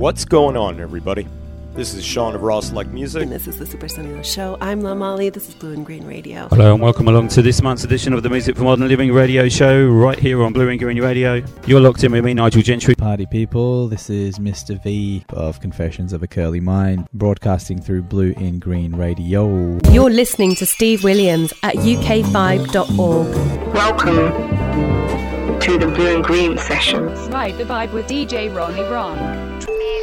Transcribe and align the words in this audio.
What's 0.00 0.24
going 0.24 0.56
on, 0.56 0.80
everybody? 0.80 1.28
This 1.74 1.92
is 1.92 2.02
Sean 2.02 2.34
of 2.34 2.40
Raw 2.40 2.60
Select 2.60 2.88
Music. 2.88 3.22
And 3.22 3.30
this 3.30 3.46
is 3.46 3.58
the 3.58 3.66
Super 3.66 3.86
Sonido 3.86 4.24
Show. 4.24 4.56
I'm 4.58 4.80
La 4.80 4.94
Molly. 4.94 5.28
This 5.28 5.50
is 5.50 5.54
Blue 5.54 5.72
in 5.72 5.84
Green 5.84 6.06
Radio. 6.06 6.48
Hello 6.48 6.72
and 6.72 6.82
welcome 6.82 7.06
along 7.06 7.28
to 7.28 7.42
this 7.42 7.60
month's 7.60 7.84
edition 7.84 8.14
of 8.14 8.22
the 8.22 8.30
Music 8.30 8.56
for 8.56 8.62
Modern 8.62 8.88
Living 8.88 9.12
radio 9.12 9.46
show 9.50 9.86
right 9.86 10.18
here 10.18 10.42
on 10.42 10.54
Blue 10.54 10.68
in 10.68 10.78
Green 10.78 11.02
Radio. 11.02 11.42
You're 11.66 11.82
locked 11.82 12.02
in 12.02 12.12
with 12.12 12.24
me, 12.24 12.32
Nigel 12.32 12.62
Gentry. 12.62 12.94
Party 12.94 13.26
people, 13.26 13.88
this 13.88 14.08
is 14.08 14.38
Mr. 14.38 14.82
V 14.82 15.22
of 15.28 15.60
Confessions 15.60 16.14
of 16.14 16.22
a 16.22 16.26
Curly 16.26 16.60
Mind, 16.60 17.06
broadcasting 17.12 17.78
through 17.78 18.04
Blue 18.04 18.32
in 18.38 18.58
Green 18.58 18.96
Radio. 18.96 19.78
You're 19.90 20.08
listening 20.08 20.54
to 20.54 20.64
Steve 20.64 21.04
Williams 21.04 21.52
at 21.62 21.74
uk5.org. 21.74 23.74
Welcome 23.74 25.60
to 25.60 25.76
the 25.76 25.88
Blue 25.88 26.16
in 26.16 26.22
Green 26.22 26.56
sessions. 26.56 27.18
Ride 27.28 27.58
the 27.58 27.64
vibe 27.64 27.92
with 27.92 28.06
DJ 28.06 28.56
Ronnie 28.56 28.80
Ron. 28.84 29.60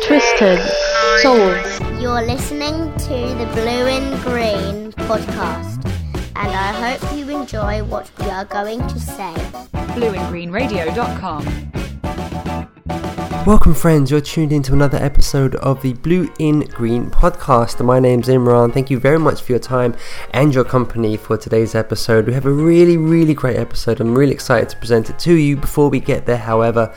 Twisted 0.08 0.60
Souls. 1.22 1.80
You're 2.02 2.22
listening 2.26 2.94
to 3.00 3.36
the 3.36 3.46
Blue 3.54 3.88
in 3.88 4.10
Green 4.22 4.94
podcast, 4.94 5.84
and 6.38 6.48
I 6.48 6.72
hope 6.96 7.18
you 7.18 7.28
enjoy 7.30 7.84
what 7.84 8.10
we 8.20 8.28
are 8.28 8.46
going 8.46 8.80
to 8.88 9.00
say. 9.02 9.34
BlueinGreenRadio.com. 9.98 11.44
Welcome, 13.48 13.76
friends. 13.76 14.12
You're 14.12 14.20
tuned 14.20 14.52
into 14.52 14.74
another 14.74 14.98
episode 14.98 15.56
of 15.56 15.82
the 15.82 15.94
Blue 15.94 16.30
in 16.38 16.66
Green 16.66 17.10
podcast. 17.10 17.82
My 17.82 17.98
name's 17.98 18.28
Imran. 18.28 18.74
Thank 18.74 18.90
you 18.90 19.00
very 19.00 19.18
much 19.18 19.42
for 19.42 19.54
your 19.54 19.60
time 19.60 19.96
and 20.32 20.54
your 20.54 20.66
company 20.66 21.16
for 21.16 21.38
today's 21.38 21.74
episode. 21.74 22.28
We 22.28 22.34
have 22.34 22.46
a 22.46 22.52
really, 22.52 22.98
really 22.98 23.34
great 23.34 23.56
episode. 23.56 24.02
I'm 24.02 24.18
really 24.18 24.34
excited 24.34 24.68
to 24.72 24.76
present 24.76 25.10
it 25.10 25.18
to 25.20 25.34
you. 25.34 25.56
Before 25.56 25.90
we 25.90 26.02
get 26.02 26.26
there, 26.26 26.36
however, 26.36 26.94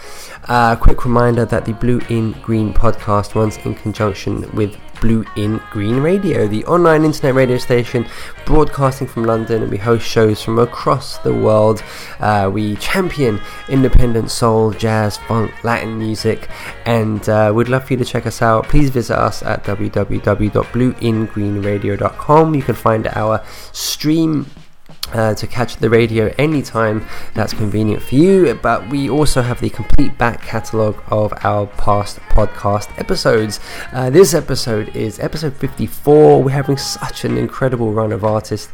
a 0.48 0.52
uh, 0.52 0.74
quick 0.74 1.04
reminder 1.04 1.44
that 1.44 1.66
the 1.66 1.72
Blue 1.74 2.00
in 2.08 2.32
Green 2.42 2.74
podcast 2.74 3.36
runs 3.36 3.56
in 3.58 3.76
conjunction 3.76 4.50
with 4.56 4.76
Blue 5.00 5.24
in 5.36 5.60
Green 5.70 5.96
Radio, 5.96 6.46
the 6.46 6.64
online 6.66 7.04
internet 7.04 7.34
radio 7.34 7.56
station 7.58 8.06
broadcasting 8.44 9.06
from 9.06 9.24
London, 9.24 9.62
and 9.62 9.70
we 9.70 9.78
host 9.78 10.06
shows 10.06 10.42
from 10.42 10.58
across 10.58 11.16
the 11.18 11.32
world. 11.32 11.82
Uh, 12.18 12.50
we 12.52 12.74
champion 12.76 13.40
independent 13.68 14.30
soul, 14.30 14.72
jazz, 14.72 15.16
funk, 15.16 15.64
Latin 15.64 15.98
music, 15.98 16.50
and 16.84 17.26
uh, 17.28 17.52
we'd 17.54 17.68
love 17.68 17.84
for 17.84 17.92
you 17.94 17.98
to 17.98 18.04
check 18.04 18.26
us 18.26 18.42
out. 18.42 18.68
Please 18.68 18.90
visit 18.90 19.16
us 19.16 19.42
at 19.42 19.64
www.blueingreenradio.com. 19.64 22.54
You 22.54 22.62
can 22.62 22.74
find 22.74 23.06
our 23.08 23.42
stream 23.72 24.46
uh, 25.12 25.34
to 25.34 25.46
catch 25.46 25.76
the 25.76 25.90
radio 25.90 26.32
anytime 26.38 27.06
that's 27.34 27.52
convenient 27.52 28.02
for 28.02 28.14
you. 28.14 28.54
But 28.54 28.88
we 28.88 29.08
also 29.08 29.42
have 29.42 29.60
the 29.60 29.70
complete 29.70 30.16
back 30.18 30.42
catalogue 30.42 31.02
of 31.08 31.32
our 31.44 31.66
past 31.66 32.18
podcast 32.30 32.98
episodes. 32.98 33.60
Uh, 33.92 34.10
this 34.10 34.34
episode 34.34 34.94
is 34.96 35.18
episode 35.18 35.56
54. 35.56 36.42
We're 36.42 36.50
having 36.50 36.76
such 36.76 37.24
an 37.24 37.36
incredible 37.36 37.92
run 37.92 38.12
of 38.12 38.24
artist 38.24 38.70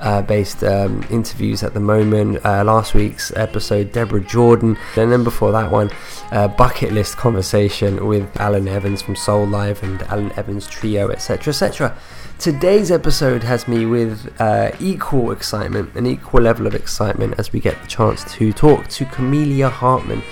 uh, 0.00 0.22
based 0.22 0.62
um, 0.64 1.04
interviews 1.10 1.62
at 1.62 1.74
the 1.74 1.80
moment. 1.80 2.44
Uh, 2.44 2.64
last 2.64 2.94
week's 2.94 3.32
episode, 3.36 3.92
Deborah 3.92 4.20
Jordan, 4.20 4.76
and 4.96 5.12
then 5.12 5.24
before 5.24 5.52
that 5.52 5.70
one, 5.70 5.90
uh, 6.32 6.48
bucket 6.48 6.92
list 6.92 7.16
conversation 7.16 8.06
with 8.06 8.38
Alan 8.40 8.68
Evans 8.68 9.02
from 9.02 9.14
Soulive 9.14 9.82
and 9.82 10.02
Alan 10.04 10.32
Evans 10.32 10.66
Trio, 10.66 11.08
etc. 11.10 11.50
etc. 11.50 11.96
Today's 12.40 12.90
episode 12.90 13.42
has 13.42 13.68
me 13.68 13.84
with 13.84 14.34
uh, 14.40 14.70
equal 14.80 15.30
excitement, 15.30 15.94
an 15.94 16.06
equal 16.06 16.40
level 16.40 16.66
of 16.66 16.74
excitement 16.74 17.34
as 17.36 17.52
we 17.52 17.60
get 17.60 17.78
the 17.82 17.86
chance 17.86 18.24
to 18.32 18.50
talk 18.54 18.88
to 18.88 19.04
Camelia 19.04 19.68
Hartman. 19.68 20.22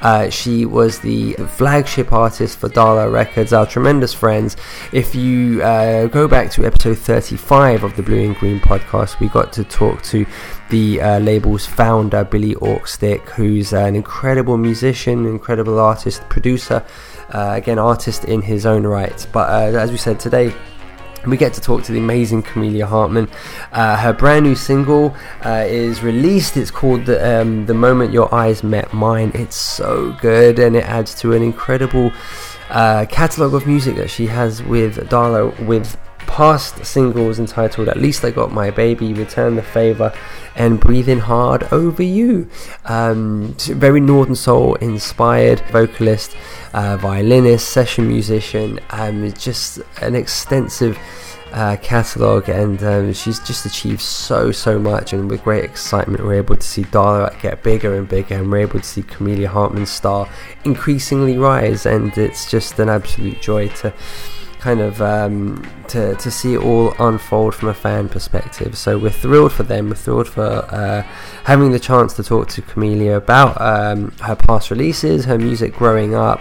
Uh, 0.00 0.30
she 0.30 0.64
was 0.64 1.00
the 1.00 1.32
flagship 1.32 2.12
artist 2.12 2.60
for 2.60 2.68
Dala 2.68 3.10
Records, 3.10 3.52
our 3.52 3.66
tremendous 3.66 4.14
friends. 4.14 4.56
If 4.92 5.16
you 5.16 5.60
uh, 5.60 6.06
go 6.06 6.28
back 6.28 6.52
to 6.52 6.64
episode 6.64 6.98
35 6.98 7.82
of 7.82 7.96
the 7.96 8.02
Blue 8.04 8.20
in 8.20 8.34
Green 8.34 8.60
podcast, 8.60 9.18
we 9.18 9.26
got 9.28 9.52
to 9.54 9.64
talk 9.64 10.02
to 10.04 10.24
the 10.70 11.00
uh, 11.00 11.18
label's 11.18 11.66
founder, 11.66 12.22
Billy 12.22 12.54
Aukstik, 12.54 13.22
who's 13.30 13.72
an 13.72 13.96
incredible 13.96 14.56
musician, 14.56 15.26
incredible 15.26 15.80
artist, 15.80 16.22
producer, 16.28 16.86
uh, 17.30 17.54
again, 17.56 17.80
artist 17.80 18.24
in 18.24 18.40
his 18.40 18.66
own 18.66 18.86
right. 18.86 19.26
But 19.32 19.50
uh, 19.50 19.76
as 19.76 19.90
we 19.90 19.96
said 19.96 20.20
today, 20.20 20.54
we 21.30 21.36
get 21.36 21.52
to 21.54 21.60
talk 21.60 21.82
to 21.84 21.92
the 21.92 21.98
amazing 21.98 22.42
Camelia 22.42 22.86
Hartman. 22.86 23.28
Uh, 23.72 23.96
her 23.96 24.12
brand 24.12 24.44
new 24.44 24.54
single 24.54 25.14
uh, 25.44 25.64
is 25.66 26.02
released. 26.02 26.56
It's 26.56 26.70
called 26.70 27.06
the, 27.06 27.40
um, 27.40 27.66
the 27.66 27.74
Moment 27.74 28.12
Your 28.12 28.32
Eyes 28.34 28.62
Met 28.62 28.92
Mine. 28.92 29.32
It's 29.34 29.56
so 29.56 30.16
good 30.20 30.58
and 30.58 30.76
it 30.76 30.84
adds 30.84 31.14
to 31.16 31.32
an 31.32 31.42
incredible 31.42 32.12
uh, 32.70 33.06
catalogue 33.08 33.54
of 33.54 33.66
music 33.66 33.96
that 33.96 34.10
she 34.10 34.26
has 34.26 34.62
with 34.62 35.08
Dala 35.08 35.48
with 35.64 35.96
past 36.36 36.84
singles 36.84 37.38
entitled 37.38 37.88
At 37.88 37.96
Least 37.96 38.22
I 38.22 38.30
Got 38.30 38.52
My 38.52 38.70
Baby, 38.70 39.14
Return 39.14 39.56
the 39.56 39.62
Favour, 39.62 40.12
and 40.54 40.78
Breathing 40.78 41.20
Hard 41.20 41.62
Over 41.72 42.02
You. 42.02 42.46
Um, 42.84 43.54
very 43.58 44.00
Northern 44.00 44.34
Soul 44.34 44.74
inspired 44.74 45.60
vocalist, 45.70 46.36
uh, 46.74 46.98
violinist, 46.98 47.70
session 47.70 48.06
musician, 48.06 48.80
um, 48.90 49.32
just 49.32 49.80
an 50.02 50.14
extensive. 50.14 50.98
Uh, 51.52 51.76
catalogue 51.76 52.48
and 52.50 52.82
um, 52.82 53.12
she's 53.12 53.38
just 53.38 53.64
achieved 53.64 54.00
so 54.00 54.50
so 54.50 54.78
much 54.78 55.12
and 55.12 55.30
with 55.30 55.42
great 55.44 55.64
excitement 55.64 56.22
we're 56.22 56.34
able 56.34 56.56
to 56.56 56.66
see 56.66 56.82
Dala 56.82 57.34
get 57.40 57.62
bigger 57.62 57.94
and 57.94 58.06
bigger 58.06 58.34
and 58.34 58.50
we're 58.50 58.58
able 58.58 58.80
to 58.80 58.84
see 58.84 59.02
Camelia 59.02 59.48
Hartman's 59.48 59.88
star 59.88 60.28
increasingly 60.64 61.38
rise 61.38 61.86
and 61.86 62.18
it's 62.18 62.50
just 62.50 62.78
an 62.80 62.90
absolute 62.90 63.40
joy 63.40 63.68
to 63.68 63.94
kind 64.60 64.80
of 64.80 65.00
um, 65.02 65.66
to, 65.88 66.14
to 66.16 66.30
see 66.30 66.54
it 66.54 66.62
all 66.62 66.94
unfold 66.98 67.54
from 67.54 67.68
a 67.68 67.74
fan 67.74 68.08
perspective. 68.08 68.76
So 68.76 68.98
we're 68.98 69.10
thrilled 69.10 69.52
for 69.52 69.62
them. 69.62 69.88
We're 69.88 69.96
thrilled 69.96 70.28
for 70.28 70.42
uh, 70.42 71.06
having 71.46 71.70
the 71.70 71.78
chance 71.78 72.12
to 72.12 72.24
talk 72.24 72.48
to 72.48 72.60
Camelia 72.60 73.16
about 73.16 73.60
um, 73.60 74.10
her 74.20 74.34
past 74.34 74.68
releases, 74.68 75.24
her 75.26 75.38
music 75.38 75.72
growing 75.74 76.12
up, 76.12 76.40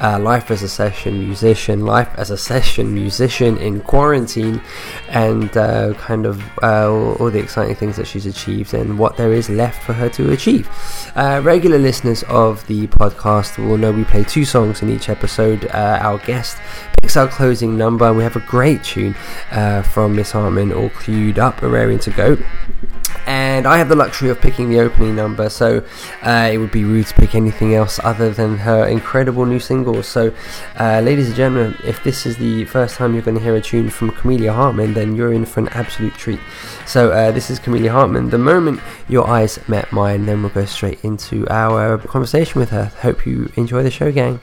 uh, 0.00 0.18
life 0.18 0.50
as 0.50 0.62
a 0.62 0.68
session 0.68 1.18
musician, 1.18 1.84
life 1.84 2.08
as 2.16 2.30
a 2.30 2.38
session 2.38 2.94
musician 2.94 3.58
in 3.58 3.82
quarantine, 3.82 4.62
and 5.10 5.54
uh, 5.58 5.92
kind 5.98 6.24
of 6.24 6.42
uh, 6.62 6.90
all, 6.90 7.30
the 7.30 7.38
exciting 7.38 7.74
things 7.74 7.96
that 7.96 8.06
she's 8.06 8.24
achieved 8.24 8.72
and 8.72 8.98
what 8.98 9.18
there 9.18 9.34
is 9.34 9.50
left 9.50 9.82
for 9.82 9.92
her 9.92 10.08
to 10.08 10.32
achieve. 10.32 10.66
Uh, 11.14 11.38
regular 11.44 11.78
listeners 11.78 12.22
of 12.22 12.66
the 12.66 12.86
podcast 12.86 13.58
will 13.58 13.76
know 13.76 13.92
we 13.92 14.04
play 14.04 14.24
two 14.24 14.46
songs 14.46 14.80
in 14.80 14.88
each 14.88 15.10
episode. 15.10 15.66
Uh, 15.66 15.98
our 16.00 16.16
guest 16.20 16.56
picks 17.02 17.14
our 17.18 17.28
closing 17.28 17.76
number, 17.76 18.06
and 18.06 18.16
we 18.16 18.22
have 18.22 18.36
a 18.36 18.46
great 18.48 18.82
tune 18.82 19.14
uh, 19.50 19.82
from 19.82 20.16
Miss 20.16 20.32
Hartman, 20.32 20.72
all 20.72 20.88
queued 20.88 21.38
up 21.38 21.62
and 21.62 22.00
to 22.00 22.10
go. 22.12 22.38
And 23.26 23.66
I 23.66 23.76
have 23.78 23.88
the 23.88 23.96
luxury 23.96 24.30
of 24.30 24.40
picking 24.40 24.70
the 24.70 24.78
opening 24.78 25.16
number, 25.16 25.48
so 25.48 25.84
uh, 26.22 26.48
it 26.52 26.58
would 26.58 26.70
be 26.70 26.84
rude 26.84 27.06
to 27.06 27.14
pick 27.14 27.34
anything 27.34 27.74
else 27.74 27.98
other 28.04 28.30
than 28.30 28.56
her 28.58 28.86
incredible 28.86 29.44
new 29.44 29.58
single. 29.58 30.02
So, 30.02 30.32
uh, 30.78 31.00
ladies 31.00 31.26
and 31.26 31.36
gentlemen, 31.36 31.76
if 31.84 32.02
this 32.04 32.24
is 32.24 32.36
the 32.36 32.64
first 32.66 32.96
time 32.96 33.14
you're 33.14 33.22
going 33.22 33.36
to 33.36 33.42
hear 33.42 33.56
a 33.56 33.60
tune 33.60 33.90
from 33.90 34.10
Camelia 34.12 34.52
Hartman, 34.52 34.94
then 34.94 35.16
you're 35.16 35.32
in 35.32 35.44
for 35.44 35.60
an 35.60 35.68
absolute 35.70 36.14
treat. 36.14 36.40
So, 36.86 37.10
uh, 37.10 37.32
this 37.32 37.50
is 37.50 37.58
Camelia 37.58 37.90
Hartman. 37.90 38.30
The 38.30 38.38
moment 38.38 38.80
your 39.08 39.28
eyes 39.28 39.58
met 39.68 39.90
mine, 39.90 40.26
then 40.26 40.42
we'll 40.42 40.52
go 40.52 40.64
straight 40.64 41.04
into 41.04 41.48
our 41.48 41.98
conversation 41.98 42.60
with 42.60 42.70
her. 42.70 42.86
Hope 43.00 43.26
you 43.26 43.50
enjoy 43.56 43.82
the 43.82 43.90
show, 43.90 44.12
gang. 44.12 44.40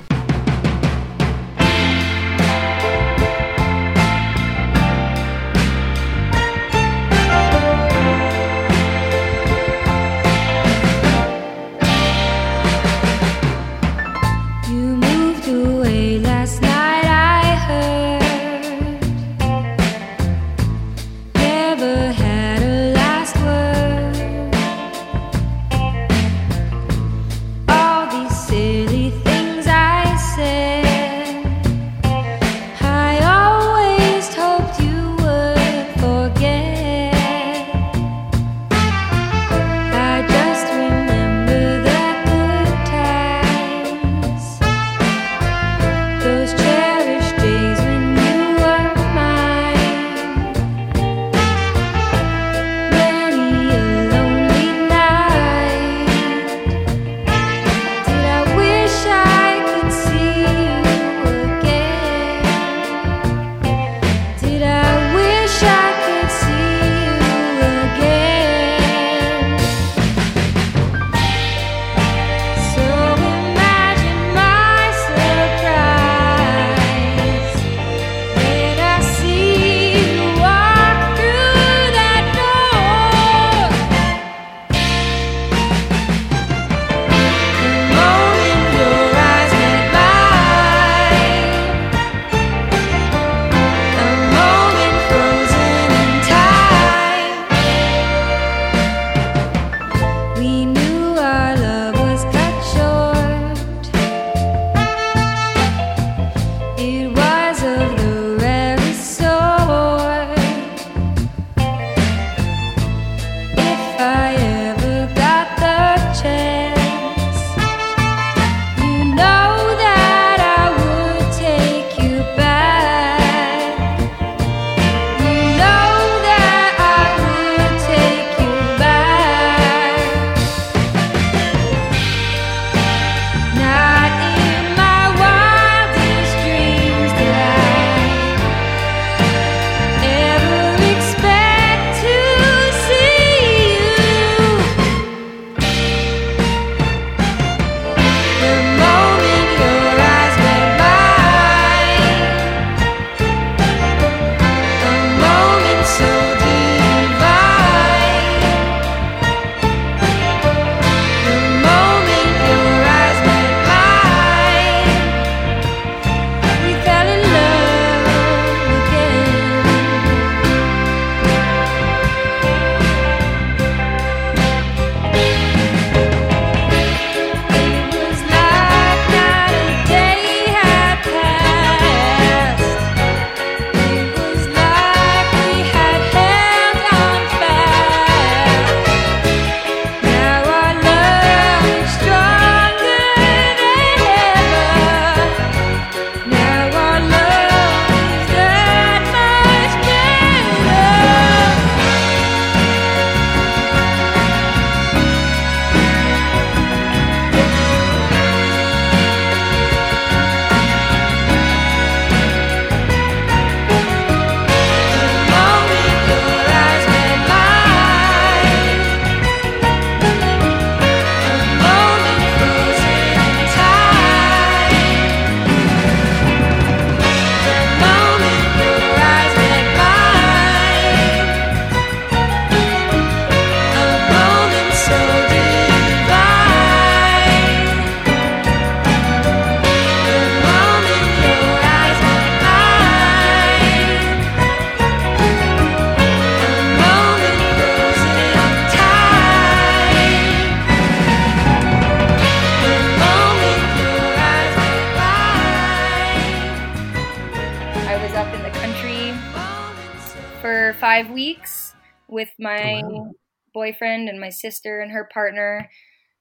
My 264.23 264.29
sister 264.29 264.79
and 264.81 264.91
her 264.91 265.07
partner, 265.13 265.69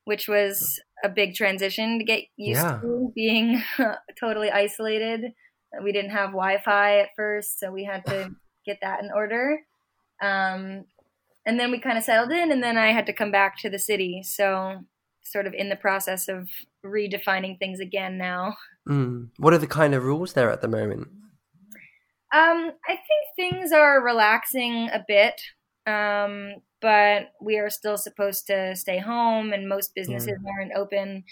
which 0.05 0.29
was 0.29 0.81
a 1.05 1.09
big 1.09 1.35
transition 1.35 1.99
to 1.99 2.05
get 2.05 2.25
used 2.37 2.61
Yeah. 2.61 2.79
to 2.83 3.13
being 3.15 3.63
totally 4.21 4.51
isolated. 4.51 5.33
We 5.83 5.93
didn't 5.93 6.11
have 6.11 6.31
Wi 6.31 6.59
Fi 6.65 6.99
at 7.01 7.11
first, 7.17 7.59
so 7.59 7.71
we 7.73 7.85
had 7.85 8.05
to 8.07 8.31
get 8.67 8.79
that 8.83 9.03
in 9.03 9.11
order. 9.15 9.61
Um, 10.21 10.85
and 11.47 11.59
then 11.59 11.71
we 11.71 11.79
kind 11.81 11.99
of 11.99 12.05
settled 12.05 12.31
in, 12.33 12.53
and 12.53 12.63
then 12.63 12.77
I 12.77 12.93
had 12.93 13.07
to 13.07 13.13
come 13.13 13.31
back 13.33 13.59
to 13.61 13.71
the 13.71 13.79
city. 13.79 14.23
So, 14.23 14.85
sort 15.25 15.47
of 15.47 15.55
in 15.55 15.69
the 15.69 15.77
process 15.77 16.29
of 16.29 16.49
redefining 16.85 17.59
things 17.59 17.81
again 17.81 18.19
now. 18.19 18.57
Mm. 18.89 19.31
What 19.39 19.53
are 19.55 19.59
the 19.59 19.67
kind 19.81 19.95
of 19.95 20.05
rules 20.05 20.33
there 20.35 20.51
at 20.51 20.61
the 20.61 20.69
moment? 20.69 21.09
Um, 22.35 22.71
I 22.89 22.97
think 22.97 23.23
things 23.37 23.73
are 23.73 24.03
relaxing 24.03 24.89
a 24.89 25.05
bit, 25.07 25.41
um, 25.87 26.55
but 26.83 27.33
we 27.41 27.59
are 27.59 27.71
still 27.71 27.99
supposed 27.99 28.49
to 28.49 28.77
stay 28.77 28.99
home, 28.99 29.53
and 29.55 29.69
most 29.69 29.95
businesses 29.95 30.39
aren't 30.59 30.75
open. 30.77 31.25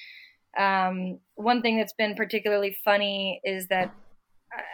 Um, 0.58 1.20
one 1.36 1.62
thing 1.62 1.78
that's 1.78 1.94
been 1.94 2.16
particularly 2.16 2.76
funny 2.84 3.40
is 3.44 3.68
that, 3.68 3.90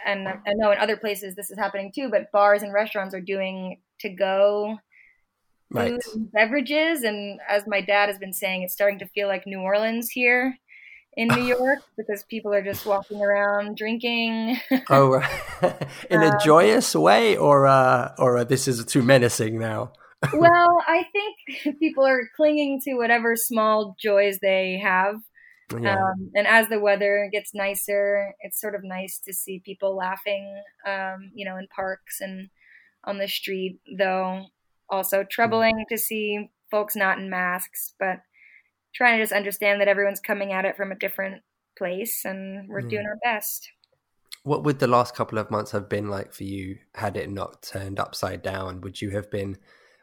and 0.05 0.27
I 0.27 0.53
know 0.55 0.71
in 0.71 0.79
other 0.79 0.97
places 0.97 1.35
this 1.35 1.51
is 1.51 1.59
happening 1.59 1.91
too, 1.93 2.09
but 2.09 2.31
bars 2.31 2.63
and 2.63 2.73
restaurants 2.73 3.15
are 3.15 3.21
doing 3.21 3.81
to 4.01 4.09
go 4.09 4.77
Right. 5.69 5.93
food 5.93 6.01
and 6.13 6.31
beverages, 6.31 7.03
and 7.03 7.39
as 7.47 7.63
my 7.67 7.81
dad 7.81 8.09
has 8.09 8.17
been 8.17 8.33
saying, 8.33 8.63
it's 8.63 8.73
starting 8.73 8.99
to 8.99 9.07
feel 9.07 9.27
like 9.27 9.45
New 9.45 9.59
Orleans 9.61 10.09
here 10.09 10.57
in 11.17 11.33
New 11.33 11.43
York 11.45 11.79
because 11.97 12.23
people 12.29 12.53
are 12.53 12.63
just 12.63 12.85
walking 12.85 13.21
around 13.21 13.77
drinking. 13.77 14.57
Oh, 14.89 15.21
in 16.09 16.23
a 16.23 16.31
Um, 16.31 16.37
joyous 16.37 16.95
way, 16.95 17.35
or 17.37 17.67
uh, 17.67 18.13
or 18.17 18.37
uh, 18.37 18.43
this 18.45 18.67
is 18.67 18.83
too 18.85 19.03
menacing 19.03 19.59
now. 19.59 19.91
Well, 20.33 20.81
I 20.87 21.05
think 21.11 21.79
people 21.79 22.05
are 22.05 22.29
clinging 22.35 22.81
to 22.85 22.95
whatever 22.95 23.35
small 23.35 23.95
joys 23.99 24.39
they 24.41 24.79
have. 24.83 25.15
Yeah. 25.79 25.95
Um, 25.97 26.31
and 26.33 26.47
as 26.47 26.69
the 26.69 26.79
weather 26.79 27.29
gets 27.31 27.53
nicer, 27.53 28.33
it's 28.39 28.59
sort 28.59 28.73
of 28.73 28.81
nice 28.83 29.19
to 29.25 29.33
see 29.33 29.61
people 29.63 29.95
laughing, 29.97 30.61
um, 30.87 31.31
you 31.33 31.45
know, 31.45 31.57
in 31.57 31.67
parks 31.75 32.21
and 32.21 32.49
on 33.03 33.17
the 33.17 33.27
street, 33.27 33.79
though 33.97 34.45
also 34.89 35.25
troubling 35.29 35.85
to 35.89 35.97
see 35.97 36.49
folks 36.71 36.95
not 36.95 37.19
in 37.19 37.29
masks, 37.29 37.93
but 37.99 38.19
trying 38.95 39.17
to 39.17 39.23
just 39.23 39.33
understand 39.33 39.81
that 39.81 39.89
everyone's 39.89 40.21
coming 40.21 40.53
at 40.53 40.65
it 40.65 40.77
from 40.77 40.91
a 40.91 40.95
different 40.95 41.43
place 41.77 42.23
and 42.25 42.67
we're 42.69 42.79
Yeah. 42.79 42.89
doing 42.89 43.05
our 43.05 43.19
best. 43.23 43.69
What 44.43 44.63
would 44.63 44.79
the 44.79 44.87
last 44.87 45.15
couple 45.15 45.37
of 45.37 45.51
months 45.51 45.71
have 45.71 45.89
been 45.89 46.09
like 46.09 46.33
for 46.33 46.45
you 46.45 46.79
had 46.95 47.17
it 47.17 47.29
not 47.29 47.61
turned 47.61 47.99
upside 47.99 48.41
down? 48.41 48.79
Would 48.81 49.01
you 49.01 49.09
have 49.11 49.29
been? 49.29 49.57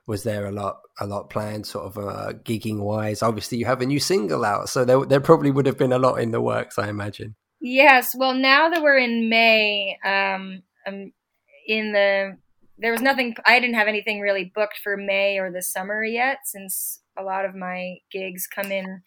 Was 0.07 0.23
there 0.23 0.47
a 0.47 0.53
lot, 0.53 0.81
a 1.01 1.07
lot 1.07 1.31
planned, 1.31 1.67
sort 1.67 1.87
of 1.87 1.99
uh, 1.99 2.33
gigging 2.45 2.81
wise? 2.81 3.23
Obviously, 3.23 3.59
you 3.59 3.65
have 3.65 3.81
a 3.81 3.87
new 3.87 4.01
single 4.01 4.45
out, 4.45 4.69
so 4.69 4.85
there, 4.85 5.05
there 5.05 5.21
probably 5.21 5.51
would 5.51 5.67
have 5.67 5.79
been 5.79 5.93
a 5.93 5.99
lot 5.99 6.17
in 6.17 6.31
the 6.31 6.41
works, 6.41 6.79
I 6.79 6.89
imagine. 6.89 7.37
Yes. 7.61 8.15
Well, 8.15 8.35
now 8.35 8.69
that 8.69 8.83
we're 8.83 8.99
in 8.99 9.31
May, 9.31 9.97
um, 10.05 10.63
um, 10.87 11.13
in 11.67 11.93
the 11.93 12.37
there 12.79 12.93
was 12.93 13.01
nothing. 13.01 13.35
I 13.47 13.61
didn't 13.61 13.77
have 13.77 13.89
anything 13.89 14.21
really 14.21 14.53
booked 14.55 14.81
for 14.83 14.97
May 14.97 15.39
or 15.39 15.51
the 15.51 15.63
summer 15.63 16.05
yet, 16.05 16.39
since 16.45 17.01
a 17.19 17.23
lot 17.23 17.45
of 17.45 17.55
my 17.55 17.97
gigs 18.11 18.47
come 18.47 18.73
in 18.73 19.01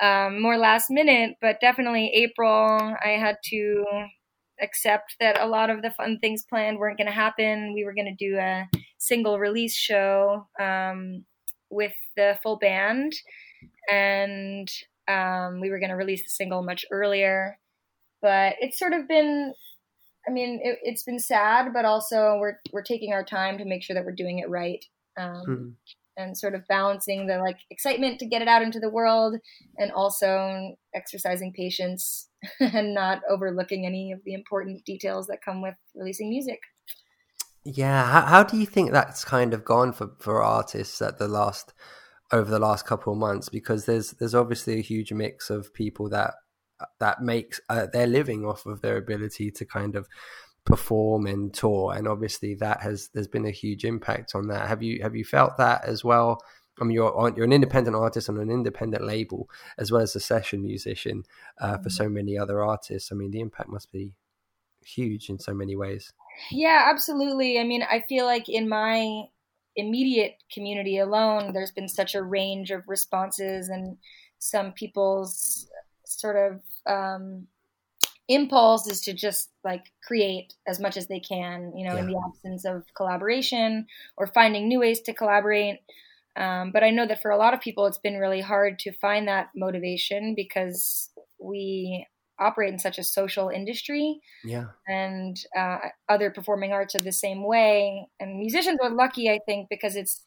um, 0.00 0.42
more 0.42 0.58
last 0.58 0.90
minute. 0.90 1.36
But 1.40 1.60
definitely 1.60 2.10
April, 2.14 2.94
I 3.02 3.10
had 3.10 3.36
to 3.44 3.84
accept 4.60 5.14
that 5.20 5.40
a 5.40 5.46
lot 5.46 5.70
of 5.70 5.82
the 5.82 5.92
fun 5.92 6.18
things 6.20 6.44
planned 6.48 6.78
weren't 6.78 6.98
going 6.98 7.06
to 7.06 7.12
happen. 7.12 7.72
We 7.74 7.84
were 7.84 7.94
going 7.94 8.14
to 8.16 8.26
do 8.26 8.36
a 8.36 8.68
single 8.98 9.38
release 9.38 9.74
show 9.76 10.46
um, 10.60 11.24
with 11.70 11.94
the 12.16 12.38
full 12.42 12.58
band, 12.58 13.12
and 13.90 14.70
um, 15.08 15.60
we 15.60 15.70
were 15.70 15.78
going 15.78 15.90
to 15.90 15.96
release 15.96 16.22
the 16.24 16.30
single 16.30 16.62
much 16.62 16.84
earlier. 16.90 17.58
But 18.22 18.56
it's 18.60 18.78
sort 18.78 18.92
of 18.92 19.08
been 19.08 19.54
i 20.26 20.30
mean 20.30 20.60
it, 20.62 20.78
it's 20.82 21.04
been 21.04 21.18
sad 21.18 21.72
but 21.72 21.84
also 21.84 22.36
we're 22.40 22.58
we're 22.72 22.82
taking 22.82 23.12
our 23.12 23.24
time 23.24 23.58
to 23.58 23.64
make 23.64 23.82
sure 23.82 23.94
that 23.94 24.04
we're 24.04 24.12
doing 24.12 24.38
it 24.38 24.48
right 24.48 24.84
um, 25.16 25.42
Hmm. 25.46 25.70
and 26.16 26.36
sort 26.36 26.54
of 26.54 26.66
balancing 26.68 27.26
the 27.26 27.38
like 27.38 27.58
excitement 27.70 28.18
to 28.20 28.26
get 28.26 28.42
it 28.42 28.48
out 28.48 28.62
into 28.62 28.80
the 28.80 28.90
world 28.90 29.36
and 29.78 29.92
also 29.92 30.76
exercising 30.94 31.52
patience 31.52 32.28
and 32.60 32.94
not 32.94 33.22
overlooking 33.28 33.86
any 33.86 34.12
of 34.12 34.20
the 34.24 34.34
important 34.34 34.84
details 34.84 35.26
that 35.28 35.44
come 35.44 35.62
with 35.62 35.74
releasing 35.94 36.28
music 36.28 36.60
Yeah, 37.64 38.06
how, 38.10 38.22
how 38.22 38.42
do 38.42 38.56
you 38.56 38.66
think 38.66 38.92
that's 38.92 39.24
kind 39.24 39.52
of 39.52 39.64
gone 39.64 39.92
for, 39.92 40.10
for 40.20 40.42
artists 40.42 41.02
at 41.02 41.18
the 41.18 41.28
last 41.28 41.72
over 42.32 42.50
the 42.50 42.58
last 42.58 42.86
couple 42.86 43.12
of 43.12 43.18
months? 43.18 43.48
Because 43.48 43.84
there's 43.84 44.12
there's 44.12 44.34
obviously 44.34 44.78
a 44.78 44.82
huge 44.82 45.12
mix 45.12 45.50
of 45.50 45.74
people 45.74 46.08
that 46.10 46.34
that 47.00 47.20
makes 47.22 47.60
uh, 47.68 47.86
their 47.92 48.06
living 48.06 48.44
off 48.44 48.64
of 48.66 48.80
their 48.80 48.96
ability 48.96 49.50
to 49.50 49.64
kind 49.64 49.96
of 49.96 50.08
perform 50.64 51.26
and 51.26 51.52
tour, 51.52 51.94
and 51.94 52.06
obviously 52.08 52.54
that 52.54 52.80
has 52.82 53.10
there's 53.12 53.28
been 53.28 53.46
a 53.46 53.50
huge 53.50 53.84
impact 53.84 54.34
on 54.34 54.48
that. 54.48 54.68
Have 54.68 54.82
you 54.82 55.02
have 55.02 55.16
you 55.16 55.24
felt 55.24 55.56
that 55.58 55.84
as 55.84 56.04
well? 56.04 56.40
I 56.80 56.84
mean, 56.84 56.94
you're 56.94 57.32
you're 57.36 57.44
an 57.44 57.52
independent 57.52 57.96
artist 57.96 58.28
on 58.28 58.38
an 58.38 58.50
independent 58.50 59.04
label 59.04 59.50
as 59.78 59.90
well 59.90 60.02
as 60.02 60.14
a 60.14 60.20
session 60.20 60.62
musician 60.62 61.24
uh, 61.60 61.78
for 61.78 61.90
so 61.90 62.08
many 62.08 62.38
other 62.38 62.62
artists. 62.62 63.10
I 63.10 63.16
mean, 63.16 63.32
the 63.32 63.40
impact 63.40 63.68
must 63.68 63.90
be 63.90 64.12
huge 64.84 65.28
in 65.28 65.38
so 65.38 65.52
many 65.52 65.76
ways. 65.76 66.12
Yeah, 66.50 66.86
absolutely. 66.90 67.58
I 67.58 67.64
mean, 67.64 67.82
I 67.82 68.00
feel 68.08 68.24
like 68.24 68.48
in 68.48 68.68
my 68.68 69.24
immediate 69.76 70.36
community 70.52 70.98
alone, 70.98 71.52
there's 71.52 71.70
been 71.70 71.88
such 71.88 72.14
a 72.14 72.22
range 72.22 72.70
of 72.70 72.88
responses, 72.88 73.68
and 73.68 73.96
some 74.38 74.72
people's 74.72 75.68
sort 76.04 76.36
of 76.36 76.60
um, 76.86 77.46
impulse 78.28 78.88
is 78.88 79.00
to 79.02 79.12
just 79.12 79.50
like 79.64 79.86
create 80.06 80.54
as 80.66 80.80
much 80.80 80.96
as 80.96 81.06
they 81.08 81.20
can, 81.20 81.76
you 81.76 81.84
know, 81.84 81.96
in 81.96 82.06
the 82.06 82.20
absence 82.26 82.64
of 82.64 82.84
collaboration 82.96 83.86
or 84.16 84.26
finding 84.26 84.68
new 84.68 84.80
ways 84.80 85.00
to 85.02 85.14
collaborate. 85.14 85.80
Um, 86.36 86.70
but 86.72 86.84
I 86.84 86.90
know 86.90 87.06
that 87.06 87.20
for 87.22 87.30
a 87.30 87.36
lot 87.36 87.54
of 87.54 87.60
people, 87.60 87.86
it's 87.86 87.98
been 87.98 88.18
really 88.18 88.40
hard 88.40 88.78
to 88.80 88.92
find 88.92 89.26
that 89.28 89.48
motivation 89.56 90.34
because 90.36 91.10
we 91.40 92.06
operate 92.40 92.72
in 92.72 92.78
such 92.78 92.98
a 92.98 93.04
social 93.04 93.48
industry 93.48 94.20
Yeah. 94.44 94.66
and 94.86 95.36
uh, 95.56 95.78
other 96.08 96.30
performing 96.30 96.72
arts 96.72 96.94
are 96.94 97.00
the 97.00 97.12
same 97.12 97.44
way. 97.46 98.06
And 98.20 98.38
musicians 98.38 98.78
are 98.82 98.90
lucky, 98.90 99.30
I 99.30 99.38
think, 99.46 99.68
because 99.68 99.96
it's 99.96 100.22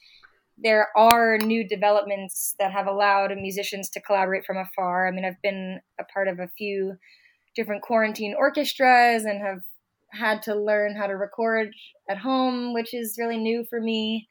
there 0.58 0.90
are 0.96 1.38
new 1.40 1.68
developments 1.68 2.56
that 2.60 2.72
have 2.72 2.86
allowed 2.88 3.36
musicians 3.38 3.90
to 3.92 4.02
collaborate 4.02 4.46
from 4.46 4.58
afar. 4.58 5.08
I 5.08 5.12
mean, 5.12 5.26
I've 5.26 5.42
been 5.42 5.80
a 6.00 6.04
part 6.04 6.28
of 6.28 6.40
a 6.40 6.50
few 6.58 6.96
different 7.56 7.82
quarantine 7.82 8.36
orchestras 8.38 9.26
and 9.26 9.42
have 9.42 9.60
had 10.12 10.44
to 10.44 10.56
learn 10.56 10.96
how 10.96 11.08
to 11.08 11.14
record 11.14 11.70
at 12.10 12.18
home, 12.18 12.74
which 12.74 12.94
is 12.94 13.16
really 13.18 13.38
new 13.38 13.66
for 13.70 13.80
me. 13.82 14.28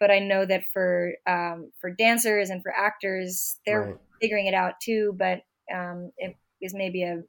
But 0.00 0.10
I 0.10 0.20
know 0.20 0.46
that 0.46 0.64
for 0.72 1.12
um, 1.26 1.72
for 1.80 1.90
dancers 1.90 2.50
and 2.50 2.62
for 2.62 2.72
actors, 2.72 3.58
they're 3.66 3.82
Right. 3.82 3.96
figuring 4.20 4.46
it 4.46 4.54
out 4.54 4.74
too. 4.82 5.14
But 5.18 5.42
um, 5.74 6.12
it 6.18 6.36
is 6.60 6.74
maybe 6.74 7.02
a 7.04 7.22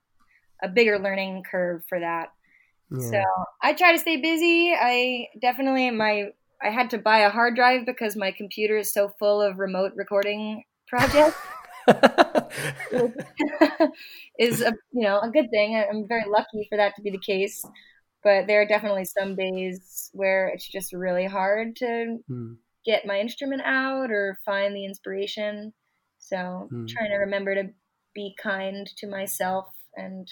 a 0.63 0.69
bigger 0.69 0.99
learning 0.99 1.43
curve 1.49 1.83
for 1.89 1.99
that. 1.99 2.29
Yeah. 2.91 3.11
So 3.11 3.21
I 3.61 3.73
try 3.73 3.93
to 3.93 3.99
stay 3.99 4.17
busy. 4.17 4.73
I 4.77 5.27
definitely 5.41 5.91
my 5.91 6.29
I 6.61 6.69
had 6.71 6.89
to 6.91 6.97
buy 6.97 7.19
a 7.19 7.29
hard 7.29 7.55
drive 7.55 7.85
because 7.85 8.15
my 8.15 8.31
computer 8.31 8.77
is 8.77 8.93
so 8.93 9.09
full 9.19 9.41
of 9.41 9.59
remote 9.59 9.93
recording 9.95 10.63
projects. 10.87 11.37
is 14.39 14.61
a 14.61 14.73
you 14.91 15.01
know 15.03 15.19
a 15.19 15.29
good 15.29 15.49
thing. 15.51 15.75
I'm 15.75 16.07
very 16.07 16.29
lucky 16.29 16.67
for 16.69 16.77
that 16.77 16.95
to 16.95 17.01
be 17.01 17.11
the 17.11 17.19
case. 17.19 17.61
But 18.23 18.47
there 18.47 18.61
are 18.61 18.67
definitely 18.67 19.05
some 19.05 19.35
days 19.35 20.09
where 20.13 20.49
it's 20.49 20.67
just 20.67 20.91
really 20.93 21.25
hard 21.25 21.75
to 21.77 22.17
Hmm. 22.27 22.53
get 22.85 23.05
my 23.05 23.19
instrument 23.19 23.61
out 23.63 24.11
or 24.11 24.39
find 24.45 24.75
the 24.75 24.85
inspiration. 24.85 25.73
So 26.19 26.69
Hmm. 26.69 26.85
trying 26.87 27.11
to 27.11 27.17
remember 27.17 27.55
to 27.55 27.69
be 28.13 28.35
kind 28.41 28.87
to 28.97 29.07
myself 29.07 29.67
and 29.95 30.27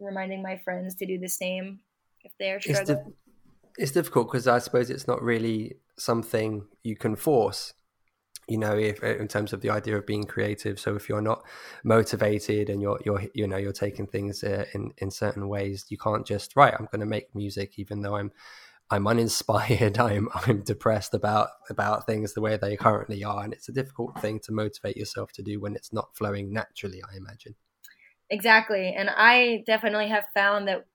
reminding 0.00 0.42
my 0.42 0.60
friends 0.64 0.94
to 0.96 1.06
do 1.06 1.18
the 1.18 1.28
same 1.28 1.80
if 2.24 2.32
they're 2.38 2.56
it's, 2.56 2.66
struggling. 2.66 2.96
di- 2.96 3.82
it's 3.82 3.92
difficult 3.92 4.28
because 4.28 4.46
I 4.46 4.58
suppose 4.58 4.90
it's 4.90 5.06
not 5.06 5.22
really 5.22 5.76
something 5.98 6.66
you 6.82 6.96
can 6.96 7.16
force. 7.16 7.74
You 8.48 8.56
know, 8.56 8.76
if 8.78 9.02
in 9.02 9.28
terms 9.28 9.52
of 9.52 9.60
the 9.60 9.68
idea 9.68 9.98
of 9.98 10.06
being 10.06 10.24
creative. 10.24 10.80
So 10.80 10.96
if 10.96 11.06
you're 11.06 11.20
not 11.20 11.42
motivated 11.84 12.70
and 12.70 12.80
you're 12.80 12.98
you're 13.04 13.24
you 13.34 13.46
know 13.46 13.58
you're 13.58 13.72
taking 13.72 14.06
things 14.06 14.42
uh, 14.42 14.64
in 14.72 14.92
in 14.98 15.10
certain 15.10 15.48
ways, 15.48 15.84
you 15.90 15.98
can't 15.98 16.26
just 16.26 16.56
right. 16.56 16.72
I'm 16.72 16.88
going 16.90 17.00
to 17.00 17.06
make 17.06 17.34
music 17.34 17.78
even 17.78 18.00
though 18.00 18.16
I'm 18.16 18.32
I'm 18.90 19.06
uninspired. 19.06 19.98
I'm 19.98 20.28
I'm 20.34 20.62
depressed 20.62 21.14
about 21.14 21.48
about 21.70 22.06
things 22.06 22.34
the 22.34 22.40
way 22.40 22.56
they 22.56 22.76
currently 22.76 23.24
are, 23.24 23.44
and 23.44 23.52
it's 23.52 23.68
a 23.68 23.72
difficult 23.72 24.20
thing 24.20 24.40
to 24.40 24.52
motivate 24.52 24.96
yourself 24.96 25.32
to 25.32 25.42
do 25.42 25.60
when 25.60 25.74
it's 25.74 25.92
not 25.92 26.16
flowing 26.16 26.52
naturally. 26.52 27.02
I 27.02 27.16
imagine. 27.16 27.54
Exactly. 28.30 28.94
And 28.96 29.08
I 29.10 29.64
definitely 29.66 30.08
have 30.08 30.24
found 30.34 30.68
that 30.68 30.86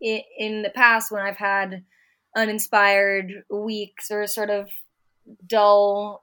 in 0.00 0.62
the 0.62 0.70
past 0.70 1.10
when 1.10 1.22
I've 1.22 1.38
had 1.38 1.84
uninspired 2.36 3.44
weeks 3.48 4.10
or 4.10 4.26
sort 4.26 4.50
of 4.50 4.68
dull 5.46 6.22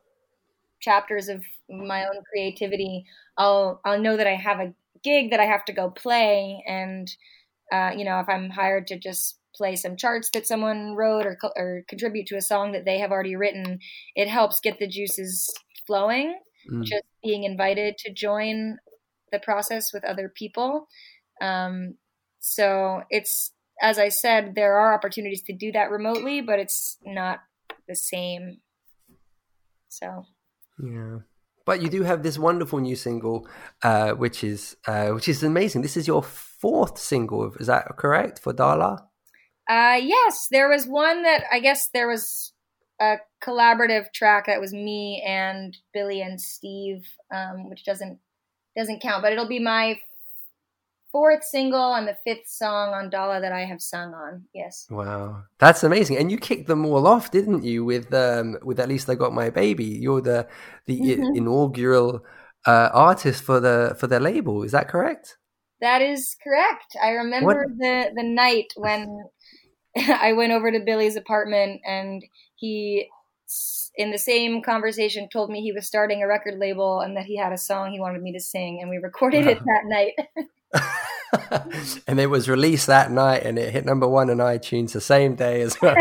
chapters 0.80 1.30
of 1.30 1.44
my 1.70 2.04
own 2.04 2.22
creativity, 2.32 3.06
I'll 3.38 3.82
I'll 3.86 4.00
know 4.00 4.18
that 4.18 4.28
I 4.28 4.36
have 4.36 4.60
a 4.60 4.74
gig 5.04 5.32
that 5.32 5.40
I 5.40 5.46
have 5.46 5.66
to 5.66 5.74
go 5.74 5.90
play, 5.90 6.64
and 6.68 7.10
uh, 7.72 7.92
you 7.96 8.06
know 8.06 8.20
if 8.20 8.30
I'm 8.30 8.50
hired 8.50 8.88
to 8.88 9.00
just 9.00 9.38
play 9.62 9.76
some 9.76 9.96
charts 9.96 10.32
that 10.32 10.48
someone 10.48 10.96
wrote 10.96 11.28
or 11.28 11.38
or 11.56 11.84
contribute 11.88 12.26
to 12.26 12.36
a 12.36 12.42
song 12.42 12.72
that 12.72 12.84
they 12.84 12.98
have 12.98 13.12
already 13.12 13.36
written, 13.36 13.78
it 14.16 14.28
helps 14.28 14.60
get 14.60 14.80
the 14.80 14.88
juices 14.88 15.54
flowing. 15.86 16.40
Mm. 16.72 16.84
Just 16.84 17.04
being 17.24 17.44
invited 17.44 18.00
to 18.00 18.12
join 18.12 18.78
the 19.32 19.38
process 19.40 19.94
with 19.94 20.04
other 20.04 20.34
people. 20.36 20.88
Um, 21.42 21.98
so 22.40 23.04
it's 23.12 23.52
as 23.82 24.00
I 24.00 24.10
said, 24.10 24.54
there 24.56 24.78
are 24.80 24.96
opportunities 24.96 25.44
to 25.44 25.54
do 25.54 25.72
that 25.74 25.92
remotely, 25.92 26.42
but 26.42 26.58
it's 26.58 26.98
not 27.06 27.40
the 27.88 27.96
same. 27.96 28.62
So 29.90 30.26
yeah. 30.84 31.20
But 31.68 31.84
you 31.84 31.90
do 31.90 32.02
have 32.02 32.24
this 32.24 32.40
wonderful 32.40 32.80
new 32.80 32.96
single, 32.96 33.48
uh, 33.84 34.14
which 34.14 34.44
is 34.44 34.76
uh, 34.88 35.10
which 35.10 35.28
is 35.28 35.44
amazing. 35.44 35.84
This 35.84 35.98
is 35.98 36.08
your 36.08 36.24
fourth 36.24 36.98
single, 36.98 37.54
is 37.60 37.68
that 37.68 37.86
correct 37.98 38.40
for 38.40 38.54
Dala? 38.54 39.11
Uh, 39.72 39.96
yes, 40.04 40.50
there 40.52 40.68
was 40.68 40.86
one 40.86 41.24
that 41.24 41.46
I 41.50 41.62
guess 41.62 41.88
there 41.94 42.10
was 42.10 42.52
a 43.00 43.16
collaborative 43.42 44.12
track 44.14 44.48
that 44.48 44.60
was 44.60 44.74
me 44.74 45.24
and 45.26 45.78
Billy 45.94 46.22
and 46.22 46.42
Steve, 46.42 47.08
um, 47.34 47.70
which 47.70 47.86
doesn't 47.86 48.20
doesn't 48.76 49.02
count, 49.02 49.24
but 49.24 49.32
it'll 49.32 49.48
be 49.48 49.60
my 49.60 49.98
fourth 51.10 51.46
single 51.46 51.94
and 51.94 52.06
the 52.06 52.18
fifth 52.26 52.48
song 52.48 52.94
on 52.94 53.10
Dala 53.10 53.40
that 53.40 53.54
I 53.54 53.62
have 53.62 53.82
sung 53.82 54.14
on. 54.14 54.44
Yes. 54.54 54.88
Wow, 54.90 55.44
that's 55.58 55.86
amazing! 55.86 56.18
And 56.18 56.30
you 56.30 56.38
kicked 56.38 56.68
them 56.68 56.86
all 56.86 57.08
off, 57.08 57.32
didn't 57.32 57.64
you? 57.64 57.86
With 57.86 58.14
um, 58.14 58.58
with 58.64 58.78
at 58.78 58.90
least 58.90 59.10
I 59.10 59.16
got 59.16 59.34
my 59.34 59.50
baby. 59.52 59.86
You're 59.86 60.22
the 60.22 60.50
the 60.86 61.00
mm-hmm. 61.00 61.38
inaugural 61.38 62.26
uh, 62.68 62.90
artist 62.92 63.42
for 63.42 63.62
the 63.62 63.96
for 63.98 64.08
the 64.08 64.20
label. 64.20 64.64
Is 64.64 64.74
that 64.74 64.90
correct? 64.90 65.38
That 65.80 66.02
is 66.02 66.36
correct. 66.44 66.98
I 67.02 67.12
remember 67.12 67.66
what? 67.68 67.78
the 67.80 68.12
the 68.14 68.24
night 68.24 68.74
when 68.76 69.24
I 69.98 70.34
went 70.34 70.52
over 70.54 70.72
to 70.72 70.80
Billy's 70.80 71.16
apartment 71.16 71.82
and 71.86 72.24
he 72.56 73.10
in 73.96 74.12
the 74.12 74.18
same 74.18 74.62
conversation 74.62 75.28
told 75.28 75.50
me 75.50 75.62
he 75.62 75.74
was 75.74 75.86
starting 75.86 76.24
a 76.24 76.28
record 76.28 76.58
label 76.58 77.02
and 77.02 77.18
that 77.18 77.26
he 77.26 77.38
had 77.38 77.52
a 77.52 77.58
song 77.58 77.92
he 77.92 78.00
wanted 78.00 78.22
me 78.22 78.32
to 78.32 78.40
sing 78.40 78.80
and 78.80 78.90
we 78.90 78.96
recorded 78.98 79.46
it 79.46 79.60
that 79.66 79.84
night 79.86 80.14
and 82.08 82.20
it 82.20 82.28
was 82.28 82.48
released 82.48 82.88
that 82.88 83.12
night 83.12 83.44
and 83.44 83.60
it 83.60 83.74
hit 83.74 83.86
number 83.86 84.08
one 84.08 84.30
on 84.30 84.38
iTunes 84.38 84.94
the 84.94 85.02
same 85.02 85.36
day 85.36 85.62
as 85.62 85.80
well. 85.82 85.96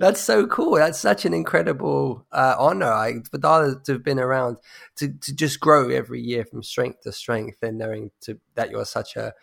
That's 0.00 0.20
so 0.20 0.46
cool. 0.46 0.74
That's 0.74 0.98
such 0.98 1.24
an 1.24 1.34
incredible 1.34 2.26
uh, 2.32 2.56
honor 2.58 2.92
I, 2.92 3.14
for 3.30 3.38
Dala 3.38 3.80
to 3.84 3.92
have 3.92 4.04
been 4.04 4.18
around 4.18 4.56
to, 4.96 5.08
to 5.08 5.34
just 5.34 5.60
grow 5.60 5.88
every 5.88 6.20
year 6.20 6.44
from 6.44 6.62
strength 6.62 7.02
to 7.02 7.12
strength 7.12 7.62
and 7.62 7.78
knowing 7.78 8.10
to, 8.22 8.38
that 8.54 8.70
you're 8.70 8.84
such 8.84 9.16
a 9.16 9.34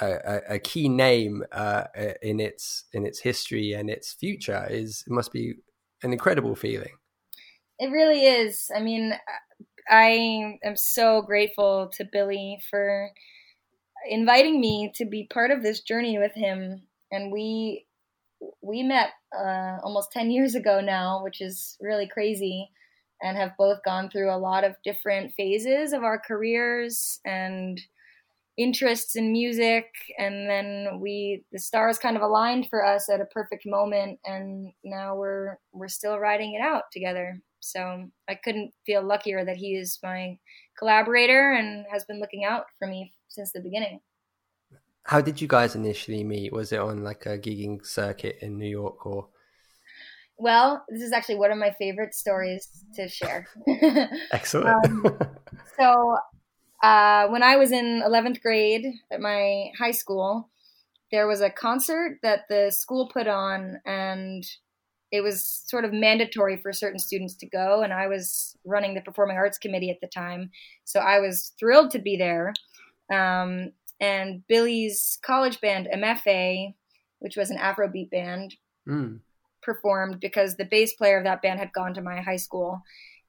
a, 0.00 0.40
a 0.54 0.58
key 0.58 0.88
name 0.88 1.44
uh, 1.52 1.84
in 2.22 2.40
its 2.40 2.84
in 2.92 3.06
its 3.06 3.20
history 3.20 3.72
and 3.72 3.88
its 3.88 4.12
future 4.12 4.66
is 4.68 5.04
must 5.08 5.32
be 5.32 5.54
an 6.02 6.12
incredible 6.12 6.54
feeling. 6.54 6.94
It 7.78 7.90
really 7.90 8.24
is. 8.24 8.70
I 8.74 8.80
mean, 8.80 9.14
I 9.88 10.58
am 10.64 10.76
so 10.76 11.22
grateful 11.22 11.90
to 11.96 12.08
Billy 12.10 12.58
for 12.70 13.10
inviting 14.08 14.60
me 14.60 14.92
to 14.96 15.04
be 15.04 15.28
part 15.32 15.50
of 15.50 15.62
this 15.62 15.80
journey 15.80 16.18
with 16.18 16.32
him. 16.34 16.82
And 17.10 17.32
we 17.32 17.86
we 18.62 18.82
met 18.82 19.10
uh, 19.36 19.78
almost 19.82 20.12
ten 20.12 20.30
years 20.30 20.54
ago 20.54 20.80
now, 20.80 21.22
which 21.22 21.40
is 21.40 21.76
really 21.80 22.08
crazy, 22.08 22.68
and 23.22 23.36
have 23.36 23.56
both 23.56 23.78
gone 23.84 24.10
through 24.10 24.34
a 24.34 24.38
lot 24.38 24.64
of 24.64 24.74
different 24.84 25.32
phases 25.34 25.92
of 25.92 26.02
our 26.02 26.18
careers 26.18 27.20
and 27.24 27.80
interests 28.56 29.16
in 29.16 29.32
music 29.32 29.86
and 30.16 30.48
then 30.48 31.00
we 31.00 31.42
the 31.50 31.58
stars 31.58 31.98
kind 31.98 32.16
of 32.16 32.22
aligned 32.22 32.68
for 32.70 32.84
us 32.84 33.08
at 33.08 33.20
a 33.20 33.26
perfect 33.26 33.64
moment 33.66 34.18
and 34.24 34.72
now 34.84 35.16
we're 35.16 35.58
we're 35.72 35.88
still 35.88 36.20
writing 36.20 36.54
it 36.54 36.60
out 36.60 36.84
together 36.92 37.40
so 37.64 38.04
I 38.28 38.34
couldn't 38.34 38.72
feel 38.84 39.02
luckier 39.02 39.44
that 39.44 39.56
he 39.56 39.74
is 39.74 39.98
my 40.02 40.38
collaborator 40.78 41.52
and 41.52 41.86
has 41.90 42.04
been 42.04 42.20
looking 42.20 42.44
out 42.44 42.64
for 42.78 42.86
me 42.86 43.14
since 43.28 43.52
the 43.52 43.60
beginning. 43.60 44.00
How 45.04 45.22
did 45.22 45.40
you 45.40 45.48
guys 45.48 45.74
initially 45.74 46.24
meet? 46.24 46.52
Was 46.52 46.72
it 46.72 46.80
on 46.80 47.02
like 47.02 47.24
a 47.24 47.38
gigging 47.38 47.84
circuit 47.84 48.38
in 48.42 48.58
New 48.58 48.68
York 48.68 49.06
or? 49.06 49.28
Well, 50.36 50.84
this 50.88 51.02
is 51.02 51.12
actually 51.12 51.36
one 51.36 51.52
of 51.52 51.58
my 51.58 51.74
favorite 51.78 52.14
stories 52.14 52.68
to 52.96 53.08
share. 53.08 53.46
Excellent. 54.32 54.86
um, 54.86 55.18
so, 55.78 56.18
uh, 56.84 57.28
when 57.28 57.42
I 57.42 57.56
was 57.56 57.72
in 57.72 58.02
11th 58.06 58.42
grade 58.42 58.86
at 59.10 59.20
my 59.20 59.70
high 59.78 59.92
school, 59.92 60.50
there 61.10 61.26
was 61.26 61.40
a 61.40 61.50
concert 61.50 62.18
that 62.22 62.42
the 62.48 62.70
school 62.70 63.08
put 63.08 63.26
on, 63.26 63.80
and 63.86 64.44
it 65.14 65.22
was 65.22 65.62
sort 65.66 65.84
of 65.84 65.92
mandatory 65.92 66.56
for 66.56 66.72
certain 66.72 66.98
students 66.98 67.36
to 67.36 67.46
go 67.46 67.82
and 67.82 67.92
i 67.92 68.08
was 68.08 68.56
running 68.64 68.94
the 68.94 69.00
performing 69.00 69.36
arts 69.36 69.58
committee 69.58 69.90
at 69.90 70.00
the 70.00 70.08
time 70.08 70.50
so 70.84 70.98
i 70.98 71.20
was 71.20 71.52
thrilled 71.58 71.90
to 71.90 72.00
be 72.00 72.16
there 72.16 72.52
um, 73.12 73.70
and 74.00 74.42
billy's 74.48 75.18
college 75.22 75.60
band 75.60 75.86
Emefe 75.94 76.74
which 77.20 77.36
was 77.36 77.50
an 77.50 77.58
afrobeat 77.58 78.10
band 78.10 78.56
mm. 78.88 79.20
performed 79.62 80.18
because 80.18 80.56
the 80.56 80.64
bass 80.64 80.94
player 80.94 81.18
of 81.18 81.24
that 81.24 81.42
band 81.42 81.60
had 81.60 81.72
gone 81.72 81.94
to 81.94 82.02
my 82.02 82.20
high 82.20 82.36
school 82.36 82.82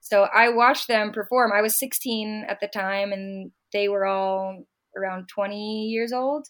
so 0.06 0.28
i 0.34 0.50
watched 0.50 0.88
them 0.88 1.12
perform 1.12 1.52
i 1.54 1.62
was 1.62 1.78
16 1.78 2.46
at 2.48 2.60
the 2.60 2.68
time 2.68 3.12
and 3.12 3.52
they 3.74 3.90
were 3.90 4.06
all 4.06 4.64
around 4.98 5.28
20 5.28 5.88
years 5.88 6.14
old 6.14 6.48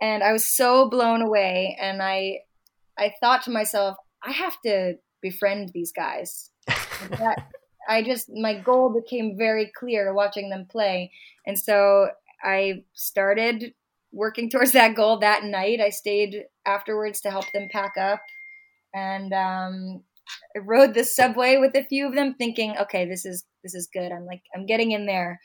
and 0.00 0.22
i 0.22 0.32
was 0.32 0.48
so 0.48 0.88
blown 0.88 1.22
away 1.22 1.76
and 1.80 2.02
i 2.02 2.38
i 2.98 3.12
thought 3.20 3.42
to 3.42 3.50
myself 3.50 3.96
I 4.26 4.32
have 4.32 4.60
to 4.62 4.94
befriend 5.22 5.70
these 5.72 5.92
guys. 5.92 6.50
that, 6.66 7.48
I 7.88 8.02
just 8.02 8.28
my 8.28 8.54
goal 8.58 8.92
became 8.92 9.36
very 9.38 9.70
clear 9.78 10.12
watching 10.12 10.50
them 10.50 10.66
play, 10.70 11.12
and 11.46 11.58
so 11.58 12.08
I 12.42 12.84
started 12.92 13.74
working 14.12 14.50
towards 14.50 14.72
that 14.72 14.96
goal 14.96 15.18
that 15.20 15.44
night. 15.44 15.80
I 15.80 15.90
stayed 15.90 16.44
afterwards 16.66 17.20
to 17.20 17.30
help 17.30 17.50
them 17.52 17.68
pack 17.70 17.96
up, 17.96 18.20
and 18.92 19.32
um, 19.32 20.02
I 20.54 20.60
rode 20.60 20.94
the 20.94 21.04
subway 21.04 21.56
with 21.58 21.74
a 21.76 21.84
few 21.84 22.06
of 22.06 22.14
them, 22.14 22.34
thinking, 22.34 22.76
"Okay, 22.78 23.06
this 23.06 23.24
is 23.24 23.44
this 23.62 23.74
is 23.74 23.88
good. 23.92 24.12
I'm 24.12 24.26
like 24.26 24.42
I'm 24.54 24.66
getting 24.66 24.92
in 24.92 25.06
there." 25.06 25.40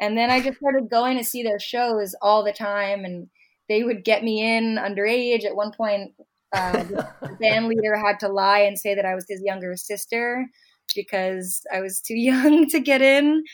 And 0.00 0.16
then 0.16 0.30
I 0.30 0.40
just 0.40 0.58
started 0.58 0.90
going 0.90 1.18
to 1.18 1.24
see 1.24 1.42
their 1.42 1.60
shows 1.60 2.14
all 2.20 2.44
the 2.44 2.52
time, 2.52 3.04
and 3.04 3.28
they 3.68 3.82
would 3.82 4.04
get 4.04 4.24
me 4.24 4.56
in 4.56 4.76
underage. 4.76 5.44
At 5.44 5.56
one 5.56 5.72
point, 5.72 6.12
uh, 6.52 6.82
the 6.82 7.36
band 7.40 7.68
leader 7.68 7.96
had 7.96 8.20
to 8.20 8.28
lie 8.28 8.60
and 8.60 8.78
say 8.78 8.94
that 8.94 9.06
I 9.06 9.14
was 9.14 9.26
his 9.28 9.42
younger 9.42 9.76
sister 9.76 10.46
because 10.94 11.62
I 11.72 11.80
was 11.80 12.00
too 12.00 12.14
young 12.18 12.68
to 12.68 12.80
get 12.80 13.02
in. 13.02 13.44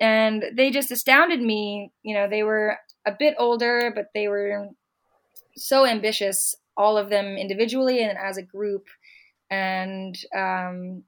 And 0.00 0.44
they 0.56 0.70
just 0.70 0.90
astounded 0.90 1.40
me. 1.40 1.90
You 2.02 2.14
know, 2.14 2.28
they 2.28 2.42
were 2.42 2.76
a 3.06 3.12
bit 3.16 3.34
older, 3.38 3.92
but 3.94 4.06
they 4.14 4.28
were 4.28 4.68
so 5.56 5.86
ambitious, 5.86 6.54
all 6.76 6.96
of 6.96 7.10
them 7.10 7.36
individually 7.36 8.02
and 8.02 8.18
as 8.18 8.36
a 8.36 8.42
group. 8.42 8.86
And 9.52 10.16
um, 10.34 11.02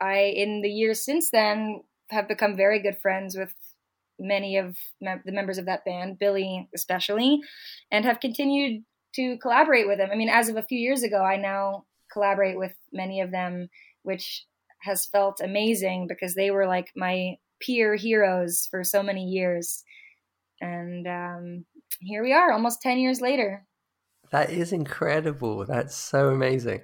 I, 0.00 0.32
in 0.34 0.62
the 0.62 0.68
years 0.68 1.04
since 1.04 1.30
then, 1.30 1.84
have 2.10 2.26
become 2.26 2.56
very 2.56 2.82
good 2.82 2.98
friends 3.00 3.36
with 3.36 3.54
many 4.18 4.56
of 4.56 4.76
the 5.00 5.20
members 5.32 5.58
of 5.58 5.66
that 5.66 5.84
band, 5.84 6.18
Billy 6.18 6.68
especially, 6.74 7.38
and 7.92 8.04
have 8.04 8.18
continued 8.18 8.82
to 9.14 9.38
collaborate 9.38 9.86
with 9.86 9.98
them. 9.98 10.10
I 10.12 10.16
mean, 10.16 10.28
as 10.28 10.48
of 10.48 10.56
a 10.56 10.64
few 10.64 10.78
years 10.78 11.04
ago, 11.04 11.22
I 11.22 11.36
now 11.36 11.84
collaborate 12.12 12.58
with 12.58 12.74
many 12.92 13.20
of 13.20 13.30
them, 13.30 13.68
which 14.02 14.44
has 14.82 15.06
felt 15.06 15.40
amazing 15.40 16.08
because 16.08 16.34
they 16.34 16.50
were 16.50 16.66
like 16.66 16.88
my 16.96 17.36
peer 17.60 17.94
heroes 17.94 18.66
for 18.72 18.82
so 18.82 19.04
many 19.04 19.22
years. 19.22 19.84
And 20.60 21.06
um, 21.06 21.64
here 22.00 22.24
we 22.24 22.32
are, 22.32 22.50
almost 22.50 22.82
10 22.82 22.98
years 22.98 23.20
later. 23.20 23.64
That 24.32 24.50
is 24.50 24.72
incredible. 24.72 25.64
That's 25.64 25.94
so 25.94 26.30
amazing. 26.30 26.80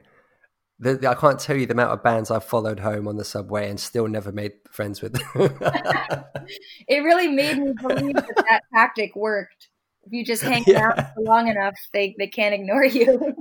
The, 0.81 1.09
I 1.09 1.15
can't 1.15 1.39
tell 1.39 1.57
you 1.57 1.67
the 1.67 1.75
amount 1.75 1.93
of 1.93 2.03
bands 2.03 2.31
I've 2.31 2.45
followed 2.45 2.81
home 2.81 3.07
on 3.07 3.17
the 3.17 3.25
subway 3.25 3.69
and 3.69 3.79
still 3.79 4.09
never 4.09 4.33
made 4.33 4.53
friends 4.71 5.03
with. 5.03 5.21
it 5.37 7.05
really 7.05 7.29
made 7.29 7.59
me 7.59 7.73
believe 7.81 8.15
that 8.15 8.45
that 8.49 8.63
tactic 8.75 9.15
worked 9.15 9.69
if 10.05 10.13
you 10.13 10.25
just 10.25 10.43
hang 10.43 10.65
yeah. 10.67 10.89
out 10.89 10.99
long 11.19 11.49
enough, 11.49 11.77
they, 11.93 12.15
they 12.19 12.27
can't 12.27 12.55
ignore 12.55 12.85
you. 12.85 13.35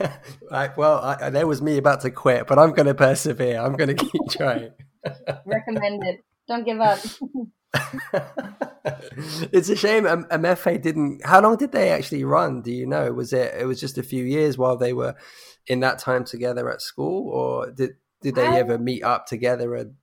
right, 0.50 0.76
well, 0.76 0.98
I, 0.98 1.30
that 1.30 1.46
was 1.46 1.62
me 1.62 1.78
about 1.78 2.02
to 2.02 2.10
quit, 2.10 2.46
but 2.46 2.58
I'm 2.58 2.72
going 2.72 2.86
to 2.86 2.94
persevere. 2.94 3.60
I'm 3.60 3.76
going 3.76 3.94
to 3.96 4.04
keep 4.04 4.22
trying. 4.30 4.72
Recommended. 5.46 6.18
Don't 6.52 6.64
give 6.64 6.80
up. 6.80 6.98
it's 9.52 9.70
a 9.70 9.76
shame 9.76 10.06
um, 10.06 10.24
Emefe 10.24 10.82
didn't. 10.82 11.24
How 11.24 11.40
long 11.40 11.56
did 11.56 11.72
they 11.72 11.90
actually 11.90 12.24
run? 12.24 12.60
Do 12.60 12.70
you 12.70 12.86
know? 12.86 13.10
Was 13.12 13.32
it? 13.32 13.54
It 13.58 13.64
was 13.64 13.80
just 13.80 13.96
a 13.96 14.02
few 14.02 14.22
years 14.22 14.58
while 14.58 14.76
they 14.76 14.92
were 14.92 15.14
in 15.66 15.80
that 15.80 15.98
time 15.98 16.24
together 16.24 16.70
at 16.70 16.82
school, 16.82 17.30
or 17.30 17.70
did 17.70 17.92
did 18.20 18.34
they 18.34 18.46
I- 18.46 18.58
ever 18.58 18.78
meet 18.78 19.02
up 19.02 19.24
together? 19.24 19.74
And 19.74 19.94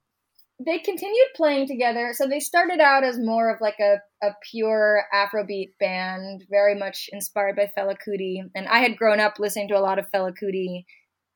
they 0.65 0.79
continued 0.79 1.27
playing 1.35 1.67
together. 1.67 2.13
So 2.13 2.27
they 2.27 2.39
started 2.39 2.79
out 2.79 3.03
as 3.03 3.19
more 3.19 3.53
of 3.53 3.62
like 3.62 3.79
a, 3.79 3.97
a 4.23 4.31
pure 4.51 5.03
Afrobeat 5.13 5.77
band, 5.79 6.45
very 6.49 6.73
much 6.75 7.09
inspired 7.13 7.55
by 7.55 7.69
Fela 7.77 7.95
Kuti. 7.95 8.41
And 8.55 8.67
I 8.67 8.79
had 8.79 8.97
grown 8.97 9.19
up 9.19 9.38
listening 9.38 9.67
to 9.67 9.77
a 9.77 9.79
lot 9.79 9.99
of 9.99 10.07
Fela 10.12 10.33
Kuti 10.33 10.85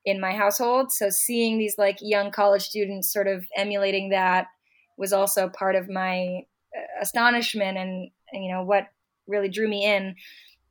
in 0.04 0.20
my 0.20 0.32
household. 0.32 0.92
So 0.92 1.08
seeing 1.08 1.58
these 1.58 1.76
like 1.78 1.98
young 2.00 2.32
college 2.32 2.64
students 2.64 3.12
sort 3.12 3.28
of 3.28 3.46
emulating 3.56 4.10
that 4.10 4.48
was 4.96 5.12
also 5.12 5.48
part 5.48 5.76
of 5.76 5.88
my 5.88 6.40
uh, 6.76 7.02
astonishment 7.02 7.78
and, 7.78 8.10
you 8.32 8.52
know 8.52 8.64
what 8.64 8.88
really 9.26 9.48
drew 9.48 9.68
me 9.68 9.84
in. 9.84 10.16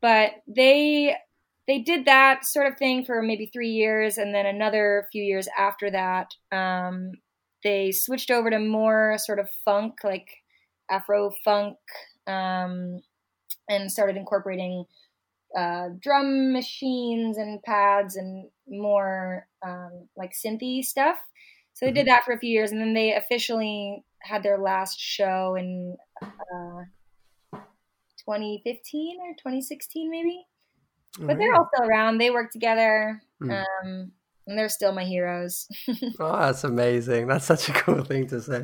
But 0.01 0.31
they 0.47 1.15
they 1.67 1.79
did 1.79 2.05
that 2.05 2.45
sort 2.45 2.67
of 2.67 2.77
thing 2.77 3.05
for 3.05 3.21
maybe 3.21 3.45
three 3.53 3.69
years, 3.69 4.17
and 4.17 4.35
then 4.35 4.45
another 4.45 5.07
few 5.11 5.23
years 5.23 5.47
after 5.57 5.89
that, 5.91 6.27
um, 6.51 7.11
they 7.63 7.91
switched 7.91 8.31
over 8.31 8.49
to 8.49 8.59
more 8.59 9.17
sort 9.17 9.39
of 9.39 9.49
funk, 9.63 9.95
like 10.03 10.27
Afro 10.91 11.31
funk, 11.45 11.77
um, 12.27 13.01
and 13.69 13.91
started 13.91 14.17
incorporating 14.17 14.85
uh, 15.57 15.89
drum 16.01 16.51
machines 16.51 17.37
and 17.37 17.61
pads 17.63 18.15
and 18.17 18.49
more 18.67 19.47
um, 19.65 20.09
like 20.17 20.33
synthy 20.33 20.83
stuff. 20.83 21.17
So 21.73 21.85
they 21.85 21.91
did 21.91 22.07
that 22.07 22.23
for 22.23 22.33
a 22.33 22.39
few 22.39 22.49
years, 22.49 22.71
and 22.71 22.79
then 22.79 22.93
they 22.93 23.13
officially 23.15 24.03
had 24.21 24.43
their 24.43 24.57
last 24.59 24.99
show 24.99 25.55
in 25.55 25.97
uh, 26.21 26.83
2015 28.25 29.17
or 29.21 29.33
2016, 29.33 30.09
maybe. 30.09 30.45
But 31.19 31.37
they're 31.37 31.53
all 31.53 31.69
still 31.73 31.87
around. 31.87 32.17
They 32.17 32.31
work 32.31 32.51
together, 32.51 33.21
Hmm. 33.39 33.51
um, 33.51 34.11
and 34.47 34.57
they're 34.57 34.69
still 34.69 34.91
my 34.93 35.03
heroes. 35.03 35.67
oh, 36.19 36.39
that's 36.39 36.63
amazing. 36.63 37.27
That's 37.27 37.45
such 37.45 37.69
a 37.69 37.73
cool 37.73 38.03
thing 38.03 38.27
to 38.27 38.41
say. 38.41 38.63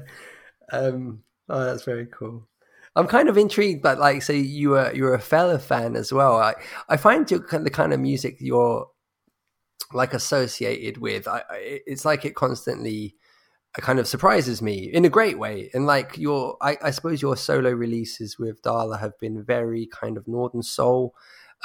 Um, 0.72 1.24
oh, 1.48 1.64
that's 1.64 1.84
very 1.84 2.08
cool. 2.08 2.48
I'm 2.96 3.08
kind 3.08 3.30
of 3.30 3.38
intrigued, 3.38 3.84
but 3.84 4.00
like, 4.00 4.24
say 4.24 4.38
you 4.40 4.72
were 4.72 4.92
you're 4.94 5.14
a 5.14 5.20
Fela 5.20 5.62
fan 5.62 5.96
as 5.96 6.12
well. 6.12 6.38
I 6.38 6.56
I 6.90 6.98
find 6.98 7.30
your 7.30 7.40
the 7.40 7.70
kind 7.70 7.94
of 7.94 8.00
music 8.00 8.38
you're 8.40 8.90
like 9.94 10.14
associated 10.14 10.98
with. 10.98 11.28
I, 11.28 11.44
I 11.50 11.82
it's 11.86 12.06
like 12.06 12.26
it 12.26 12.36
constantly 12.36 13.16
uh, 13.78 13.82
kind 13.82 14.00
of 14.00 14.08
surprises 14.08 14.62
me 14.62 14.92
in 14.92 15.06
a 15.06 15.10
great 15.10 15.38
way. 15.38 15.70
And 15.74 15.86
like 15.86 16.18
your, 16.18 16.58
I, 16.62 16.78
I 16.82 16.92
suppose 16.92 17.22
your 17.22 17.38
solo 17.38 17.72
releases 17.72 18.38
with 18.40 18.62
Dala 18.62 18.98
have 18.98 19.18
been 19.20 19.44
very 19.44 19.88
kind 19.88 20.18
of 20.18 20.28
northern 20.28 20.64
soul 20.64 21.14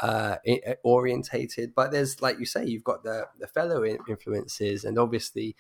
uh 0.03 0.37
orientated 0.83 1.73
but 1.73 1.93
there's 1.93 2.21
like 2.21 2.39
you 2.41 2.45
say 2.45 2.65
you've 2.65 2.83
got 2.83 3.05
the 3.05 3.27
the 3.39 3.47
Fela 3.47 3.97
influences 4.09 4.83
and 4.83 4.99
obviously 4.99 5.55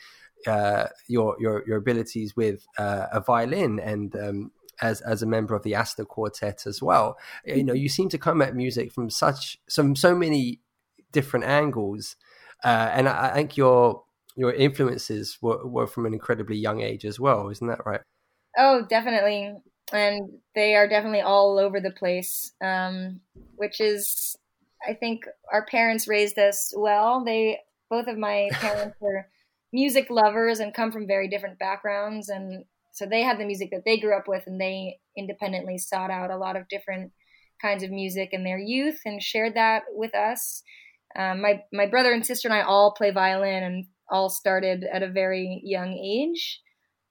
uh 0.47 0.87
your 1.07 1.37
your 1.39 1.63
your 1.69 1.77
abilities 1.77 2.35
with 2.35 2.67
uh, 2.77 3.07
a 3.13 3.21
violin 3.21 3.79
and 3.79 4.17
um 4.17 4.51
as 4.83 5.01
as 5.03 5.23
a 5.23 5.27
member 5.27 5.55
of 5.55 5.63
the 5.63 5.77
Astor 5.77 6.05
Quartet 6.05 6.67
as 6.67 6.83
well 6.83 7.17
you 7.47 7.63
know 7.63 7.73
you 7.73 7.89
seem 7.89 8.09
to 8.09 8.19
come 8.19 8.43
at 8.43 8.57
music 8.57 8.91
from 8.91 9.09
such 9.09 9.59
some 9.69 9.95
so 9.95 10.17
many 10.17 10.59
different 11.13 11.45
angles 11.45 12.17
uh 12.65 12.91
and 12.93 13.09
I, 13.09 13.31
I 13.31 13.35
think 13.35 13.57
your 13.57 14.03
your 14.37 14.53
influences 14.53 15.39
were, 15.41 15.65
were 15.67 15.87
from 15.87 16.07
an 16.07 16.13
incredibly 16.13 16.57
young 16.57 16.81
age 16.81 17.05
as 17.05 17.21
well 17.21 17.49
isn't 17.51 17.67
that 17.69 17.87
right 17.87 18.01
Oh, 18.57 18.85
definitely. 18.89 19.53
And 19.93 20.31
they 20.55 20.75
are 20.75 20.89
definitely 20.89 21.21
all 21.21 21.59
over 21.59 21.81
the 21.81 21.91
place, 21.91 22.53
um, 22.63 23.21
which 23.57 23.81
is, 23.81 24.37
I 24.87 24.95
think, 24.95 25.25
our 25.53 25.67
parents 25.67 26.09
raised 26.09 26.39
us 26.39 26.73
well. 26.77 27.25
They, 27.25 27.61
both 27.91 28.07
of 28.07 28.17
my 28.17 28.49
parents 28.53 28.97
were 29.01 29.29
music 29.73 30.09
lovers 30.09 30.61
and 30.61 30.73
come 30.73 30.93
from 30.93 31.07
very 31.07 31.29
different 31.29 31.59
backgrounds. 31.59 32.29
And 32.29 32.65
so 32.93 33.07
they 33.07 33.23
had 33.23 33.39
the 33.39 33.47
music 33.47 33.71
that 33.73 33.83
they 33.85 33.99
grew 33.99 34.17
up 34.17 34.29
with, 34.29 34.45
and 34.47 34.61
they 34.61 34.99
independently 35.17 35.79
sought 35.79 36.11
out 36.11 36.31
a 36.31 36.37
lot 36.37 36.57
of 36.57 36.69
different 36.69 37.13
kinds 37.61 37.83
of 37.83 37.91
music 37.91 38.31
in 38.33 38.45
their 38.45 38.59
youth 38.59 39.01
and 39.05 39.23
shared 39.23 39.55
that 39.55 39.83
with 39.91 40.15
us. 40.15 40.63
Um, 41.17 41.41
my 41.41 41.63
my 41.73 41.87
brother 41.87 42.13
and 42.13 42.27
sister 42.27 42.49
and 42.49 42.57
I 42.57 42.63
all 42.63 42.95
play 42.97 43.11
violin 43.11 43.63
and 43.63 43.87
all 44.11 44.29
started 44.29 44.85
at 44.93 45.03
a 45.03 45.11
very 45.11 45.61
young 45.65 45.93
age. 45.93 46.61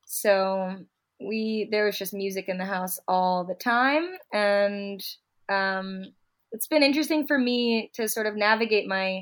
So 0.05 0.77
we 1.19 1.67
there 1.71 1.85
was 1.85 1.97
just 1.97 2.13
music 2.13 2.45
in 2.47 2.57
the 2.57 2.65
house 2.65 2.99
all 3.07 3.45
the 3.45 3.55
time 3.55 4.09
and 4.31 5.01
um 5.49 6.03
it's 6.51 6.67
been 6.67 6.83
interesting 6.83 7.25
for 7.25 7.37
me 7.37 7.89
to 7.95 8.07
sort 8.07 8.27
of 8.27 8.35
navigate 8.35 8.87
my 8.87 9.21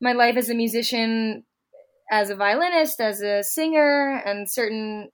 my 0.00 0.12
life 0.12 0.36
as 0.36 0.50
a 0.50 0.54
musician 0.54 1.44
as 2.10 2.30
a 2.30 2.36
violinist 2.36 3.00
as 3.00 3.20
a 3.20 3.42
singer 3.42 4.22
and 4.24 4.50
certain 4.50 5.10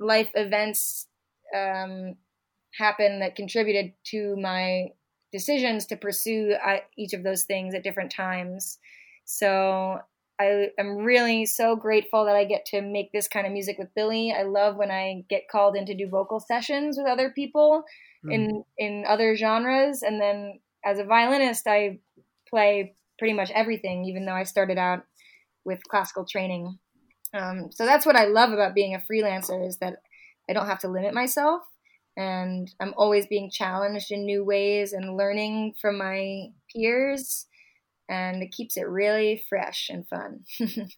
life 0.00 0.30
events 0.34 1.06
um 1.54 2.14
happen 2.78 3.20
that 3.20 3.36
contributed 3.36 3.92
to 4.04 4.36
my 4.36 4.86
decisions 5.32 5.86
to 5.86 5.96
pursue 5.96 6.54
uh, 6.64 6.78
each 6.96 7.12
of 7.12 7.22
those 7.22 7.44
things 7.44 7.74
at 7.74 7.82
different 7.82 8.10
times 8.10 8.78
so 9.24 10.00
I 10.40 10.68
am 10.78 10.96
really 10.96 11.44
so 11.44 11.76
grateful 11.76 12.24
that 12.24 12.36
I 12.36 12.44
get 12.44 12.64
to 12.66 12.80
make 12.80 13.12
this 13.12 13.28
kind 13.28 13.46
of 13.46 13.52
music 13.52 13.76
with 13.78 13.94
Billy. 13.94 14.32
I 14.32 14.44
love 14.44 14.76
when 14.76 14.90
I 14.90 15.24
get 15.28 15.48
called 15.50 15.76
in 15.76 15.84
to 15.86 15.94
do 15.94 16.08
vocal 16.08 16.40
sessions 16.40 16.96
with 16.96 17.06
other 17.06 17.30
people 17.30 17.84
in 18.30 18.64
in 18.78 19.04
other 19.06 19.36
genres, 19.36 20.02
and 20.02 20.20
then 20.20 20.60
as 20.84 20.98
a 20.98 21.04
violinist, 21.04 21.66
I 21.66 21.98
play 22.48 22.94
pretty 23.18 23.34
much 23.34 23.50
everything, 23.50 24.04
even 24.04 24.24
though 24.24 24.32
I 24.32 24.44
started 24.44 24.78
out 24.78 25.04
with 25.64 25.86
classical 25.88 26.24
training. 26.24 26.78
Um, 27.34 27.70
so 27.70 27.84
that's 27.84 28.06
what 28.06 28.16
I 28.16 28.24
love 28.24 28.52
about 28.52 28.74
being 28.74 28.94
a 28.94 29.02
freelancer 29.12 29.66
is 29.66 29.78
that 29.78 29.96
I 30.48 30.52
don't 30.52 30.66
have 30.66 30.80
to 30.80 30.88
limit 30.88 31.12
myself, 31.12 31.62
and 32.18 32.68
I'm 32.80 32.92
always 32.98 33.26
being 33.26 33.50
challenged 33.50 34.10
in 34.10 34.26
new 34.26 34.44
ways 34.44 34.92
and 34.92 35.16
learning 35.16 35.74
from 35.80 35.96
my 35.96 36.48
peers 36.70 37.46
and 38.10 38.42
it 38.42 38.52
keeps 38.52 38.76
it 38.76 38.88
really 38.88 39.42
fresh 39.48 39.88
and 39.90 40.06
fun. 40.06 40.40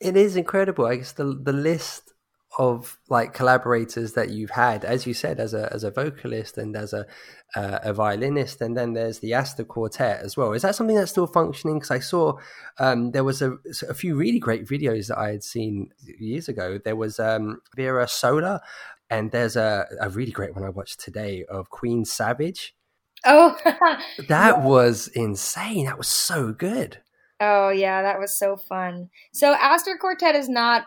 It 0.00 0.16
is 0.16 0.34
incredible. 0.34 0.86
I 0.86 0.96
guess 0.96 1.12
the 1.12 1.38
the 1.40 1.52
list 1.52 2.14
of 2.58 2.98
like 3.08 3.32
collaborators 3.32 4.14
that 4.14 4.30
you've 4.30 4.50
had, 4.50 4.84
as 4.84 5.06
you 5.06 5.14
said, 5.14 5.38
as 5.38 5.52
a 5.52 5.70
as 5.72 5.84
a 5.84 5.90
vocalist 5.90 6.56
and 6.56 6.74
as 6.74 6.94
a 6.94 7.06
uh, 7.54 7.80
a 7.82 7.92
violinist, 7.92 8.62
and 8.62 8.76
then 8.76 8.94
there's 8.94 9.18
the 9.18 9.34
Astor 9.34 9.64
Quartet 9.64 10.20
as 10.22 10.38
well. 10.38 10.54
Is 10.54 10.62
that 10.62 10.74
something 10.74 10.96
that's 10.96 11.10
still 11.10 11.26
functioning? 11.26 11.76
Because 11.76 11.90
I 11.90 11.98
saw 11.98 12.38
um, 12.78 13.10
there 13.10 13.24
was 13.24 13.42
a, 13.42 13.58
a 13.88 13.94
few 13.94 14.16
really 14.16 14.38
great 14.38 14.66
videos 14.66 15.08
that 15.08 15.18
I 15.18 15.32
had 15.32 15.44
seen 15.44 15.90
years 16.18 16.48
ago. 16.48 16.78
There 16.82 16.96
was 16.96 17.20
um, 17.20 17.60
Vera 17.76 18.08
Sola, 18.08 18.62
and 19.10 19.30
there's 19.32 19.56
a, 19.56 19.86
a 20.00 20.08
really 20.08 20.30
great 20.32 20.54
one 20.54 20.64
I 20.64 20.70
watched 20.70 21.00
today 21.00 21.44
of 21.48 21.68
Queen 21.70 22.04
Savage. 22.04 22.74
oh, 23.24 23.56
That 24.28 24.62
was 24.62 25.08
insane. 25.08 25.86
That 25.86 25.98
was 25.98 26.08
so 26.08 26.52
good. 26.52 26.98
oh 27.40 27.70
yeah, 27.70 28.02
that 28.02 28.18
was 28.20 28.38
so 28.38 28.56
fun. 28.56 29.10
So 29.32 29.52
Astor 29.54 29.96
Quartet 30.00 30.34
is 30.34 30.48
not 30.48 30.84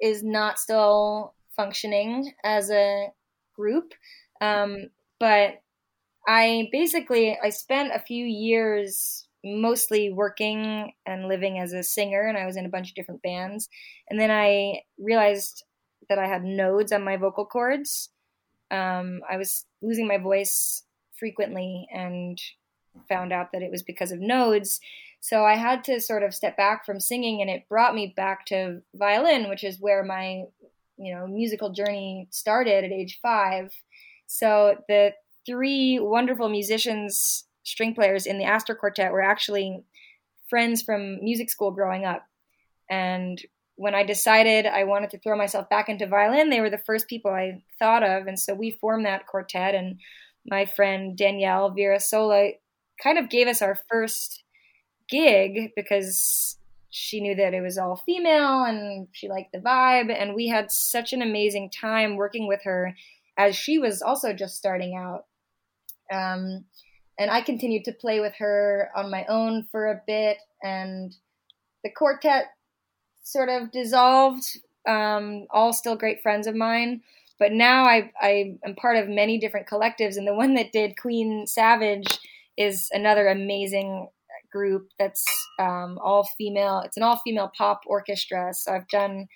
is 0.00 0.22
not 0.22 0.58
still 0.58 1.34
functioning 1.56 2.32
as 2.44 2.70
a 2.70 3.08
group, 3.54 3.94
um, 4.40 4.90
but 5.18 5.60
I 6.26 6.68
basically 6.72 7.36
I 7.42 7.50
spent 7.50 7.92
a 7.94 7.98
few 7.98 8.24
years 8.24 9.26
mostly 9.44 10.12
working 10.12 10.92
and 11.06 11.28
living 11.28 11.58
as 11.58 11.72
a 11.72 11.82
singer, 11.82 12.22
and 12.22 12.36
I 12.38 12.46
was 12.46 12.56
in 12.56 12.66
a 12.66 12.68
bunch 12.70 12.88
of 12.90 12.94
different 12.94 13.22
bands, 13.22 13.68
and 14.08 14.20
then 14.20 14.30
I 14.30 14.82
realized 14.98 15.64
that 16.08 16.18
I 16.18 16.26
had 16.26 16.44
nodes 16.44 16.92
on 16.92 17.04
my 17.04 17.16
vocal 17.16 17.44
cords. 17.44 18.10
Um, 18.70 19.20
I 19.28 19.36
was 19.36 19.64
losing 19.82 20.06
my 20.06 20.18
voice 20.18 20.82
frequently 21.18 21.88
and 21.92 22.40
found 23.08 23.32
out 23.32 23.52
that 23.52 23.62
it 23.62 23.70
was 23.70 23.82
because 23.82 24.12
of 24.12 24.20
nodes. 24.20 24.80
So 25.20 25.44
I 25.44 25.56
had 25.56 25.84
to 25.84 26.00
sort 26.00 26.22
of 26.22 26.34
step 26.34 26.56
back 26.56 26.86
from 26.86 27.00
singing, 27.00 27.40
and 27.40 27.50
it 27.50 27.68
brought 27.68 27.94
me 27.94 28.12
back 28.16 28.46
to 28.46 28.82
violin, 28.94 29.48
which 29.48 29.64
is 29.64 29.80
where 29.80 30.04
my 30.04 30.44
you 30.96 31.14
know 31.14 31.26
musical 31.26 31.70
journey 31.70 32.28
started 32.30 32.84
at 32.84 32.92
age 32.92 33.18
five. 33.20 33.72
So 34.26 34.76
the 34.88 35.14
three 35.46 35.98
wonderful 35.98 36.48
musicians, 36.48 37.44
string 37.64 37.94
players 37.94 38.26
in 38.26 38.38
the 38.38 38.44
Astor 38.44 38.74
Quartet 38.74 39.12
were 39.12 39.22
actually 39.22 39.82
friends 40.48 40.82
from 40.82 41.22
music 41.22 41.50
school 41.50 41.70
growing 41.72 42.04
up, 42.04 42.24
and 42.88 43.40
when 43.78 43.94
I 43.94 44.02
decided 44.02 44.66
I 44.66 44.82
wanted 44.82 45.10
to 45.10 45.18
throw 45.18 45.36
myself 45.36 45.68
back 45.70 45.88
into 45.88 46.08
violin, 46.08 46.50
they 46.50 46.60
were 46.60 46.68
the 46.68 46.82
first 46.84 47.06
people 47.06 47.30
I 47.30 47.62
thought 47.78 48.02
of, 48.02 48.26
and 48.26 48.36
so 48.38 48.52
we 48.52 48.72
formed 48.72 49.06
that 49.06 49.28
quartet. 49.28 49.76
And 49.76 50.00
my 50.44 50.66
friend 50.66 51.16
Danielle 51.16 51.70
Vera 51.70 52.00
Sola 52.00 52.50
kind 53.00 53.18
of 53.18 53.30
gave 53.30 53.46
us 53.46 53.62
our 53.62 53.78
first 53.88 54.42
gig 55.08 55.70
because 55.76 56.58
she 56.90 57.20
knew 57.20 57.36
that 57.36 57.54
it 57.54 57.60
was 57.60 57.78
all 57.78 58.02
female 58.04 58.64
and 58.64 59.06
she 59.12 59.28
liked 59.28 59.52
the 59.52 59.60
vibe. 59.60 60.12
And 60.12 60.34
we 60.34 60.48
had 60.48 60.72
such 60.72 61.12
an 61.12 61.22
amazing 61.22 61.70
time 61.70 62.16
working 62.16 62.48
with 62.48 62.60
her 62.64 62.96
as 63.38 63.54
she 63.54 63.78
was 63.78 64.02
also 64.02 64.32
just 64.32 64.56
starting 64.56 64.96
out. 64.96 65.26
Um, 66.12 66.64
and 67.16 67.30
I 67.30 67.42
continued 67.42 67.84
to 67.84 67.92
play 67.92 68.18
with 68.18 68.34
her 68.38 68.90
on 68.96 69.08
my 69.08 69.24
own 69.28 69.68
for 69.70 69.86
a 69.86 70.02
bit, 70.04 70.38
and 70.62 71.14
the 71.84 71.90
quartet 71.96 72.46
sort 73.28 73.48
of 73.48 73.70
dissolved. 73.70 74.58
Um, 74.86 75.46
all 75.50 75.74
still 75.74 75.96
great 75.96 76.22
friends 76.22 76.46
of 76.46 76.54
mine, 76.54 77.02
but 77.38 77.52
now 77.52 77.84
I, 77.84 78.10
I 78.22 78.56
am 78.64 78.74
part 78.74 78.96
of 78.96 79.06
many 79.08 79.38
different 79.38 79.66
collectives, 79.66 80.16
and 80.16 80.26
the 80.26 80.34
one 80.34 80.54
that 80.54 80.72
did 80.72 80.96
Queen 80.96 81.46
Savage 81.46 82.18
is 82.56 82.88
another 82.92 83.28
amazing 83.28 84.08
group 84.50 84.88
that's 84.98 85.26
um, 85.58 85.98
all 86.02 86.24
female. 86.38 86.82
It's 86.84 86.96
an 86.96 87.02
all 87.02 87.20
female 87.24 87.50
pop 87.56 87.82
orchestra. 87.86 88.52
So 88.54 88.72
I've 88.72 88.88
done 88.88 89.26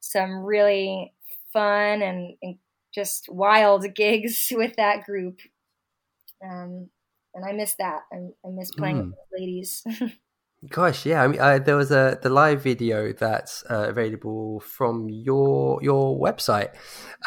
some 0.00 0.44
really 0.44 1.12
fun 1.52 2.02
and, 2.02 2.34
and 2.42 2.56
just 2.94 3.28
wild 3.28 3.86
gigs 3.94 4.52
with 4.54 4.74
that 4.76 5.04
group. 5.04 5.38
Um, 6.44 6.90
and 7.34 7.44
I 7.44 7.52
miss 7.52 7.74
that. 7.78 8.00
I, 8.12 8.16
I 8.16 8.50
miss 8.50 8.70
playing 8.72 8.96
mm. 8.96 9.06
with 9.10 9.40
ladies. 9.40 9.84
Gosh, 10.66 11.06
yeah. 11.06 11.22
I 11.22 11.28
mean, 11.28 11.40
uh, 11.40 11.60
there 11.60 11.76
was 11.76 11.92
a 11.92 12.18
the 12.20 12.30
live 12.30 12.64
video 12.64 13.12
that's 13.12 13.62
uh, 13.70 13.88
available 13.88 14.58
from 14.58 15.08
your 15.08 15.80
your 15.82 16.18
website. 16.18 16.70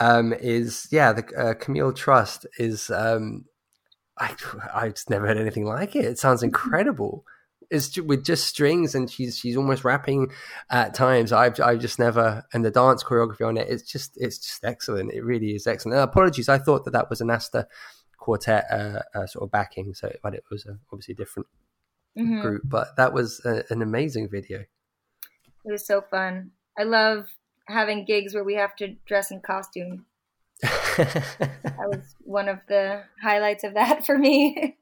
Um, 0.02 0.34
is 0.34 0.88
yeah, 0.92 1.14
the 1.14 1.26
uh, 1.38 1.54
Camille 1.54 1.94
Trust 1.94 2.46
is. 2.60 2.90
Um, 2.90 3.46
I 4.20 4.36
I 4.74 4.90
just 4.90 5.10
never 5.10 5.28
heard 5.28 5.38
anything 5.38 5.66
like 5.66 5.96
it. 5.96 6.04
It 6.04 6.20
sounds 6.20 6.44
incredible. 6.44 7.24
It's 7.70 7.98
with 7.98 8.26
just 8.26 8.48
strings, 8.48 8.96
and 8.96 9.10
she's 9.10 9.38
she's 9.38 9.56
almost 9.56 9.86
rapping 9.86 10.34
at 10.70 10.94
times. 10.94 11.32
I've 11.32 11.58
I've 11.62 11.80
just 11.80 12.00
never 12.00 12.44
and 12.52 12.66
the 12.66 12.72
dance 12.72 13.02
choreography 13.02 13.48
on 13.48 13.56
it. 13.56 13.70
It's 13.70 13.90
just 13.90 14.12
it's 14.18 14.40
just 14.40 14.66
excellent. 14.66 15.14
It 15.14 15.24
really 15.24 15.56
is 15.56 15.68
excellent. 15.68 15.96
And 15.98 16.04
apologies, 16.04 16.50
I 16.50 16.58
thought 16.58 16.84
that 16.84 16.92
that 16.92 17.10
was 17.10 17.22
an 17.22 17.30
Asta 17.30 17.66
quartet 18.18 18.66
uh, 18.70 19.00
uh, 19.16 19.26
sort 19.26 19.44
of 19.44 19.52
backing. 19.52 19.94
So, 19.94 20.12
but 20.22 20.36
it 20.36 20.44
was 20.52 20.66
a, 20.66 20.78
obviously 20.92 21.14
different 21.14 21.48
mm-hmm. 22.18 22.42
group. 22.42 22.62
But 22.66 22.96
that 22.98 23.14
was 23.14 23.42
a, 23.46 23.64
an 23.70 23.82
amazing 23.82 24.30
video. 24.30 24.60
It 25.66 25.72
was 25.72 25.86
so 25.86 26.02
fun. 26.02 26.52
I 26.78 26.84
love 26.84 27.28
having 27.68 28.06
gigs 28.06 28.34
where 28.34 28.44
we 28.44 28.56
have 28.56 28.76
to 28.78 28.96
dress 29.06 29.32
in 29.32 29.42
costume. 29.42 30.06
that 30.62 31.88
was 31.88 32.16
one 32.20 32.48
of 32.48 32.60
the 32.68 33.04
highlights 33.22 33.64
of 33.64 33.74
that 33.74 34.06
for 34.06 34.18
me. 34.18 34.78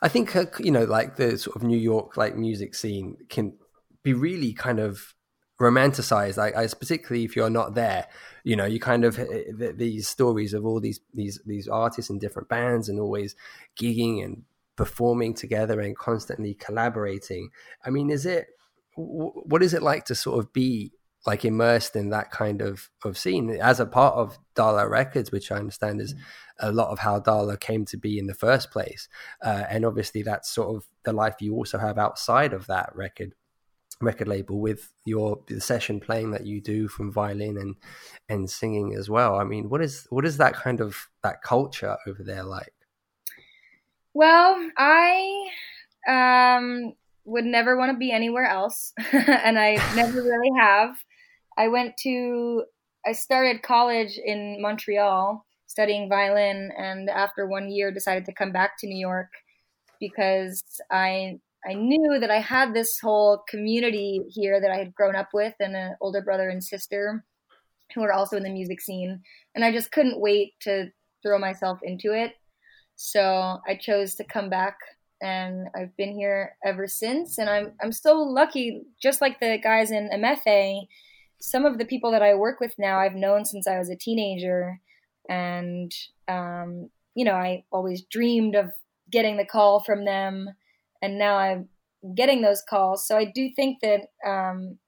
I 0.00 0.08
think 0.08 0.34
uh, 0.34 0.46
you 0.58 0.70
know, 0.70 0.84
like 0.84 1.16
the 1.16 1.36
sort 1.36 1.56
of 1.56 1.62
New 1.62 1.78
York 1.78 2.16
like 2.16 2.36
music 2.36 2.74
scene 2.74 3.18
can 3.28 3.54
be 4.02 4.14
really 4.14 4.52
kind 4.52 4.80
of 4.80 5.14
romanticized 5.60 6.36
like 6.36 6.54
particularly 6.78 7.24
if 7.24 7.36
you're 7.36 7.48
not 7.48 7.74
there 7.76 8.08
you 8.42 8.56
know 8.56 8.64
you 8.64 8.80
kind 8.80 9.04
of 9.04 9.18
eh, 9.20 9.24
eh, 9.62 9.72
these 9.74 10.08
stories 10.08 10.52
of 10.52 10.66
all 10.66 10.80
these 10.80 10.98
these 11.14 11.40
these 11.46 11.68
artists 11.68 12.10
in 12.10 12.18
different 12.18 12.48
bands 12.48 12.88
and 12.88 12.98
always 12.98 13.36
gigging 13.80 14.24
and 14.24 14.42
performing 14.76 15.34
together 15.34 15.80
and 15.80 15.96
constantly 15.96 16.54
collaborating. 16.54 17.50
I 17.84 17.90
mean 17.90 18.10
is 18.10 18.26
it 18.26 18.48
what 18.96 19.62
is 19.62 19.74
it 19.74 19.82
like 19.82 20.04
to 20.06 20.14
sort 20.14 20.38
of 20.38 20.52
be 20.52 20.92
like 21.26 21.44
immersed 21.44 21.96
in 21.96 22.10
that 22.10 22.30
kind 22.30 22.60
of 22.60 22.90
of 23.04 23.18
scene? 23.18 23.50
As 23.50 23.80
a 23.80 23.86
part 23.86 24.14
of 24.14 24.38
Dala 24.54 24.88
Records, 24.88 25.32
which 25.32 25.50
I 25.50 25.56
understand 25.56 26.00
is 26.00 26.14
a 26.60 26.70
lot 26.70 26.90
of 26.90 27.00
how 27.00 27.18
Dala 27.18 27.56
came 27.56 27.84
to 27.86 27.96
be 27.96 28.18
in 28.18 28.26
the 28.26 28.34
first 28.34 28.70
place, 28.70 29.08
uh, 29.42 29.64
and 29.68 29.84
obviously 29.84 30.22
that's 30.22 30.50
sort 30.50 30.76
of 30.76 30.84
the 31.04 31.12
life 31.12 31.36
you 31.40 31.54
also 31.54 31.78
have 31.78 31.98
outside 31.98 32.52
of 32.52 32.66
that 32.66 32.94
record 32.94 33.34
record 34.00 34.28
label 34.28 34.60
with 34.60 34.92
your 35.04 35.40
the 35.46 35.60
session 35.60 36.00
playing 36.00 36.32
that 36.32 36.46
you 36.46 36.60
do 36.60 36.88
from 36.88 37.12
violin 37.12 37.56
and 37.56 37.76
and 38.28 38.50
singing 38.50 38.94
as 38.94 39.08
well. 39.08 39.36
I 39.36 39.44
mean 39.44 39.68
what 39.68 39.80
is 39.82 40.06
what 40.10 40.24
is 40.24 40.36
that 40.38 40.54
kind 40.54 40.80
of 40.80 41.08
that 41.22 41.42
culture 41.42 41.96
over 42.06 42.22
there 42.22 42.44
like 42.44 42.72
well 44.14 44.70
i 44.78 45.48
um 46.08 46.92
would 47.24 47.44
never 47.44 47.76
want 47.76 47.90
to 47.90 47.98
be 47.98 48.10
anywhere 48.10 48.46
else 48.46 48.92
and 49.12 49.58
i 49.58 49.74
never 49.94 50.22
really 50.22 50.50
have 50.58 50.96
i 51.58 51.68
went 51.68 51.96
to 51.96 52.64
i 53.06 53.12
started 53.12 53.62
college 53.62 54.18
in 54.24 54.60
montreal 54.60 55.44
studying 55.66 56.08
violin 56.08 56.70
and 56.78 57.10
after 57.10 57.46
one 57.46 57.70
year 57.70 57.90
decided 57.90 58.24
to 58.24 58.32
come 58.32 58.52
back 58.52 58.72
to 58.78 58.86
new 58.86 58.98
york 58.98 59.28
because 60.00 60.62
i 60.90 61.38
I 61.66 61.74
knew 61.74 62.18
that 62.20 62.30
I 62.30 62.40
had 62.40 62.74
this 62.74 62.98
whole 63.00 63.42
community 63.48 64.20
here 64.28 64.60
that 64.60 64.70
I 64.70 64.76
had 64.76 64.94
grown 64.94 65.16
up 65.16 65.28
with 65.32 65.54
and 65.60 65.74
an 65.74 65.96
older 66.00 66.20
brother 66.20 66.50
and 66.50 66.62
sister 66.62 67.24
who 67.94 68.02
were 68.02 68.12
also 68.12 68.36
in 68.36 68.42
the 68.42 68.50
music 68.50 68.80
scene. 68.80 69.22
And 69.54 69.64
I 69.64 69.72
just 69.72 69.90
couldn't 69.90 70.20
wait 70.20 70.52
to 70.60 70.90
throw 71.22 71.38
myself 71.38 71.78
into 71.82 72.12
it. 72.12 72.32
So 72.96 73.58
I 73.66 73.76
chose 73.76 74.14
to 74.16 74.24
come 74.24 74.50
back 74.50 74.76
and 75.20 75.68
I've 75.74 75.96
been 75.96 76.12
here 76.12 76.56
ever 76.64 76.86
since. 76.86 77.38
And 77.38 77.48
I'm, 77.48 77.72
I'm 77.82 77.92
so 77.92 78.14
lucky, 78.20 78.82
just 79.00 79.20
like 79.20 79.40
the 79.40 79.58
guys 79.62 79.90
in 79.90 80.10
Emefe, 80.12 80.86
some 81.40 81.64
of 81.64 81.78
the 81.78 81.84
people 81.84 82.10
that 82.12 82.22
I 82.22 82.34
work 82.34 82.60
with 82.60 82.74
now 82.78 82.98
I've 82.98 83.14
known 83.14 83.44
since 83.44 83.66
I 83.66 83.78
was 83.78 83.90
a 83.90 83.96
teenager. 83.96 84.80
And, 85.28 85.92
um, 86.28 86.90
you 87.14 87.24
know, 87.24 87.34
I 87.34 87.64
always 87.70 88.02
dreamed 88.02 88.54
of 88.54 88.70
getting 89.10 89.36
the 89.36 89.44
call 89.44 89.80
from 89.80 90.04
them 90.04 90.48
and 91.02 91.18
now 91.18 91.36
I'm 91.36 91.68
getting 92.14 92.42
those 92.42 92.62
calls. 92.68 93.06
So 93.06 93.16
I 93.16 93.24
do 93.24 93.50
think 93.54 93.78
that 93.82 94.00
um, 94.26 94.78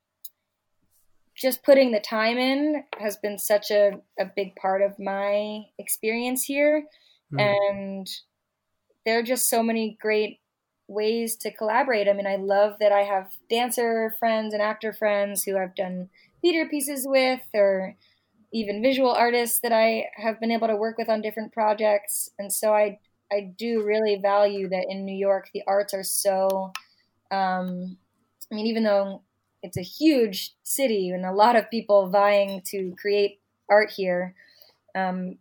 just 1.34 1.62
putting 1.62 1.92
the 1.92 2.00
time 2.00 2.38
in 2.38 2.84
has 2.98 3.16
been 3.16 3.38
such 3.38 3.70
a, 3.70 4.00
a 4.18 4.24
big 4.34 4.56
part 4.56 4.82
of 4.82 4.98
my 4.98 5.62
experience 5.78 6.44
here. 6.44 6.84
Mm. 7.36 7.54
And 7.70 8.10
there 9.04 9.18
are 9.18 9.22
just 9.22 9.48
so 9.48 9.62
many 9.62 9.96
great 10.00 10.40
ways 10.88 11.36
to 11.36 11.50
collaborate. 11.50 12.08
I 12.08 12.12
mean, 12.12 12.26
I 12.26 12.36
love 12.36 12.74
that 12.80 12.92
I 12.92 13.02
have 13.02 13.30
dancer 13.50 14.14
friends 14.18 14.54
and 14.54 14.62
actor 14.62 14.92
friends 14.92 15.42
who 15.42 15.56
I've 15.56 15.74
done 15.74 16.08
theater 16.42 16.68
pieces 16.68 17.06
with, 17.08 17.40
or 17.54 17.96
even 18.52 18.82
visual 18.82 19.10
artists 19.10 19.60
that 19.60 19.72
I 19.72 20.06
have 20.16 20.40
been 20.40 20.52
able 20.52 20.68
to 20.68 20.76
work 20.76 20.98
with 20.98 21.08
on 21.08 21.20
different 21.20 21.52
projects. 21.52 22.30
And 22.38 22.52
so 22.52 22.72
I 22.74 22.98
I 23.32 23.52
do 23.58 23.82
really 23.82 24.20
value 24.22 24.68
that 24.68 24.86
in 24.88 25.04
New 25.04 25.16
York 25.16 25.50
the 25.52 25.62
arts 25.66 25.92
are 25.94 26.04
so. 26.04 26.72
Um, 27.30 27.98
I 28.52 28.54
mean, 28.54 28.66
even 28.66 28.84
though 28.84 29.22
it's 29.62 29.76
a 29.76 29.82
huge 29.82 30.54
city 30.62 31.10
and 31.10 31.26
a 31.26 31.32
lot 31.32 31.56
of 31.56 31.70
people 31.70 32.08
vying 32.08 32.62
to 32.66 32.94
create 33.00 33.40
art 33.68 33.90
here, 33.90 34.36
um, 34.94 35.38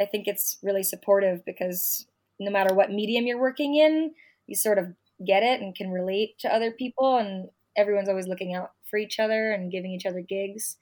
I 0.00 0.04
think 0.06 0.26
it's 0.26 0.58
really 0.62 0.82
supportive 0.82 1.44
because 1.44 2.06
no 2.38 2.50
matter 2.50 2.74
what 2.74 2.90
medium 2.90 3.26
you're 3.26 3.40
working 3.40 3.76
in, 3.76 4.12
you 4.46 4.54
sort 4.54 4.78
of 4.78 4.88
get 5.26 5.42
it 5.42 5.60
and 5.60 5.74
can 5.74 5.90
relate 5.90 6.38
to 6.40 6.52
other 6.52 6.70
people, 6.70 7.16
and 7.16 7.48
everyone's 7.76 8.08
always 8.08 8.28
looking 8.28 8.54
out 8.54 8.72
for 8.88 8.98
each 8.98 9.18
other 9.18 9.52
and 9.52 9.72
giving 9.72 9.92
each 9.92 10.06
other 10.06 10.20
gigs. 10.20 10.76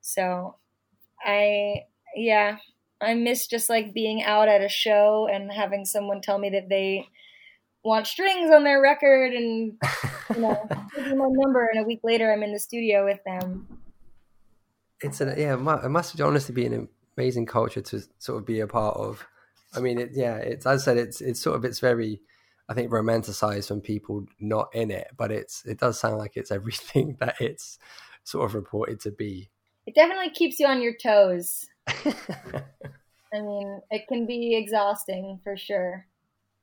So, 0.00 0.56
I 1.24 1.84
yeah, 2.16 2.58
I 3.00 3.14
miss 3.14 3.46
just 3.46 3.68
like 3.68 3.94
being 3.94 4.22
out 4.22 4.48
at 4.48 4.62
a 4.62 4.68
show 4.68 5.28
and 5.30 5.52
having 5.52 5.84
someone 5.84 6.20
tell 6.20 6.38
me 6.38 6.50
that 6.50 6.68
they 6.68 7.06
want 7.84 8.06
strings 8.06 8.50
on 8.50 8.64
their 8.64 8.82
record 8.82 9.32
and 9.32 9.78
you 10.34 10.40
know 10.40 10.68
give 10.94 11.06
me 11.06 11.14
my 11.14 11.28
number 11.30 11.68
and 11.72 11.82
a 11.82 11.86
week 11.86 12.00
later 12.02 12.32
I'm 12.32 12.42
in 12.42 12.52
the 12.52 12.58
studio 12.58 13.04
with 13.04 13.20
them. 13.24 13.66
It's 15.00 15.20
a 15.20 15.34
yeah, 15.36 15.54
it 15.54 15.88
must 15.88 16.20
honestly 16.20 16.54
be 16.54 16.66
an 16.66 16.88
amazing 17.18 17.46
culture 17.46 17.80
to 17.80 18.00
sort 18.18 18.38
of 18.38 18.46
be 18.46 18.60
a 18.60 18.66
part 18.66 18.96
of. 18.96 19.26
I 19.74 19.80
mean, 19.80 19.98
it, 19.98 20.10
yeah, 20.14 20.36
it's 20.36 20.66
as 20.66 20.82
I 20.82 20.84
said, 20.84 20.96
it's 20.98 21.20
it's 21.20 21.40
sort 21.40 21.56
of 21.56 21.64
it's 21.64 21.80
very, 21.80 22.20
I 22.68 22.74
think, 22.74 22.90
romanticized 22.90 23.68
from 23.68 23.80
people 23.80 24.24
not 24.38 24.68
in 24.72 24.90
it, 24.90 25.08
but 25.16 25.32
it's 25.32 25.64
it 25.66 25.78
does 25.78 25.98
sound 25.98 26.18
like 26.18 26.36
it's 26.36 26.50
everything 26.58 27.16
that 27.20 27.36
it's 27.40 27.78
sort 28.22 28.46
of 28.46 28.54
reported 28.54 29.00
to 29.00 29.10
be. 29.10 29.50
It 29.86 29.94
definitely 29.94 30.30
keeps 30.30 30.60
you 30.60 30.66
on 30.66 30.80
your 30.80 30.94
toes. 31.02 31.66
I 31.88 33.40
mean, 33.40 33.80
it 33.90 34.06
can 34.06 34.26
be 34.26 34.56
exhausting 34.56 35.40
for 35.42 35.56
sure. 35.56 36.06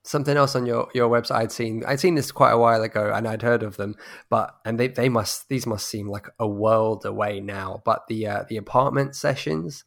Something 0.04 0.38
else 0.38 0.56
on 0.56 0.68
your, 0.68 0.88
your 0.94 1.10
website 1.10 1.36
I'd 1.36 1.52
seen 1.52 1.84
I'd 1.88 2.00
seen 2.00 2.14
this 2.14 2.32
quite 2.32 2.52
a 2.52 2.60
while 2.60 2.84
ago 2.84 3.12
and 3.14 3.28
I'd 3.28 3.42
heard 3.42 3.64
of 3.64 3.78
them, 3.78 3.96
but 4.30 4.56
and 4.64 4.80
they, 4.80 4.88
they 4.88 5.10
must 5.10 5.50
these 5.50 5.66
must 5.66 5.88
seem 5.88 6.08
like 6.08 6.28
a 6.40 6.48
world 6.48 7.06
away 7.06 7.40
now. 7.40 7.82
But 7.84 8.08
the 8.08 8.28
uh, 8.28 8.44
the 8.48 8.58
apartment 8.58 9.16
sessions, 9.16 9.84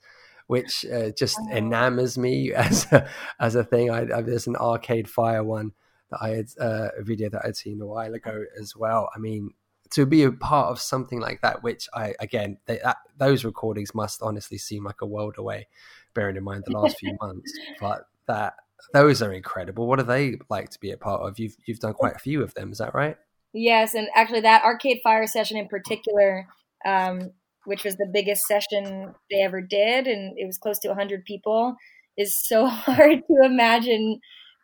which 0.49 0.85
uh, 0.87 1.11
just 1.11 1.39
oh. 1.41 1.57
enamors 1.57 2.19
me 2.19 2.53
as 2.55 2.91
a, 2.93 3.09
as 3.39 3.55
a 3.55 3.63
thing. 3.63 3.91
I, 3.91 4.01
I, 4.01 4.23
there's 4.23 4.49
an 4.49 4.57
Arcade 4.57 5.09
Fire 5.09 5.45
one 5.45 5.73
that 6.11 6.19
I 6.21 6.29
had 6.31 6.47
uh, 6.61 6.89
a 6.99 7.03
video 7.03 7.31
that 7.31 7.45
I'd 7.45 7.57
seen 7.57 7.81
a 7.81 7.87
while 7.87 8.13
ago 8.13 8.45
as 8.61 8.75
well. 8.75 9.09
I 9.15 9.19
mean, 9.19 9.51
to 9.91 10.05
be 10.05 10.25
a 10.25 10.33
part 10.33 10.71
of 10.71 10.81
something 10.81 11.21
like 11.21 11.41
that, 11.43 11.63
which 11.63 11.89
I 11.95 12.15
again 12.21 12.59
they, 12.67 12.79
that, 12.83 12.97
those 13.17 13.45
recordings 13.45 13.95
must 13.95 14.23
honestly 14.23 14.59
seem 14.59 14.85
like 14.85 15.01
a 15.01 15.07
world 15.07 15.37
away, 15.39 15.69
bearing 16.15 16.37
in 16.37 16.45
mind 16.45 16.65
the 16.67 16.79
last 16.79 16.99
few 16.99 17.17
months. 17.23 17.53
But 17.81 18.07
that 18.27 18.55
those 18.93 19.23
are 19.23 19.33
incredible. 19.33 19.87
What 19.87 20.01
are 20.01 20.05
they 20.05 20.39
like 20.49 20.71
to 20.71 20.81
be 20.81 20.91
a 20.91 20.97
part 20.97 21.23
of? 21.23 21.39
You've 21.39 21.57
you've 21.67 21.81
done 21.81 21.95
quite 21.95 22.17
a 22.17 22.21
few 22.21 22.43
of 22.43 22.55
them, 22.55 22.73
is 22.73 22.79
that 22.79 22.95
right? 22.95 23.17
Yes, 23.53 23.95
and 23.95 24.09
actually, 24.15 24.43
that 24.43 24.65
Arcade 24.65 25.01
Fire 25.03 25.27
session 25.27 25.57
in 25.57 25.69
particular, 25.69 26.47
um, 26.85 27.33
which 27.69 27.85
was 27.85 27.97
the 27.97 28.11
biggest 28.13 28.47
session 28.47 29.15
they 29.31 29.43
ever 29.43 29.61
did, 29.61 30.07
and 30.07 30.39
it 30.39 30.47
was 30.47 30.59
close 30.59 30.79
to 30.81 30.89
100 30.89 31.25
people, 31.25 31.77
is 32.17 32.35
so 32.37 32.67
hard 32.67 33.21
to 33.27 33.45
imagine 33.45 34.21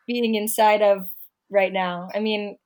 being 0.06 0.34
inside 0.34 0.82
of 0.82 1.06
right 1.50 1.72
now. 1.72 2.08
I 2.14 2.20
mean, 2.20 2.56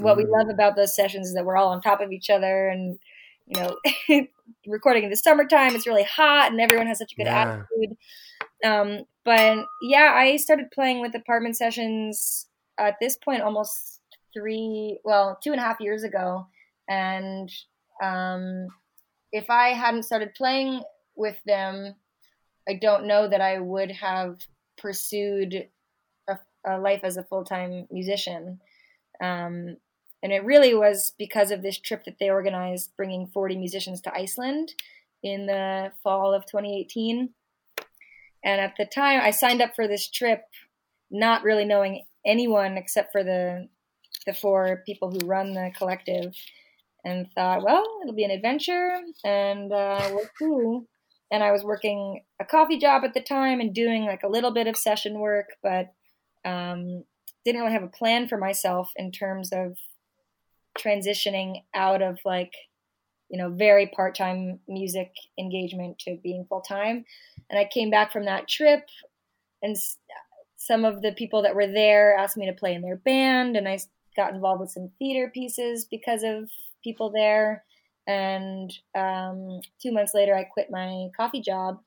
what 0.00 0.16
we 0.16 0.24
love 0.26 0.48
about 0.48 0.76
those 0.76 0.96
sessions 0.96 1.28
is 1.28 1.34
that 1.34 1.44
we're 1.44 1.56
all 1.56 1.68
on 1.68 1.80
top 1.80 2.00
of 2.00 2.12
each 2.12 2.30
other 2.30 2.68
and 2.68 2.98
you 3.46 3.60
know 3.60 3.76
recording 4.66 5.04
in 5.04 5.10
the 5.10 5.16
summertime 5.16 5.74
it's 5.74 5.86
really 5.86 6.04
hot 6.04 6.50
and 6.50 6.60
everyone 6.60 6.86
has 6.86 6.98
such 6.98 7.12
a 7.12 7.16
good 7.16 7.26
Yeah. 7.26 7.62
attitude 7.72 7.96
um, 8.64 9.04
but 9.24 9.66
yeah 9.82 10.12
i 10.14 10.36
started 10.36 10.70
playing 10.72 11.00
with 11.00 11.14
apartment 11.14 11.56
sessions 11.56 12.46
at 12.78 12.96
this 13.00 13.16
point 13.16 13.42
almost 13.42 14.00
three 14.32 14.98
well 15.04 15.38
two 15.42 15.52
and 15.52 15.60
a 15.60 15.64
half 15.64 15.80
years 15.80 16.02
ago 16.04 16.46
and 16.88 17.50
um, 18.02 18.68
if 19.34 19.50
i 19.50 19.68
hadn't 19.68 20.04
started 20.04 20.34
playing 20.34 20.82
with 21.14 21.36
them 21.44 21.94
i 22.68 22.74
don't 22.74 23.06
know 23.06 23.28
that 23.28 23.40
i 23.40 23.58
would 23.58 23.90
have 23.90 24.38
pursued 24.78 25.68
a, 26.28 26.38
a 26.66 26.78
life 26.78 27.00
as 27.04 27.18
a 27.18 27.24
full-time 27.24 27.86
musician 27.90 28.58
um, 29.20 29.76
and 30.24 30.32
it 30.32 30.42
really 30.42 30.74
was 30.74 31.12
because 31.18 31.50
of 31.50 31.60
this 31.60 31.78
trip 31.78 32.04
that 32.06 32.18
they 32.18 32.30
organized, 32.30 32.96
bringing 32.96 33.26
40 33.26 33.58
musicians 33.58 34.00
to 34.00 34.14
Iceland 34.14 34.72
in 35.22 35.44
the 35.44 35.92
fall 36.02 36.32
of 36.32 36.46
2018. 36.46 37.28
And 38.42 38.60
at 38.60 38.72
the 38.78 38.86
time, 38.86 39.20
I 39.22 39.32
signed 39.32 39.60
up 39.60 39.76
for 39.76 39.86
this 39.86 40.08
trip, 40.08 40.40
not 41.10 41.42
really 41.42 41.66
knowing 41.66 42.04
anyone 42.24 42.78
except 42.78 43.12
for 43.12 43.22
the 43.22 43.68
the 44.24 44.32
four 44.32 44.82
people 44.86 45.10
who 45.10 45.26
run 45.26 45.52
the 45.52 45.70
collective, 45.76 46.34
and 47.04 47.30
thought, 47.34 47.62
well, 47.62 47.84
it'll 48.02 48.14
be 48.14 48.24
an 48.24 48.30
adventure, 48.30 48.98
and 49.24 49.72
uh, 49.72 50.10
we'll 50.10 50.28
see. 50.38 50.86
And 51.30 51.42
I 51.42 51.52
was 51.52 51.64
working 51.64 52.22
a 52.40 52.44
coffee 52.44 52.78
job 52.78 53.02
at 53.04 53.14
the 53.14 53.20
time 53.20 53.60
and 53.60 53.74
doing 53.74 54.04
like 54.04 54.22
a 54.22 54.28
little 54.28 54.52
bit 54.52 54.66
of 54.66 54.76
session 54.76 55.18
work, 55.18 55.46
but 55.62 55.92
um, 56.44 57.04
didn't 57.44 57.60
really 57.60 57.72
have 57.72 57.82
a 57.82 57.88
plan 57.88 58.28
for 58.28 58.38
myself 58.38 58.92
in 58.96 59.10
terms 59.10 59.50
of 59.52 59.76
transitioning 60.78 61.62
out 61.74 62.02
of 62.02 62.18
like 62.24 62.52
you 63.28 63.38
know 63.38 63.48
very 63.48 63.86
part-time 63.86 64.58
music 64.66 65.12
engagement 65.38 65.96
to 66.00 66.18
being 66.22 66.44
full-time 66.48 67.04
and 67.48 67.58
i 67.58 67.64
came 67.64 67.90
back 67.90 68.12
from 68.12 68.24
that 68.24 68.48
trip 68.48 68.82
and 69.62 69.76
some 70.64 70.84
of 70.86 71.02
the 71.02 71.12
people 71.12 71.42
that 71.42 71.54
were 71.54 71.66
there 71.66 72.16
asked 72.16 72.36
me 72.36 72.46
to 72.46 72.52
play 72.52 72.74
in 72.74 72.80
their 72.80 72.96
band 72.96 73.56
and 73.56 73.68
I 73.68 73.78
got 74.16 74.32
involved 74.32 74.60
with 74.60 74.70
some 74.70 74.90
theater 74.98 75.30
pieces 75.32 75.84
because 75.84 76.22
of 76.22 76.48
people 76.84 77.10
there 77.10 77.64
and 78.06 78.70
um, 78.94 79.60
two 79.82 79.90
months 79.92 80.12
later 80.14 80.36
i 80.36 80.44
quit 80.44 80.68
my 80.70 81.08
coffee 81.16 81.40
job 81.40 81.78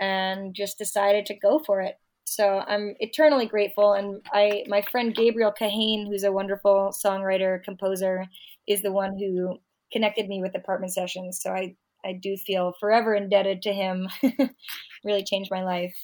and 0.00 0.54
just 0.54 0.78
decided 0.78 1.26
to 1.26 1.34
go 1.34 1.58
for 1.58 1.80
it 1.80 1.96
so 2.24 2.62
I'm 2.66 2.94
eternally 3.00 3.46
grateful. 3.46 3.92
And 3.92 4.20
I, 4.32 4.64
my 4.66 4.82
friend 4.90 5.14
Gabriel 5.14 5.52
Kahane, 5.58 6.06
who's 6.08 6.24
a 6.24 6.32
wonderful 6.32 6.92
songwriter, 6.92 7.62
composer, 7.62 8.26
is 8.66 8.82
the 8.82 8.92
one 8.92 9.18
who 9.18 9.58
connected 9.92 10.28
me 10.28 10.40
with 10.40 10.54
apartment 10.54 10.92
sessions. 10.92 11.40
So 11.40 11.50
I, 11.50 11.76
I 12.04 12.18
do 12.20 12.36
feel 12.36 12.72
forever 12.80 13.14
indebted 13.14 13.62
to 13.62 13.72
him. 13.72 14.08
really 15.04 15.22
changed 15.22 15.50
my 15.50 15.62
life. 15.62 15.94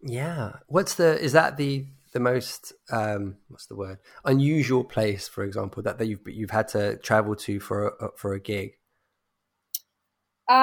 Yeah. 0.00 0.52
What's 0.68 0.94
the? 0.94 1.18
Is 1.20 1.32
that 1.32 1.56
the 1.56 1.86
the 2.14 2.20
most 2.20 2.72
um 2.90 3.36
what's 3.48 3.66
the 3.66 3.76
word 3.76 3.98
unusual 4.24 4.84
place, 4.84 5.28
for 5.28 5.44
example, 5.44 5.82
that, 5.82 5.98
that 5.98 6.06
you've 6.06 6.26
you've 6.26 6.50
had 6.50 6.68
to 6.68 6.96
travel 6.98 7.36
to 7.36 7.60
for 7.60 7.88
a, 8.00 8.08
for 8.16 8.32
a 8.34 8.40
gig, 8.40 8.78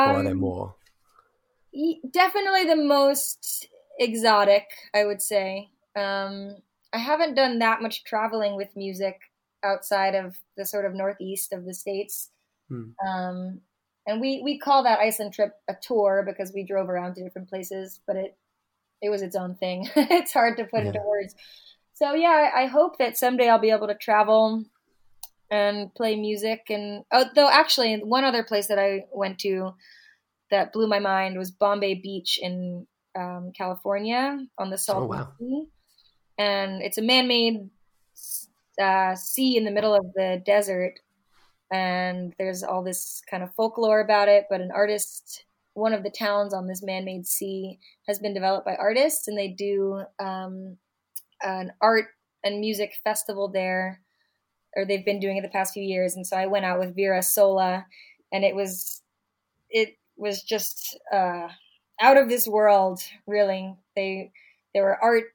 or 0.05 0.19
are 0.19 0.23
there 0.23 0.35
Um, 0.35 0.35
more? 0.35 0.75
definitely 2.11 2.65
the 2.65 2.75
most 2.75 3.67
exotic, 3.99 4.67
I 4.93 5.05
would 5.05 5.21
say. 5.21 5.69
Um, 5.95 6.57
I 6.93 6.97
haven't 6.97 7.35
done 7.35 7.59
that 7.59 7.81
much 7.81 8.03
traveling 8.03 8.55
with 8.55 8.75
music 8.75 9.19
outside 9.63 10.15
of 10.15 10.37
the 10.57 10.65
sort 10.65 10.85
of 10.85 10.93
northeast 10.93 11.53
of 11.53 11.65
the 11.65 11.73
states. 11.73 12.29
Hmm. 12.69 12.91
Um, 13.05 13.61
and 14.07 14.19
we, 14.19 14.41
we 14.43 14.57
call 14.57 14.83
that 14.83 14.99
Iceland 14.99 15.33
trip 15.33 15.53
a 15.69 15.75
tour 15.81 16.23
because 16.27 16.51
we 16.53 16.63
drove 16.65 16.89
around 16.89 17.15
to 17.15 17.23
different 17.23 17.49
places, 17.49 18.01
but 18.07 18.15
it 18.15 18.37
it 19.01 19.09
was 19.09 19.21
its 19.21 19.35
own 19.35 19.55
thing. 19.55 19.89
it's 19.95 20.33
hard 20.33 20.57
to 20.57 20.65
put 20.65 20.81
Yeah. 20.81 20.87
into 20.89 21.01
words. 21.05 21.35
So 21.93 22.13
yeah, 22.13 22.51
I, 22.55 22.63
I 22.63 22.65
hope 22.67 22.97
that 22.97 23.17
someday 23.17 23.47
I'll 23.49 23.59
be 23.59 23.71
able 23.71 23.87
to 23.87 23.95
travel 23.95 24.63
and 25.49 25.93
play 25.93 26.15
music. 26.15 26.67
And 26.69 27.03
oh, 27.11 27.25
though 27.35 27.49
actually, 27.49 27.97
one 27.97 28.23
other 28.23 28.43
place 28.43 28.67
that 28.67 28.79
I 28.79 29.05
went 29.11 29.39
to 29.39 29.73
that 30.49 30.73
blew 30.73 30.87
my 30.87 30.99
mind 30.99 31.37
was 31.37 31.51
Bombay 31.51 31.95
Beach 31.95 32.39
in 32.41 32.87
um, 33.15 33.51
California 33.55 34.45
on 34.57 34.69
the 34.69 34.77
Salton 34.77 35.03
Oh, 35.03 35.07
wow. 35.07 35.31
Sea, 35.39 35.65
and 36.37 36.81
it's 36.81 36.97
a 36.97 37.01
man-made 37.01 37.69
uh, 38.81 39.15
sea 39.15 39.57
in 39.57 39.65
the 39.65 39.71
middle 39.71 39.93
of 39.93 40.13
the 40.13 40.41
desert. 40.45 40.95
And 41.71 42.33
there's 42.37 42.63
all 42.63 42.83
this 42.83 43.21
kind 43.29 43.43
of 43.43 43.53
folklore 43.53 44.01
about 44.01 44.27
it, 44.27 44.47
but 44.49 44.59
an 44.59 44.71
artist, 44.73 45.45
one 45.73 45.93
of 45.93 46.03
the 46.03 46.09
towns 46.11 46.53
on 46.53 46.67
this 46.67 46.83
man-made 46.83 47.25
sea, 47.25 47.79
has 48.07 48.19
been 48.19 48.33
developed 48.33 48.65
by 48.65 48.75
artists, 48.75 49.27
and 49.27 49.37
they 49.37 49.47
do 49.47 50.03
um, 50.19 50.77
an 51.41 51.71
art 51.81 52.07
and 52.43 52.59
music 52.59 52.93
festival 53.03 53.47
there, 53.47 54.01
or 54.75 54.85
they've 54.85 55.05
been 55.05 55.19
doing 55.19 55.37
it 55.37 55.41
the 55.41 55.49
past 55.49 55.73
few 55.73 55.83
years. 55.83 56.15
And 56.15 56.25
so 56.25 56.35
I 56.37 56.47
went 56.47 56.65
out 56.65 56.79
with 56.79 56.95
Vera 56.95 57.23
Sola, 57.23 57.85
and 58.31 58.43
it 58.43 58.55
was 58.55 59.01
it 59.69 59.97
was 60.17 60.43
just 60.43 60.99
uh, 61.13 61.47
out 62.01 62.17
of 62.17 62.29
this 62.29 62.47
world. 62.47 62.99
Really, 63.25 63.75
they 63.95 64.31
there 64.73 64.83
were 64.83 65.01
art 65.01 65.25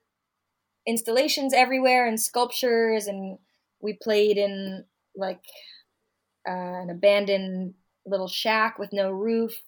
installations 0.87 1.55
everywhere 1.55 2.07
and 2.07 2.20
sculptures, 2.20 3.07
and 3.07 3.38
we 3.81 3.94
played 3.94 4.37
in 4.37 4.85
like 5.14 5.40
uh, 6.46 6.53
an 6.83 6.90
abandoned 6.90 7.75
little 8.05 8.29
shack 8.29 8.79
with 8.79 8.92
no 8.92 9.11
roof. 9.11 9.61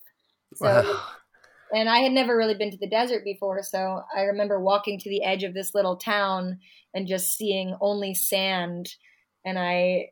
So 0.54 0.66
Wow. 0.66 1.00
and 1.72 1.88
I 1.88 1.98
had 1.98 2.12
never 2.12 2.36
really 2.36 2.54
been 2.54 2.70
to 2.70 2.78
the 2.78 2.88
desert 2.88 3.24
before, 3.24 3.62
so 3.62 4.02
I 4.14 4.22
remember 4.22 4.60
walking 4.60 4.98
to 4.98 5.10
the 5.10 5.22
edge 5.22 5.44
of 5.44 5.54
this 5.54 5.74
little 5.74 5.96
town 5.96 6.60
and 6.94 7.06
just 7.06 7.36
seeing 7.36 7.76
only 7.80 8.14
sand. 8.14 8.88
And 9.44 9.58
I 9.58 10.10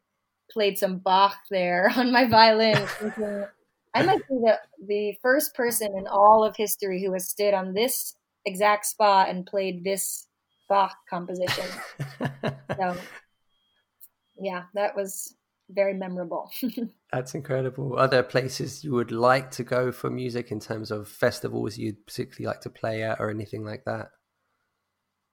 played 0.51 0.79
some 0.79 0.99
Bach 0.99 1.37
there 1.51 1.90
on 1.96 2.12
my 2.12 2.29
violin, 2.29 2.77
thinking 2.99 3.46
I 3.94 4.03
might 4.03 4.18
be 4.29 4.35
the 4.42 4.59
the 4.87 5.18
first 5.22 5.55
person 5.55 5.96
in 5.96 6.07
all 6.07 6.44
of 6.44 6.55
history 6.57 7.03
who 7.03 7.12
has 7.14 7.29
stood 7.29 7.55
on 7.55 7.72
this 7.72 8.14
exact 8.44 8.87
spot 8.87 9.29
and 9.29 9.46
played 9.46 9.85
this 9.85 10.27
Bach 10.68 10.96
composition. 11.09 11.64
so, 12.79 12.96
yeah, 14.38 14.64
that 14.75 14.94
was 14.94 15.35
very 15.70 15.94
memorable. 15.94 16.51
That's 17.16 17.35
incredible. 17.35 17.98
Are 17.98 18.09
there 18.09 18.22
places 18.22 18.85
you 18.85 18.92
would 18.92 19.11
like 19.11 19.50
to 19.52 19.64
go 19.64 19.90
for 19.90 20.11
music 20.11 20.52
in 20.52 20.61
terms 20.61 20.90
of 20.90 21.09
festivals 21.09 21.79
you'd 21.79 22.05
particularly 22.07 22.44
like 22.44 22.61
to 22.61 22.70
play 22.70 23.02
at 23.02 23.18
or 23.20 23.31
anything 23.31 23.64
like 23.64 23.85
that? 23.87 24.11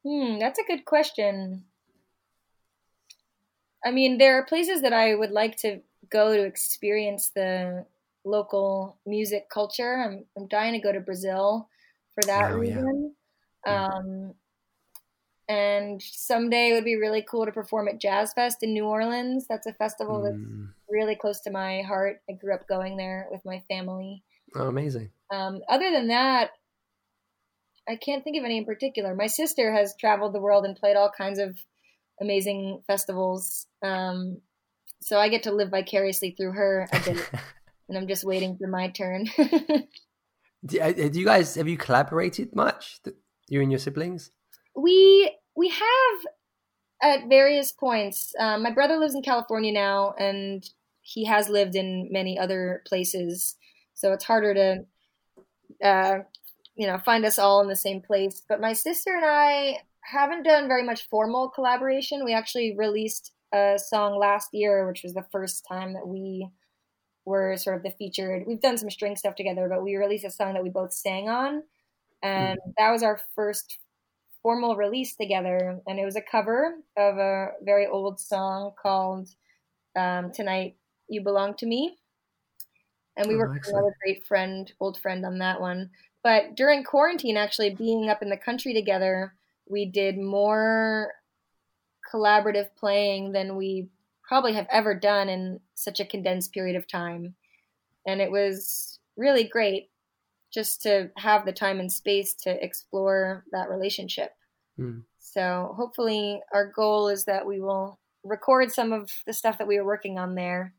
Hmm, 0.06 0.40
that's 0.40 0.60
a 0.60 0.64
good 0.64 0.86
question. 0.86 1.66
I 3.86 3.92
mean, 3.92 4.18
there 4.18 4.38
are 4.38 4.46
places 4.46 4.82
that 4.82 4.94
I 4.94 5.14
would 5.14 5.32
like 5.32 5.58
to 5.58 5.82
go 6.10 6.36
to 6.36 6.44
experience 6.44 7.30
the 7.30 7.86
local 8.24 8.98
music 9.06 9.50
culture. 9.50 9.96
I'm 10.02 10.26
I'm 10.38 10.48
dying 10.48 10.74
to 10.74 10.80
go 10.80 10.92
to 10.92 11.00
Brazil 11.02 11.70
for 12.16 12.24
that 12.26 12.54
Oh, 12.54 12.62
yeah. 12.62 12.76
reason. 12.82 13.16
Um, 13.66 14.36
and 15.50 16.02
someday 16.02 16.70
it 16.70 16.74
would 16.74 16.86
be 16.86 16.96
really 16.96 17.22
cool 17.22 17.46
to 17.46 17.52
perform 17.52 17.88
at 17.88 18.00
Jazz 18.00 18.34
Fest 18.34 18.64
in 18.64 18.74
New 18.74 18.86
Orleans. 18.86 19.46
That's 19.48 19.68
a 19.68 19.74
festival 19.74 20.22
that's 20.24 20.38
Mm. 20.38 20.74
Really 20.94 21.16
close 21.16 21.42
to 21.42 21.52
my 21.52 21.82
heart. 21.82 22.18
I 22.30 22.34
grew 22.34 22.54
up 22.54 22.68
going 22.68 22.98
there 22.98 23.28
with 23.32 23.42
my 23.46 23.64
family. 23.68 24.24
Oh, 24.56 24.68
amazing. 24.68 25.10
Um, 25.32 25.62
other 25.68 25.92
than 25.92 26.08
that, 26.10 26.52
I 27.90 27.96
can't 27.96 28.24
think 28.24 28.38
of 28.38 28.46
any 28.46 28.60
in 28.60 28.66
particular. 28.66 29.16
My 29.16 29.28
sister 29.28 29.74
has 29.74 29.96
traveled 30.00 30.34
the 30.34 30.40
world 30.40 30.66
and 30.66 30.76
played 30.76 30.96
all 30.96 31.12
kinds 31.16 31.40
of 31.40 31.58
amazing 32.22 32.82
festivals. 32.88 33.66
Um, 33.82 34.38
so 35.02 35.18
I 35.18 35.28
get 35.28 35.44
to 35.44 35.52
live 35.52 35.72
vicariously 35.72 36.32
through 36.32 36.54
her 36.54 36.88
a 36.94 37.00
bit, 37.00 37.30
and 37.90 37.98
I'm 37.98 38.08
just 38.08 38.24
waiting 38.24 38.58
for 38.58 38.68
my 38.68 38.90
turn. 38.90 39.28
Do, 40.66 40.80
uh, 40.80 40.94
do 40.94 41.20
you 41.20 41.26
guys 41.26 41.56
have 41.56 41.68
you 41.68 41.76
collaborated 41.76 42.56
much? 42.56 43.02
You 43.50 43.60
and 43.60 43.70
your 43.70 43.80
siblings? 43.80 44.32
we 44.76 45.36
we 45.56 45.70
have 45.70 46.20
at 47.02 47.30
various 47.30 47.72
points. 47.72 48.34
Um, 48.40 48.64
my 48.64 48.72
brother 48.72 48.98
lives 48.98 49.16
in 49.16 49.22
California 49.22 49.72
now, 49.72 50.14
and 50.18 50.64
he 51.04 51.26
has 51.26 51.50
lived 51.50 51.76
in 51.76 52.08
many 52.12 52.40
other 52.40 52.82
places, 52.88 53.56
so 53.94 54.14
it's 54.14 54.24
harder 54.24 54.54
to, 54.54 54.86
uh, 55.86 56.20
you 56.76 56.88
know, 56.88 56.98
find 56.98 57.26
us 57.26 57.38
all 57.38 57.62
in 57.62 57.68
the 57.68 57.76
same 57.76 58.02
place. 58.02 58.42
But 58.48 58.62
my 58.62 58.74
sister 58.74 59.16
and 59.16 59.26
I 59.26 59.80
haven't 60.02 60.44
done 60.44 60.68
very 60.68 60.84
much 60.84 61.08
formal 61.10 61.50
collaboration. 61.50 62.26
We 62.26 62.34
actually 62.34 62.76
released 62.78 63.32
a 63.54 63.78
song 63.78 64.18
last 64.18 64.50
year, 64.54 64.88
which 64.88 65.04
was 65.04 65.14
the 65.14 65.26
first 65.32 65.66
time 65.68 65.94
that 65.94 66.08
we 66.08 66.48
were 67.26 67.56
sort 67.58 67.78
of 67.78 67.84
the 67.84 67.92
featured. 67.92 68.44
We've 68.48 68.62
done 68.62 68.78
some 68.78 68.90
string 68.90 69.16
stuff 69.16 69.36
together, 69.36 69.68
but 69.70 69.84
we 69.84 69.96
released 69.96 70.26
a 70.26 70.32
song 70.32 70.54
that 70.54 70.64
we 70.64 70.70
both 70.70 70.94
sang 70.94 71.30
on, 71.30 71.64
and 72.22 72.60
that 72.78 72.92
was 72.92 73.04
our 73.04 73.20
first 73.36 73.78
formal 74.42 74.76
release 74.76 75.16
together. 75.16 75.80
And 75.86 76.00
it 76.00 76.06
was 76.06 76.16
a 76.16 76.22
cover 76.22 76.76
of 76.98 77.18
a 77.18 77.52
very 77.62 77.88
old 77.88 78.20
song 78.20 78.72
called 78.82 79.30
um, 79.96 80.32
"Tonight 80.32 80.76
You 81.14 81.22
Belong 81.22 81.54
to 81.56 81.66
Me." 81.66 81.98
And 83.16 83.28
we 83.28 83.36
Oh, 83.36 83.42
excellent. 83.56 83.78
another 83.78 83.96
great 84.04 84.26
friend, 84.26 84.72
old 84.80 85.00
friend, 85.00 85.26
on 85.26 85.38
that 85.40 85.62
one. 85.62 85.92
But 86.24 86.56
during 86.56 86.84
quarantine, 86.84 87.38
actually 87.38 87.76
being 87.76 88.10
up 88.10 88.22
in 88.22 88.30
the 88.30 88.38
country 88.38 88.74
together, 88.74 89.36
we 89.68 89.86
did 89.86 90.18
more 90.18 91.14
collaborative 92.12 92.70
playing 92.76 93.32
than 93.32 93.56
we 93.56 93.90
probably 94.28 94.54
have 94.54 94.68
ever 94.72 94.96
done 94.96 95.30
in 95.30 95.60
such 95.76 96.00
a 96.00 96.06
condensed 96.06 96.54
period 96.54 96.76
of 96.76 96.88
time. 96.88 97.36
And 98.08 98.22
it 98.22 98.32
was 98.32 99.00
really 99.16 99.44
great 99.44 99.90
just 100.52 100.82
to 100.84 101.10
have 101.18 101.46
the 101.46 101.52
time 101.52 101.80
and 101.80 101.92
space 101.92 102.34
to 102.36 102.64
explore 102.64 103.44
that 103.52 103.70
relationship. 103.70 104.36
Mm. 104.80 105.04
So 105.20 105.74
hopefully, 105.76 106.42
our 106.54 106.68
goal 106.68 107.10
is 107.10 107.26
that 107.26 107.46
we 107.46 107.60
will 107.60 108.00
record 108.24 108.72
some 108.72 108.94
of 108.94 109.10
the 109.26 109.34
stuff 109.34 109.58
that 109.58 109.68
we 109.68 109.78
were 109.78 109.86
working 109.86 110.18
on 110.18 110.36
there 110.36 110.74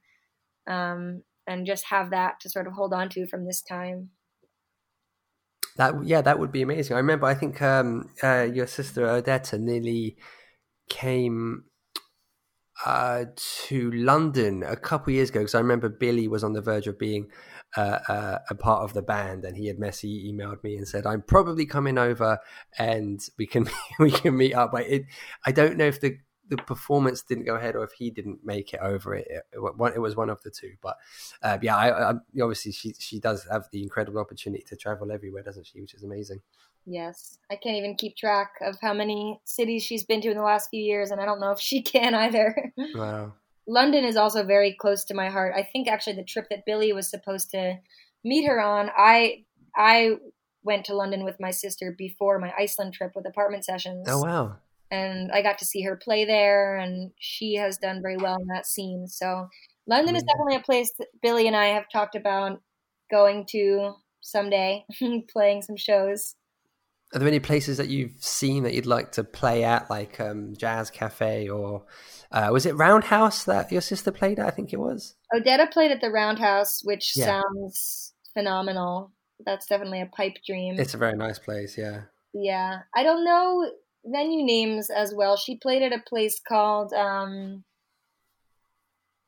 um, 0.67 1.23
and 1.47 1.67
just 1.67 1.87
have 1.87 2.11
that 2.11 2.41
to 2.41 2.51
sort 2.51 2.67
of 2.67 2.75
hold 2.75 2.93
on 2.93 3.09
to 3.11 3.27
from 3.27 3.45
this 3.47 3.63
time. 3.63 4.11
That 5.77 6.05
yeah, 6.05 6.21
that 6.21 6.39
would 6.39 6.53
be 6.53 6.63
amazing. 6.63 6.95
I 6.95 7.01
remember. 7.01 7.27
I 7.27 7.35
think 7.35 7.61
um, 7.61 8.11
uh, 8.23 8.47
your 8.53 8.67
sister 8.67 9.03
Odetta 9.07 9.59
nearly 9.59 10.17
came 10.89 11.65
uh, 12.85 13.25
to 13.37 13.91
London 13.93 14.63
a 14.63 14.77
couple 14.77 15.13
years 15.13 15.31
ago 15.31 15.41
because 15.41 15.55
I 15.55 15.61
remember 15.61 15.89
Billy 15.89 16.29
was 16.29 16.45
on 16.45 16.53
the 16.53 16.61
verge 16.61 16.87
of 16.87 16.99
being 16.99 17.29
uh, 17.77 17.99
uh, 18.09 18.39
a 18.51 18.55
part 18.55 18.83
of 18.85 18.95
the 18.95 19.03
band, 19.03 19.45
and 19.45 19.57
he 19.57 19.67
had 19.67 19.79
messy 19.79 20.33
emailed 20.33 20.63
me 20.63 20.77
and 20.77 20.87
said, 20.87 21.07
"I'm 21.07 21.23
probably 21.23 21.67
coming 21.67 21.99
over, 21.99 22.39
and 22.79 23.21
we 23.39 23.47
can 23.47 23.69
we 23.99 24.11
can 24.11 24.37
meet 24.37 24.55
up." 24.55 24.73
But 24.73 24.87
it, 24.87 25.03
I 25.45 25.53
don't 25.53 25.77
know 25.77 25.87
if 25.87 26.01
the 26.01 26.19
the 26.49 26.57
performance 26.57 27.23
didn't 27.23 27.45
go 27.45 27.57
ahead 27.57 27.75
or 27.75 27.85
if 27.85 27.93
he 27.93 28.11
didn't 28.11 28.45
make 28.45 28.75
it 28.75 28.81
over 28.81 29.15
it. 29.15 29.27
It, 29.31 29.43
it 29.53 29.99
was 29.99 30.17
one 30.17 30.31
of 30.31 30.43
the 30.43 30.51
two. 30.51 30.73
But 30.83 30.97
uh, 31.43 31.59
yeah, 31.63 31.77
I, 31.77 32.11
I, 32.11 32.15
obviously 32.41 32.73
she 32.73 32.95
she 32.99 33.19
does 33.19 33.47
have 33.51 33.69
the 33.73 33.83
incredible 33.83 34.21
opportunity 34.21 34.65
to 34.65 34.77
travel 34.77 35.11
everywhere, 35.11 35.43
doesn't 35.43 35.67
she? 35.67 35.81
Which 35.81 35.95
is 35.95 36.03
amazing. 36.03 36.41
Yes, 36.87 37.39
I 37.51 37.57
can't 37.57 37.77
even 37.77 37.97
keep 37.97 38.17
track 38.17 38.53
of 38.61 38.77
how 38.83 38.93
many 38.93 39.41
cities 39.45 39.83
she's 39.83 40.05
been 40.05 40.21
to 40.21 40.31
in 40.31 40.37
the 40.37 40.43
last 40.43 40.69
few 40.69 40.83
years, 40.83 41.11
and 41.11 41.21
I 41.21 41.25
don't 41.25 41.41
know 41.41 41.53
if 41.53 41.61
she 41.61 41.83
can 41.95 42.15
either. 42.15 42.73
Wow. 42.95 43.33
London 43.67 44.05
is 44.05 44.17
also 44.17 44.45
very 44.45 44.75
close 44.79 45.05
to 45.05 45.15
my 45.15 45.31
heart. 45.31 45.55
I 45.57 45.63
think 45.63 45.89
actually 45.89 46.17
the 46.17 46.25
trip 46.25 46.49
that 46.51 46.67
Billy 46.67 46.93
was 46.93 47.09
supposed 47.09 47.51
to 47.53 47.79
meet 48.23 48.47
her 48.47 48.61
on, 48.61 48.91
I 48.97 49.45
I 49.75 50.17
went 50.63 50.85
to 50.87 50.95
London 50.95 51.25
with 51.25 51.41
my 51.41 51.51
sister 51.51 51.95
before 51.97 52.39
my 52.39 52.53
Iceland 52.59 52.93
trip 52.95 53.13
with 53.15 53.27
apartment 53.27 53.65
sessions. 53.65 54.07
Oh 54.09 54.23
wow. 54.23 54.57
And 54.95 55.33
I 55.33 55.43
got 55.43 55.59
to 55.59 55.65
see 55.65 55.83
her 55.83 55.97
play 55.97 56.25
there, 56.25 56.77
and 56.77 57.11
she 57.19 57.55
has 57.55 57.79
done 57.79 58.01
very 58.03 58.17
well 58.17 58.37
in 58.41 58.47
that 58.49 58.67
scene. 58.67 59.07
So 59.09 59.49
London 59.87 60.17
is 60.17 60.23
definitely 60.23 60.57
a 60.57 60.61
place 60.61 60.93
that 60.99 61.09
Billy 61.23 61.47
and 61.47 61.57
I 61.57 61.67
have 61.67 61.85
talked 61.93 62.15
about 62.15 62.61
going 63.11 63.47
to 63.51 63.95
someday, 64.21 64.85
playing 65.33 65.63
some 65.63 65.77
shows. 65.77 66.35
Are 67.15 67.19
there 67.19 67.29
any 67.29 67.39
places 67.41 67.77
that 67.77 67.89
you've 67.89 68.17
seen 68.19 68.65
that 68.65 68.75
you'd 68.75 68.87
like 68.87 69.13
to 69.13 69.23
play 69.25 69.63
at, 69.63 69.89
like 69.89 70.19
um, 70.19 70.55
Jazz 70.57 70.91
Cafe 70.91 71.49
or 71.49 71.85
uh, 72.33 72.49
was 72.51 72.67
it 72.67 72.75
Roundhouse 72.75 73.45
that 73.45 73.71
your 73.71 73.83
sister 73.83 74.11
played 74.11 74.41
at? 74.41 74.47
I 74.47 74.51
think 74.51 74.73
it 74.73 74.81
was. 74.81 75.15
Odetta 75.33 75.71
played 75.71 75.93
at 75.93 76.01
the 76.01 76.11
Roundhouse, 76.11 76.81
which 76.83 77.13
Yeah. 77.17 77.41
sounds 77.43 78.15
phenomenal. 78.33 79.13
That's 79.47 79.67
definitely 79.67 80.01
a 80.01 80.07
pipe 80.07 80.39
dream. 80.45 80.75
It's 80.79 80.95
a 80.95 80.99
very 80.99 81.17
nice 81.17 81.39
place. 81.39 81.79
Yeah. 81.79 82.03
yeah, 82.33 82.81
I 82.97 83.05
don't 83.05 83.25
know 83.25 83.71
venue 84.05 84.45
names 84.45 84.91
as 84.91 85.15
well. 85.15 85.37
She 85.37 85.57
played 85.57 85.83
at 85.83 85.93
a 85.93 86.03
place 86.07 86.41
called 86.47 86.93
um, 86.93 87.65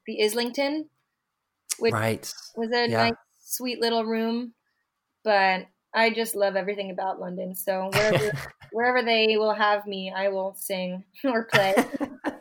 the 0.06 0.22
Islington, 0.22 0.88
which 1.78 1.92
right. 1.92 2.32
was 2.56 2.70
a 2.72 2.88
Yeah. 2.88 3.04
nice, 3.04 3.14
sweet 3.40 3.80
little 3.80 4.04
room. 4.04 4.54
But 5.24 5.66
I 5.94 6.10
just 6.10 6.36
love 6.36 6.56
everything 6.56 6.90
about 6.90 7.20
London. 7.20 7.54
So 7.54 7.90
wherever 7.92 8.32
wherever 8.72 9.02
they 9.02 9.36
will 9.36 9.54
have 9.54 9.86
me, 9.86 10.12
I 10.14 10.28
will 10.28 10.54
sing 10.54 11.04
or 11.24 11.44
play. 11.44 11.74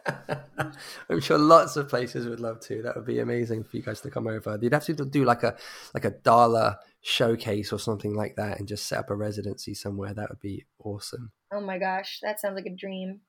I'm 1.10 1.20
sure 1.20 1.38
lots 1.38 1.76
of 1.76 1.90
places 1.90 2.28
would 2.28 2.40
love 2.40 2.60
to. 2.62 2.82
That 2.82 2.96
would 2.96 3.06
be 3.06 3.20
amazing 3.20 3.64
for 3.64 3.78
you 3.78 3.84
guys 3.84 4.02
to 4.02 4.10
come 4.10 4.28
over. 4.28 4.58
You'd 4.62 4.74
have 4.74 4.86
to 4.86 4.94
do 4.94 5.26
like 5.26 5.44
a 5.44 5.56
like 5.94 6.06
a 6.06 6.12
Dala 6.12 6.80
showcase 7.02 7.72
or 7.72 7.80
something 7.80 8.14
like 8.14 8.36
that, 8.36 8.60
and 8.60 8.68
just 8.68 8.88
set 8.88 9.00
up 9.00 9.10
a 9.10 9.16
residency 9.16 9.74
somewhere. 9.74 10.14
That 10.14 10.30
would 10.30 10.40
be 10.40 10.66
awesome. 10.80 11.32
oh 11.52 11.62
my 11.62 11.78
gosh, 11.78 12.20
that 12.22 12.40
sounds 12.40 12.56
like 12.56 12.66
a 12.66 12.76
dream. 12.76 13.22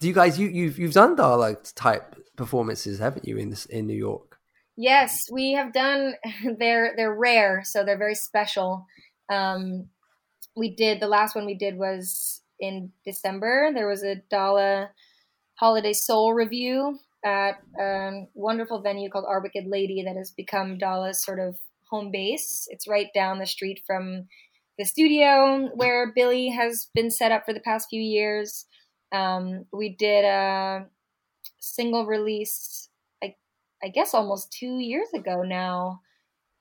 Do 0.00 0.08
you 0.08 0.14
guys 0.14 0.38
you 0.38 0.48
you've 0.48 0.78
you've 0.78 0.92
done 0.92 1.16
Dala 1.16 1.56
type 1.74 2.16
performances, 2.36 2.98
haven't 2.98 3.26
you, 3.26 3.36
in 3.36 3.50
this 3.50 3.66
in 3.66 3.86
New 3.86 3.96
York? 3.96 4.38
Yes, 4.76 5.28
we 5.30 5.52
have 5.52 5.72
done. 5.72 6.14
They're 6.58 6.94
they're 6.96 7.14
rare, 7.14 7.62
so 7.64 7.84
they're 7.84 7.98
very 7.98 8.16
special. 8.16 8.86
Um, 9.30 9.88
we 10.56 10.74
did 10.74 11.00
the 11.00 11.08
last 11.08 11.34
one 11.34 11.46
we 11.46 11.56
did 11.56 11.76
was 11.76 12.42
in 12.60 12.92
December. 13.04 13.70
There 13.74 13.88
was 13.88 14.02
a 14.02 14.16
Dala 14.30 14.90
Holiday 15.54 15.92
Soul 15.92 16.34
review 16.34 16.98
at 17.24 17.58
a 17.80 18.26
wonderful 18.34 18.80
venue 18.80 19.08
called 19.08 19.24
Our 19.26 19.40
Wicked 19.40 19.66
Lady 19.66 20.02
that 20.04 20.16
has 20.16 20.30
become 20.30 20.78
Dala's 20.78 21.24
sort 21.24 21.40
of 21.40 21.56
home 21.90 22.10
base. 22.10 22.66
It's 22.70 22.88
right 22.88 23.08
down 23.14 23.38
the 23.38 23.46
street 23.46 23.82
from 23.86 24.26
the 24.78 24.84
studio 24.84 25.70
where 25.74 26.12
Billy 26.14 26.48
has 26.48 26.88
been 26.94 27.10
set 27.10 27.32
up 27.32 27.44
for 27.44 27.54
the 27.54 27.60
past 27.60 27.88
few 27.88 28.02
years. 28.02 28.66
Um, 29.12 29.66
we 29.72 29.90
did 29.90 30.24
a 30.24 30.86
single 31.60 32.04
release 32.04 32.88
I 33.84 33.88
guess 33.88 34.14
almost 34.14 34.50
two 34.50 34.78
years 34.78 35.08
ago 35.14 35.42
now, 35.42 36.00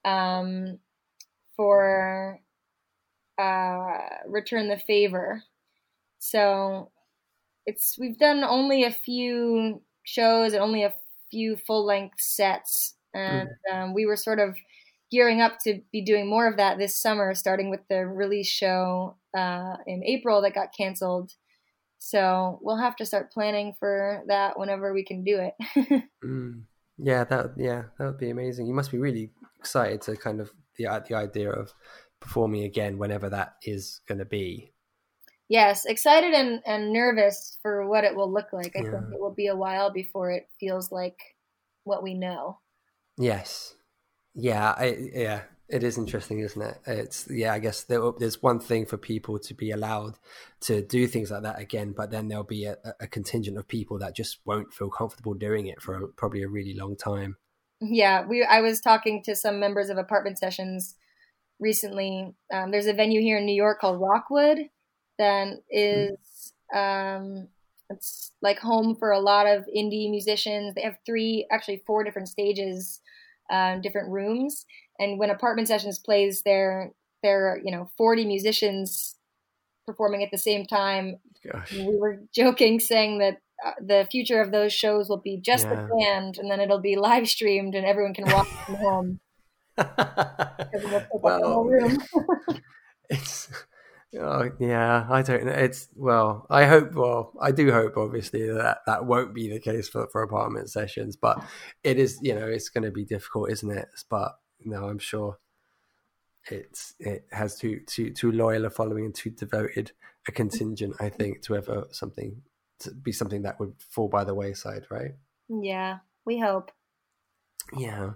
um, 0.04 0.80
for 1.56 2.42
uh, 3.38 4.00
Return 4.28 4.68
the 4.68 4.78
Favor. 4.78 5.42
So 6.20 6.92
it's 7.66 7.98
we've 8.00 8.18
done 8.18 8.44
only 8.44 8.84
a 8.84 8.92
few 8.92 9.82
shows 10.04 10.54
and 10.54 10.62
only 10.62 10.84
a 10.84 10.94
few 11.32 11.56
full 11.56 11.86
length 11.86 12.20
sets, 12.20 12.96
and 13.14 13.50
um, 13.72 13.94
we 13.94 14.06
were 14.06 14.16
sort 14.16 14.40
of 14.40 14.56
gearing 15.12 15.42
up 15.42 15.60
to 15.60 15.80
be 15.92 16.02
doing 16.02 16.28
more 16.28 16.48
of 16.48 16.58
that 16.58 16.78
this 16.78 17.00
summer, 17.00 17.36
starting 17.36 17.70
with 17.70 17.82
the 17.90 18.06
release 18.06 18.48
show 18.48 19.16
uh, 19.38 19.76
in 19.86 20.04
April 20.04 20.42
that 20.42 20.56
got 20.56 20.76
canceled. 20.76 21.32
So 22.00 22.60
we'll 22.62 22.78
have 22.78 22.98
to 22.98 23.06
start 23.06 23.32
planning 23.32 23.76
for 23.80 24.24
that 24.28 24.60
whenever 24.60 24.94
we 24.94 25.06
can 25.06 25.24
do 25.24 25.40
it. 25.40 26.04
Mm. 26.24 26.64
Yeah, 26.98 27.24
that 27.26 27.52
yeah, 27.58 27.84
that 27.98 28.06
would 28.06 28.18
be 28.18 28.30
amazing. 28.30 28.68
You 28.68 28.74
must 28.74 28.92
be 28.92 28.98
really 28.98 29.32
excited 29.60 30.02
to 30.04 30.16
kind 30.16 30.40
of 30.40 30.52
the 30.78 30.86
the 31.08 31.16
idea 31.16 31.52
of 31.52 31.74
performing 32.20 32.64
again 32.64 32.98
whenever 32.98 33.30
that 33.30 33.56
is 33.64 34.02
going 34.08 34.20
to 34.20 34.26
be. 34.26 34.73
Yes, 35.50 35.86
excited 35.86 36.34
and, 36.34 36.62
and 36.66 36.94
nervous 36.94 37.58
for 37.62 37.88
what 37.88 38.04
it 38.04 38.16
will 38.16 38.32
look 38.32 38.54
like. 38.54 38.76
I 38.76 38.80
Yeah. 38.80 38.92
think 38.92 39.14
it 39.14 39.20
will 39.20 39.34
be 39.36 39.48
a 39.48 39.56
while 39.56 39.92
before 39.92 40.32
it 40.32 40.50
feels 40.60 40.92
like 40.92 41.18
what 41.84 42.02
we 42.02 42.14
know. 42.14 42.60
Yes, 43.18 43.76
yeah, 44.34 44.74
I, 44.78 45.10
yeah. 45.14 45.42
It 45.70 45.84
is 45.84 45.98
interesting, 45.98 46.40
isn't 46.40 46.62
it? 46.62 46.78
It's 46.86 47.28
yeah. 47.30 47.54
I 47.54 47.60
guess 47.60 47.84
there, 47.84 48.02
there's 48.20 48.44
one 48.44 48.60
thing 48.60 48.86
for 48.86 48.98
people 48.98 49.40
to 49.40 49.54
be 49.54 49.72
allowed 49.72 50.20
to 50.62 50.82
do 50.82 51.08
things 51.08 51.32
like 51.32 51.44
that 51.44 51.60
again, 51.60 51.94
but 51.96 52.12
then 52.12 52.28
there'll 52.28 52.44
be 52.44 52.66
a, 52.66 52.78
a 53.00 53.08
contingent 53.08 53.58
of 53.58 53.68
people 53.68 53.98
that 54.00 54.16
just 54.16 54.40
won't 54.46 54.74
feel 54.74 54.90
comfortable 54.90 55.34
doing 55.34 55.68
it 55.68 55.82
for 55.82 55.96
a, 55.96 56.08
probably 56.10 56.44
a 56.44 56.50
really 56.50 56.74
long 56.76 56.96
time. 56.96 57.38
Yeah, 57.80 58.26
we. 58.26 58.44
I 58.44 58.62
was 58.62 58.82
talking 58.82 59.24
to 59.24 59.36
some 59.36 59.60
members 59.60 59.90
of 59.90 59.98
apartment 59.98 60.38
sessions 60.38 60.96
recently. 61.60 62.36
Um, 62.54 62.72
there's 62.72 62.88
a 62.88 62.94
venue 62.94 63.22
here 63.22 63.38
in 63.38 63.46
New 63.46 63.56
York 63.56 63.80
called 63.80 64.02
Rockwood 64.02 64.70
that 65.18 65.60
is 65.70 66.54
um, 66.74 67.48
it's 67.90 68.32
like 68.42 68.60
home 68.60 68.96
for 68.96 69.12
a 69.12 69.20
lot 69.20 69.46
of 69.48 69.66
indie 69.76 70.10
musicians. 70.10 70.74
They 70.76 70.82
have 70.82 70.98
three, 71.06 71.48
actually 71.52 71.84
four 71.86 72.04
different 72.04 72.30
stages, 72.30 73.02
um, 73.52 73.82
different 73.82 74.10
rooms. 74.10 74.66
And 75.00 75.20
when 75.20 75.30
apartment 75.30 75.68
sessions 75.68 76.00
plays, 76.00 76.42
there 76.44 76.92
there 77.22 77.52
are 77.54 77.60
you 77.64 77.72
know 77.72 77.90
40 77.98 78.26
musicians 78.26 79.16
performing 79.86 80.24
at 80.24 80.32
the 80.32 80.38
same 80.38 80.66
time. 80.66 81.18
Gosh. 81.52 81.72
We 81.72 81.98
were 81.98 82.20
joking, 82.34 82.80
saying 82.80 83.20
that 83.20 83.38
uh, 83.66 83.72
the 83.82 84.08
future 84.12 84.42
of 84.42 84.52
those 84.52 84.74
shows 84.74 85.10
will 85.10 85.18
be 85.22 85.38
just 85.38 85.68
Yeah. 85.70 85.76
the 85.88 85.98
band, 86.06 86.38
and 86.38 86.50
then 86.50 86.60
it'll 86.60 86.80
be 86.82 86.96
live 86.96 87.28
streamed, 87.28 87.76
and 87.76 87.86
everyone 87.86 88.14
can 88.14 88.26
watch 88.26 88.48
from 88.66 88.76
home. 88.76 89.20
'cause 89.78 90.84
it'll 90.84 91.00
take 91.00 91.26
up 91.26 91.40
the 91.42 91.48
whole 91.48 91.66
well, 91.66 91.98
it's 93.10 93.50
Oh, 94.20 94.52
yeah, 94.60 95.08
I 95.10 95.22
don't 95.24 95.46
know. 95.46 95.52
It's 95.52 95.88
well, 95.96 96.46
I 96.50 96.66
hope. 96.66 96.94
Well, 96.94 97.34
I 97.42 97.52
do 97.52 97.72
hope, 97.72 97.98
obviously, 97.98 98.48
that 98.48 98.80
that 98.86 99.06
won't 99.06 99.34
be 99.34 99.50
the 99.50 99.60
case 99.60 99.90
for 99.90 100.08
for 100.12 100.22
apartment 100.22 100.70
sessions. 100.70 101.16
But 101.16 101.44
it 101.84 101.98
is, 101.98 102.20
you 102.22 102.36
know, 102.36 102.46
it's 102.46 102.70
going 102.70 102.84
to 102.84 102.92
be 102.92 103.06
difficult, 103.06 103.52
isn't 103.52 103.72
it? 103.72 103.88
But 104.10 104.34
no, 104.64 104.88
I'm 104.88 105.00
sure 105.00 105.40
it's 106.52 106.94
it 107.00 107.26
has 107.32 107.58
too 107.58 107.82
too 107.88 108.12
too 108.12 108.32
loyal 108.32 108.66
a 108.66 108.70
following 108.70 109.06
and 109.06 109.16
too 109.16 109.32
devoted 109.32 109.92
a 110.28 110.32
contingent. 110.32 110.96
I 111.00 111.10
think 111.10 111.42
to 111.44 111.56
ever 111.56 111.86
something 111.92 112.42
to 112.80 112.92
be 112.92 113.12
something 113.12 113.44
that 113.44 113.60
would 113.60 113.74
fall 113.80 114.10
by 114.10 114.24
the 114.24 114.36
wayside, 114.36 114.86
right? 114.92 115.12
Yeah, 115.50 116.00
we 116.26 116.40
hope. 116.40 116.72
Yeah. 117.78 118.12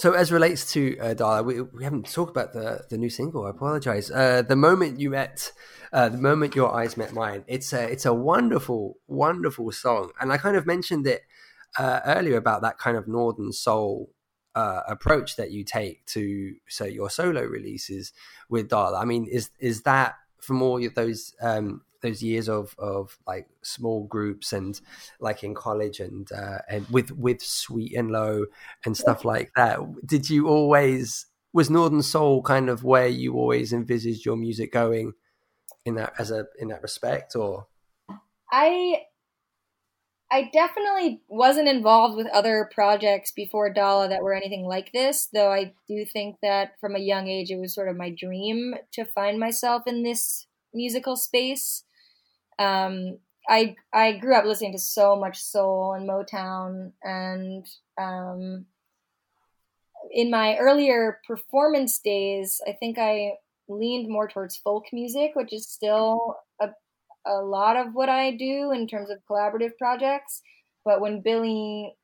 So 0.00 0.12
as 0.12 0.32
relates 0.32 0.72
to 0.72 0.98
uh, 0.98 1.12
Dala, 1.12 1.42
we, 1.42 1.60
we 1.60 1.84
haven't 1.84 2.10
talked 2.10 2.30
about 2.30 2.54
the 2.54 2.86
the 2.88 2.96
new 2.96 3.10
single. 3.10 3.44
I 3.44 3.50
apologize. 3.50 4.10
Uh, 4.10 4.40
the 4.40 4.56
moment 4.56 4.98
you 4.98 5.10
met, 5.10 5.52
uh, 5.92 6.08
the 6.08 6.16
moment 6.16 6.56
your 6.56 6.74
eyes 6.74 6.96
met 6.96 7.12
mine. 7.12 7.44
It's 7.46 7.74
a 7.74 7.82
it's 7.82 8.06
a 8.06 8.14
wonderful 8.14 8.96
wonderful 9.08 9.70
song, 9.72 10.12
and 10.18 10.32
I 10.32 10.38
kind 10.38 10.56
of 10.56 10.64
mentioned 10.64 11.06
it 11.06 11.20
uh, 11.78 12.00
earlier 12.06 12.38
about 12.38 12.62
that 12.62 12.78
kind 12.78 12.96
of 12.96 13.08
northern 13.08 13.52
soul 13.52 14.08
uh, 14.54 14.80
approach 14.88 15.36
that 15.36 15.50
you 15.50 15.64
take 15.64 16.06
to 16.06 16.54
so 16.66 16.86
your 16.86 17.10
solo 17.10 17.42
releases 17.42 18.14
with 18.48 18.70
Dala. 18.70 18.98
I 18.98 19.04
mean, 19.04 19.26
is 19.26 19.50
is 19.58 19.82
that 19.82 20.14
from 20.40 20.62
all 20.62 20.82
of 20.82 20.94
those 20.94 21.34
um, 21.42 21.82
those 22.02 22.22
years 22.22 22.48
of 22.48 22.74
of 22.78 23.18
like 23.26 23.48
small 23.62 24.04
groups 24.04 24.52
and 24.52 24.80
like 25.20 25.44
in 25.44 25.54
college 25.54 26.00
and 26.00 26.30
uh, 26.32 26.58
and 26.68 26.88
with 26.90 27.12
with 27.12 27.42
Sweet 27.42 27.96
and 27.96 28.10
Low 28.10 28.46
and 28.84 28.96
stuff 28.96 29.24
like 29.24 29.50
that? 29.56 29.78
Did 30.06 30.30
you 30.30 30.48
always 30.48 31.26
was 31.52 31.70
Northern 31.70 32.02
Soul 32.02 32.42
kind 32.42 32.68
of 32.68 32.84
where 32.84 33.08
you 33.08 33.34
always 33.34 33.72
envisaged 33.72 34.24
your 34.24 34.36
music 34.36 34.72
going 34.72 35.12
in 35.84 35.94
that 35.96 36.12
as 36.18 36.30
a 36.30 36.46
in 36.58 36.68
that 36.68 36.82
respect 36.82 37.34
or? 37.36 37.66
I 38.52 39.02
I 40.32 40.48
definitely 40.52 41.22
wasn't 41.28 41.66
involved 41.66 42.16
with 42.16 42.28
other 42.28 42.70
projects 42.72 43.32
before 43.32 43.72
Dala 43.72 44.08
that 44.08 44.22
were 44.22 44.32
anything 44.32 44.64
like 44.64 44.92
this, 44.92 45.28
though 45.32 45.52
I 45.52 45.74
do 45.88 46.04
think 46.04 46.36
that 46.40 46.78
from 46.80 46.94
a 46.94 47.00
young 47.00 47.26
age 47.26 47.50
it 47.50 47.58
was 47.58 47.74
sort 47.74 47.88
of 47.88 47.96
my 47.96 48.10
dream 48.10 48.76
to 48.92 49.04
find 49.04 49.40
myself 49.40 49.82
in 49.86 50.04
this 50.04 50.46
musical 50.72 51.16
space. 51.16 51.82
Um, 52.60 53.18
I 53.48 53.74
I 53.92 54.12
grew 54.12 54.36
up 54.36 54.44
listening 54.44 54.72
to 54.72 54.78
so 54.78 55.16
much 55.16 55.42
soul 55.42 55.94
and 55.94 56.08
Motown, 56.08 56.92
and 57.02 57.66
um, 57.98 58.66
in 60.10 60.30
my 60.30 60.56
earlier 60.58 61.20
performance 61.26 61.98
days, 61.98 62.60
I 62.68 62.72
think 62.72 62.98
I 62.98 63.32
leaned 63.68 64.10
more 64.10 64.28
towards 64.28 64.56
folk 64.56 64.84
music, 64.92 65.32
which 65.34 65.52
is 65.52 65.68
still 65.68 66.36
a 66.60 66.68
a 67.26 67.42
lot 67.42 67.76
of 67.76 67.94
what 67.94 68.08
I 68.08 68.36
do 68.36 68.72
in 68.72 68.86
terms 68.86 69.10
of 69.10 69.18
collaborative 69.28 69.76
projects. 69.78 70.42
But 70.84 71.00
when 71.00 71.22
Billy 71.22 71.94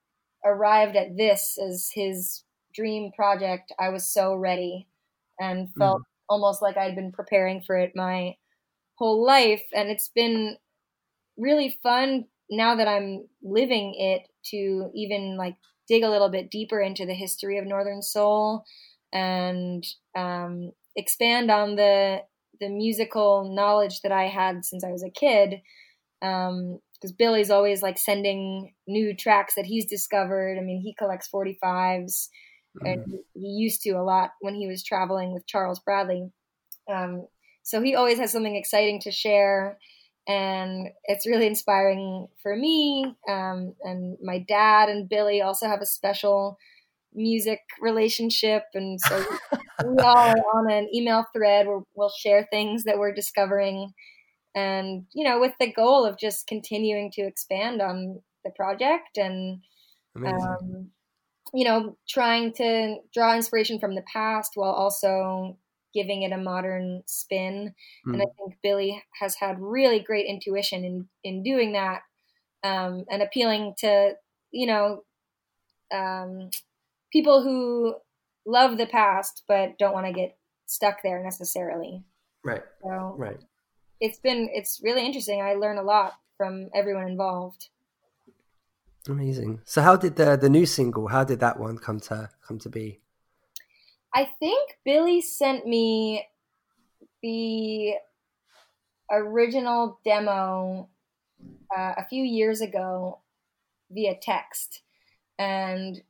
arrived 0.44 0.96
at 0.96 1.16
this 1.16 1.58
as 1.58 1.90
his 1.92 2.44
dream 2.74 3.12
project, 3.12 3.72
I 3.78 3.90
was 3.90 4.08
so 4.08 4.34
ready 4.34 4.88
and 5.38 5.68
felt 5.74 6.00
mm. 6.00 6.04
almost 6.28 6.62
like 6.62 6.76
I'd 6.76 6.96
been 6.96 7.12
preparing 7.12 7.60
for 7.62 7.76
it 7.76 7.92
my 7.94 8.36
whole 8.96 9.24
life. 9.24 9.62
And 9.74 9.90
it's 9.90 10.10
been 10.14 10.56
really 11.36 11.78
fun 11.82 12.26
now 12.50 12.76
that 12.76 12.88
I'm 12.88 13.26
living 13.42 13.94
it 13.96 14.22
to 14.50 14.90
even 14.94 15.36
like 15.36 15.56
dig 15.88 16.02
a 16.02 16.10
little 16.10 16.28
bit 16.28 16.50
deeper 16.50 16.80
into 16.80 17.06
the 17.06 17.14
history 17.14 17.58
of 17.58 17.66
Northern 17.66 18.02
Soul 18.02 18.64
and 19.12 19.84
um, 20.16 20.72
expand 20.94 21.50
on 21.50 21.76
the 21.76 22.22
the 22.58 22.68
musical 22.70 23.54
knowledge 23.54 24.00
that 24.00 24.12
I 24.12 24.28
had 24.28 24.64
since 24.64 24.82
I 24.82 24.90
was 24.90 25.04
a 25.04 25.10
kid. 25.10 25.60
Um, 26.22 26.78
because 26.98 27.12
Billy's 27.12 27.50
always 27.50 27.82
like 27.82 27.98
sending 27.98 28.72
new 28.86 29.14
tracks 29.14 29.54
that 29.56 29.66
he's 29.66 29.84
discovered. 29.84 30.56
I 30.58 30.62
mean, 30.62 30.80
he 30.80 30.94
collects 30.94 31.28
45s 31.32 31.58
mm-hmm. 31.62 32.86
and 32.86 33.04
he 33.34 33.48
used 33.48 33.82
to 33.82 33.90
a 33.90 34.02
lot 34.02 34.30
when 34.40 34.54
he 34.54 34.66
was 34.66 34.82
traveling 34.82 35.32
with 35.32 35.46
Charles 35.46 35.78
Bradley. 35.78 36.30
Um, 36.90 37.26
so 37.66 37.82
he 37.82 37.96
always 37.96 38.18
has 38.18 38.30
something 38.30 38.54
exciting 38.54 39.00
to 39.00 39.10
share. 39.10 39.76
And 40.28 40.90
it's 41.06 41.26
really 41.26 41.48
inspiring 41.48 42.28
for 42.40 42.54
me. 42.54 43.16
Um, 43.28 43.74
and 43.82 44.16
my 44.22 44.38
dad 44.38 44.88
and 44.88 45.08
Billy 45.08 45.42
also 45.42 45.66
have 45.66 45.80
a 45.80 45.86
special 45.86 46.58
music 47.12 47.58
relationship 47.80 48.62
and 48.74 49.00
so 49.00 49.18
we 49.84 49.96
all 49.98 50.16
are 50.16 50.36
on 50.54 50.70
an 50.70 50.86
email 50.94 51.24
thread 51.34 51.66
where 51.66 51.80
we'll 51.94 52.10
share 52.10 52.46
things 52.50 52.84
that 52.84 52.98
we're 52.98 53.14
discovering 53.14 53.90
and 54.54 55.06
you 55.14 55.24
know 55.24 55.40
with 55.40 55.54
the 55.58 55.72
goal 55.72 56.04
of 56.04 56.18
just 56.18 56.46
continuing 56.46 57.10
to 57.10 57.22
expand 57.22 57.80
on 57.80 58.20
the 58.44 58.50
project 58.50 59.16
and 59.16 59.62
um, 60.16 60.90
you 61.54 61.64
know 61.64 61.96
trying 62.06 62.52
to 62.52 62.96
draw 63.14 63.34
inspiration 63.34 63.78
from 63.78 63.94
the 63.94 64.04
past 64.12 64.50
while 64.54 64.72
also 64.72 65.56
giving 65.94 66.22
it 66.22 66.32
a 66.32 66.38
modern 66.38 67.02
spin 67.06 67.74
mm. 68.06 68.12
and 68.12 68.22
i 68.22 68.26
think 68.36 68.58
billy 68.62 69.02
has 69.20 69.34
had 69.36 69.56
really 69.60 70.00
great 70.00 70.26
intuition 70.26 70.84
in 70.84 71.08
in 71.24 71.42
doing 71.42 71.72
that 71.72 72.02
um, 72.62 73.04
and 73.10 73.22
appealing 73.22 73.74
to 73.78 74.12
you 74.50 74.66
know 74.66 75.02
um, 75.94 76.50
people 77.12 77.42
who 77.42 77.94
love 78.44 78.78
the 78.78 78.86
past 78.86 79.42
but 79.48 79.78
don't 79.78 79.92
want 79.92 80.06
to 80.06 80.12
get 80.12 80.36
stuck 80.66 81.02
there 81.02 81.22
necessarily. 81.22 82.04
Right. 82.44 82.62
So 82.82 83.14
right. 83.18 83.40
It's 84.00 84.18
been 84.18 84.48
it's 84.52 84.80
really 84.82 85.04
interesting. 85.04 85.40
I 85.40 85.54
learn 85.54 85.78
a 85.78 85.82
lot 85.82 86.14
from 86.36 86.68
everyone 86.74 87.08
involved. 87.08 87.68
Amazing. 89.08 89.60
So 89.64 89.82
how 89.82 89.96
did 89.96 90.16
the 90.16 90.36
the 90.36 90.50
new 90.50 90.66
single, 90.66 91.08
how 91.08 91.24
did 91.24 91.40
that 91.40 91.58
one 91.58 91.78
come 91.78 92.00
to 92.00 92.30
come 92.46 92.58
to 92.60 92.68
be? 92.68 93.00
I 94.16 94.24
think 94.40 94.78
Billy 94.84 95.20
sent 95.20 95.66
me 95.66 96.26
the 97.22 97.94
original 99.10 100.00
demo 100.04 100.88
uh, 101.76 101.92
a 101.98 102.06
few 102.08 102.24
years 102.24 102.62
ago 102.62 103.20
via 103.90 104.14
text 104.20 104.82
and 105.38 106.00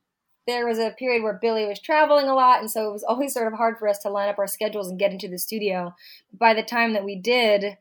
there 0.47 0.65
was 0.65 0.79
a 0.79 0.91
period 0.91 1.23
where 1.23 1.37
Billy 1.41 1.65
was 1.65 1.79
traveling 1.81 2.27
a 2.29 2.33
lot, 2.33 2.61
and 2.61 2.71
so 2.71 2.89
it 2.89 2.93
was 2.93 3.03
always 3.03 3.33
sort 3.33 3.47
of 3.51 3.53
hard 3.57 3.77
for 3.77 3.87
us 3.87 3.99
to 3.99 4.09
line 4.09 4.29
up 4.29 4.39
our 4.39 4.47
schedules 4.47 4.89
and 4.89 4.97
get 4.97 5.11
into 5.11 5.27
the 5.27 5.37
studio. 5.37 5.93
By 6.31 6.53
the 6.53 6.63
time 6.63 6.93
that 6.93 7.03
we 7.03 7.19
did, 7.19 7.77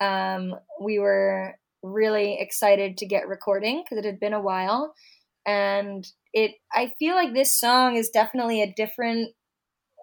um, 0.00 0.54
we 0.80 0.98
were 0.98 1.54
really 1.82 2.38
excited 2.38 2.98
to 2.98 3.06
get 3.06 3.26
recording 3.26 3.82
because 3.82 3.98
it 3.98 4.06
had 4.06 4.20
been 4.20 4.34
a 4.34 4.40
while, 4.40 4.94
and 5.46 6.06
it. 6.34 6.56
I 6.72 6.92
feel 6.98 7.14
like 7.14 7.32
this 7.32 7.58
song 7.58 7.96
is 7.96 8.10
definitely 8.10 8.62
a 8.62 8.72
different, 8.76 9.30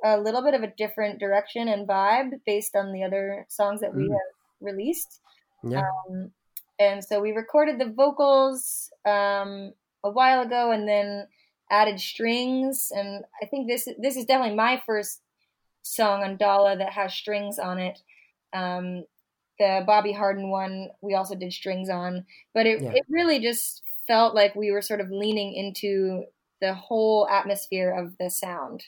a 0.04 0.20
little 0.20 0.43
bit 0.43 0.54
of 0.54 0.64
a 0.64 0.74
different 0.78 1.20
direction 1.20 1.68
and 1.68 1.88
vibe 1.88 2.32
based 2.45 2.76
on 2.76 2.93
the 2.93 3.04
other 3.04 3.45
songs 3.50 3.82
that 3.82 3.95
we 3.95 4.04
mm. 4.04 4.12
have 4.12 4.20
released. 4.62 5.22
Yeah. 5.64 5.82
Um, 6.10 6.32
and 6.80 7.04
so 7.04 7.20
we 7.20 7.32
recorded 7.32 7.80
the 7.80 7.91
vocals 7.91 8.91
um, 9.06 9.74
a 10.04 10.12
while 10.12 10.41
ago, 10.41 10.72
and 10.72 10.88
then 10.88 11.28
added 11.72 12.00
strings, 12.00 12.91
and 12.95 13.24
I 13.41 13.48
think 13.48 13.68
this 13.68 13.88
this 14.00 14.16
is 14.16 14.26
definitely 14.26 14.56
my 14.56 14.82
first 14.86 15.22
song 15.82 16.24
on 16.24 16.38
Dala 16.38 16.78
that 16.78 16.93
has 16.93 17.14
strings 17.14 17.58
on 17.60 17.80
it. 17.80 18.00
Um, 18.54 19.04
the 19.60 19.84
Bobby 19.88 20.12
Harden 20.12 20.52
one 20.52 20.89
we 21.02 21.16
also 21.16 21.36
did 21.36 21.52
strings 21.52 21.89
on, 21.89 22.26
but 22.54 22.68
it 22.68 22.82
yeah. 22.82 22.91
it 22.93 23.04
really 23.10 23.39
just 23.39 23.82
felt 24.06 24.36
like 24.36 24.56
we 24.56 24.72
were 24.72 24.82
sort 24.82 25.02
of 25.02 25.10
leaning 25.10 25.54
into 25.54 26.26
the 26.62 26.74
whole 26.74 27.28
atmosphere 27.30 27.91
of 27.91 28.18
the 28.20 28.30
sound 28.30 28.84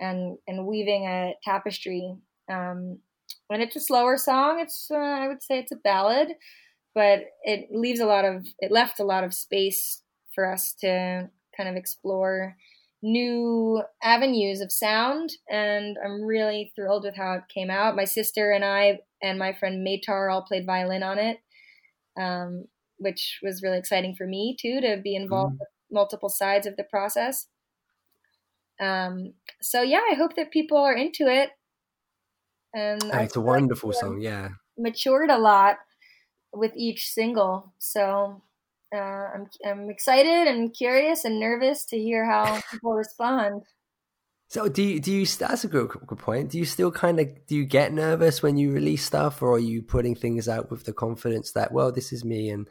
and 0.00 0.38
and 0.48 0.66
weaving 0.66 1.06
a 1.06 1.34
tapestry. 1.44 2.16
Um, 2.50 2.98
and 3.48 3.62
it's 3.62 3.76
a 3.76 3.80
slower 3.80 4.16
song. 4.16 4.60
It's 4.60 4.88
uh, 4.90 4.96
I 4.96 5.28
would 5.28 5.42
say 5.42 5.58
it's 5.58 5.72
a 5.72 5.76
ballad, 5.76 6.28
but 6.94 7.20
it 7.44 7.68
leaves 7.70 8.00
a 8.00 8.06
lot 8.06 8.24
of 8.24 8.46
it 8.58 8.72
left 8.72 9.00
a 9.00 9.04
lot 9.04 9.24
of 9.24 9.34
space 9.34 10.02
for 10.34 10.50
us 10.50 10.74
to 10.80 11.28
kind 11.56 11.68
of 11.68 11.76
explore 11.76 12.56
new 13.02 13.82
avenues 14.02 14.60
of 14.60 14.70
sound 14.70 15.32
and 15.50 15.96
I'm 16.04 16.22
really 16.22 16.70
thrilled 16.76 17.04
with 17.04 17.16
how 17.16 17.34
it 17.34 17.42
came 17.52 17.70
out. 17.70 17.96
My 17.96 18.04
sister 18.04 18.52
and 18.52 18.64
I 18.64 19.00
and 19.22 19.38
my 19.38 19.52
friend 19.52 19.86
Maytar 19.86 20.32
all 20.32 20.42
played 20.42 20.66
violin 20.66 21.02
on 21.02 21.18
it, 21.18 21.38
um, 22.20 22.64
which 22.98 23.38
was 23.42 23.62
really 23.62 23.78
exciting 23.78 24.14
for 24.16 24.26
me 24.26 24.56
too 24.60 24.80
to 24.80 25.00
be 25.02 25.14
involved 25.14 25.54
mm. 25.54 25.60
with 25.60 25.68
multiple 25.90 26.28
sides 26.28 26.66
of 26.66 26.76
the 26.76 26.84
process. 26.84 27.46
Um, 28.80 29.34
so 29.60 29.82
yeah, 29.82 30.00
I 30.10 30.14
hope 30.14 30.36
that 30.36 30.50
people 30.50 30.78
are 30.78 30.94
into 30.94 31.26
it. 31.26 31.50
And 32.72 33.02
it's 33.14 33.36
a 33.36 33.40
wonderful 33.40 33.92
song, 33.92 34.20
yeah. 34.20 34.50
Matured 34.78 35.30
a 35.30 35.38
lot 35.38 35.76
with 36.52 36.72
each 36.76 37.08
single, 37.10 37.72
so 37.78 38.42
uh, 38.94 38.98
I'm 38.98 39.46
I'm 39.66 39.90
excited 39.90 40.48
and 40.48 40.74
curious 40.74 41.24
and 41.24 41.38
nervous 41.38 41.84
to 41.86 41.98
hear 41.98 42.24
how 42.24 42.60
people 42.70 42.92
respond. 42.92 43.62
So 44.48 44.68
do 44.68 44.82
you 44.82 45.00
do 45.00 45.12
you? 45.12 45.26
That's 45.26 45.64
a 45.64 45.68
good 45.68 45.90
good 46.06 46.18
point. 46.18 46.50
Do 46.50 46.58
you 46.58 46.64
still 46.64 46.90
kind 46.90 47.20
of 47.20 47.46
do 47.46 47.56
you 47.56 47.64
get 47.64 47.92
nervous 47.92 48.42
when 48.42 48.56
you 48.56 48.72
release 48.72 49.04
stuff, 49.04 49.42
or 49.42 49.54
are 49.54 49.58
you 49.58 49.82
putting 49.82 50.14
things 50.14 50.48
out 50.48 50.70
with 50.70 50.84
the 50.84 50.92
confidence 50.92 51.52
that 51.52 51.72
well, 51.72 51.92
this 51.92 52.12
is 52.12 52.24
me, 52.24 52.50
and 52.50 52.68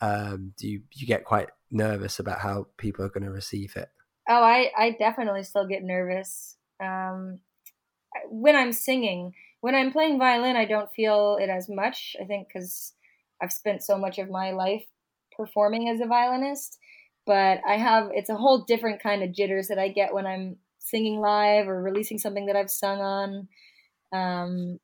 um, 0.00 0.52
do 0.58 0.68
you 0.68 0.82
you 0.92 1.06
get 1.06 1.24
quite 1.24 1.48
nervous 1.70 2.18
about 2.18 2.40
how 2.40 2.66
people 2.76 3.04
are 3.04 3.10
going 3.10 3.24
to 3.24 3.30
receive 3.30 3.74
it? 3.76 3.88
Oh, 4.28 4.42
I 4.42 4.70
I 4.76 4.90
definitely 4.92 5.42
still 5.44 5.66
get 5.66 5.82
nervous 5.82 6.56
um, 6.80 7.40
when 8.28 8.56
I'm 8.56 8.72
singing. 8.72 9.34
When 9.60 9.74
I'm 9.74 9.92
playing 9.92 10.18
violin, 10.18 10.56
I 10.56 10.66
don't 10.66 10.90
feel 10.92 11.38
it 11.40 11.48
as 11.50 11.68
much. 11.68 12.16
I 12.20 12.24
think 12.24 12.48
because 12.48 12.94
I've 13.42 13.52
spent 13.52 13.82
so 13.82 13.98
much 13.98 14.18
of 14.18 14.30
my 14.30 14.52
life 14.52 14.84
performing 15.36 15.88
as 15.88 16.00
a 16.00 16.06
violinist. 16.06 16.78
But 17.26 17.60
I 17.66 17.76
have 17.78 18.10
it's 18.14 18.30
a 18.30 18.36
whole 18.36 18.64
different 18.64 19.02
kind 19.02 19.22
of 19.22 19.32
jitters 19.32 19.68
that 19.68 19.78
I 19.78 19.88
get 19.88 20.14
when 20.14 20.26
I'm 20.26 20.56
singing 20.80 21.20
live 21.20 21.68
or 21.68 21.82
releasing 21.82 22.18
something 22.18 22.46
that 22.46 22.56
I've 22.56 22.70
sung 22.70 23.00
on. 23.00 23.48
Um, 24.12 24.80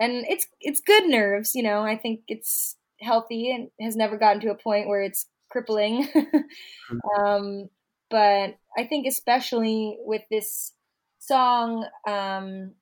and 0.00 0.24
it's 0.28 0.46
it's 0.60 0.80
good 0.80 1.06
nerves, 1.08 1.54
you 1.54 1.62
know. 1.62 1.82
I 1.82 1.96
think 1.96 2.22
it's 2.28 2.76
healthy 3.00 3.50
and 3.52 3.70
has 3.80 3.96
never 3.96 4.18
gotten 4.18 4.40
to 4.42 4.50
a 4.50 4.56
point 4.56 4.88
where 4.88 5.02
it's 5.02 5.26
crippling. 5.50 6.08
um, 7.18 7.68
but 8.10 8.56
I 8.76 8.84
think 8.88 9.06
especially 9.06 9.98
with 10.00 10.22
this 10.30 10.72
song, 11.18 11.86
um, 12.06 12.72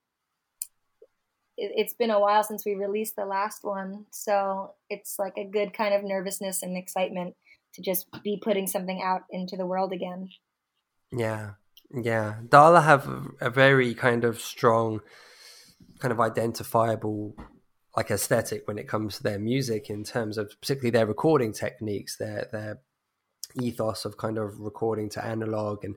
it, 1.57 1.85
has 1.85 1.95
been 1.95 2.11
a 2.11 2.21
while 2.21 2.43
since 2.43 2.65
we 2.65 2.75
released 2.75 3.17
the 3.17 3.25
last 3.25 3.61
one, 3.63 4.07
so 4.11 4.75
it's 4.91 5.19
like 5.19 5.37
a 5.37 5.45
good 5.45 5.73
kind 5.73 5.95
of 5.95 6.03
nervousness 6.03 6.63
and 6.63 6.77
excitement 6.77 7.35
to 7.75 7.83
just 7.83 8.07
be 8.23 8.39
putting 8.43 8.67
something 8.67 9.01
out 9.03 9.23
into 9.31 9.57
the 9.57 9.67
world 9.67 9.93
again. 9.93 10.29
Yeah, 11.11 11.53
yeah, 11.95 12.37
Dala 12.49 12.81
have 12.83 13.09
a, 13.09 13.23
a 13.43 13.51
very 13.51 13.95
kind 13.95 14.25
of 14.25 14.41
strong, 14.41 15.01
kind 15.99 16.13
of 16.13 16.21
identifiable 16.21 17.37
like 17.97 18.11
aesthetic 18.11 18.67
when 18.67 18.79
it 18.79 18.89
comes 18.89 19.17
to 19.19 19.23
their 19.23 19.39
music 19.39 19.91
in 19.91 20.03
terms 20.03 20.39
of 20.39 20.51
particularly 20.61 20.91
their 20.91 21.07
recording 21.07 21.53
techniques, 21.53 22.17
their 22.17 22.49
their 22.51 22.81
ethos 23.61 24.05
of 24.05 24.17
kind 24.17 24.39
of 24.39 24.59
recording 24.61 25.09
to 25.11 25.25
analog 25.25 25.85
and 25.85 25.97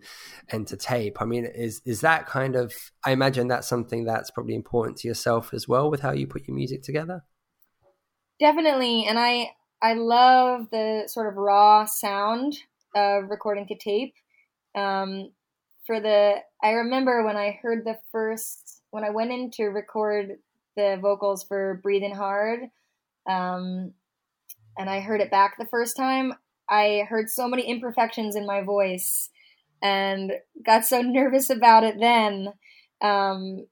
and 0.49 0.68
to 0.68 0.78
tape. 0.78 1.22
I 1.22 1.26
mean, 1.26 1.45
is 1.45 1.82
is 1.86 2.01
that 2.01 2.28
kind 2.28 2.56
of 2.56 2.74
I 3.06 3.12
imagine 3.12 3.47
that's 3.47 3.68
something 3.68 4.06
that's 4.06 4.32
probably 4.32 4.56
important 4.56 4.97
to 4.99 5.08
yourself 5.08 5.53
as 5.53 5.68
well 5.68 5.89
with 5.89 6.01
how 6.01 6.12
you 6.12 6.28
put 6.28 6.47
your 6.47 6.56
music 6.56 6.84
together? 6.84 7.24
Definitely, 8.39 9.06
and 9.06 9.18
I 9.20 9.51
I 9.82 9.93
love 9.93 10.70
the 10.72 11.03
sort 11.08 11.28
of 11.28 11.38
raw 11.38 11.86
sound 11.86 12.58
of 12.95 13.30
recording 13.30 13.68
to 13.68 13.76
tape. 13.76 14.14
Um, 14.76 15.32
for 15.86 15.99
the 15.99 16.36
I 16.64 16.72
remember 16.72 17.26
when 17.26 17.38
I 17.38 17.60
heard 17.62 17.86
the 17.86 17.97
first 18.12 18.82
when 18.91 19.03
I 19.03 19.10
went 19.10 19.32
in 19.32 19.51
to 19.51 19.66
record 19.66 20.38
the 20.76 20.97
vocals 21.01 21.43
for 21.43 21.80
Breathing 21.84 22.16
Hard 22.16 22.62
um, 23.30 23.93
and 24.78 24.89
I 24.89 24.99
heard 24.99 25.22
it 25.22 25.32
back 25.32 25.58
the 25.58 25.66
first 25.66 25.95
time 25.95 26.34
I 26.70 27.05
heard 27.09 27.30
so 27.30 27.47
many 27.47 27.63
imperfections 27.63 28.36
in 28.36 28.45
my 28.45 28.61
voice 28.61 29.30
and 29.82 30.32
got 30.66 30.86
so 30.86 31.01
nervous 31.01 31.49
about 31.49 31.84
it 31.84 31.99
then 31.99 32.53
um, 33.01 33.66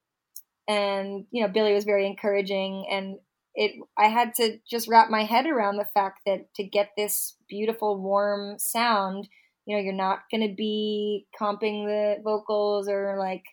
and 0.68 1.26
you 1.32 1.42
know 1.42 1.48
Billy 1.48 1.74
was 1.74 1.86
very 1.86 2.06
encouraging 2.08 2.88
and 2.90 3.18
it 3.56 3.74
I 3.98 4.08
had 4.08 4.34
to 4.36 4.58
just 4.70 4.88
wrap 4.88 5.10
my 5.10 5.24
head 5.24 5.46
around 5.46 5.78
the 5.78 5.88
fact 5.94 6.22
that 6.26 6.54
to 6.56 6.64
get 6.64 6.92
this 6.98 7.36
beautiful 7.50 8.02
warm 8.02 8.58
sound 8.60 9.28
you 9.66 9.76
know 9.76 9.82
you're 9.82 9.94
not 9.94 10.24
going 10.32 10.48
to 10.48 10.56
be 10.56 11.26
comping 11.40 11.86
the 11.86 12.22
vocals 12.24 12.88
or 12.88 13.18
like 13.18 13.44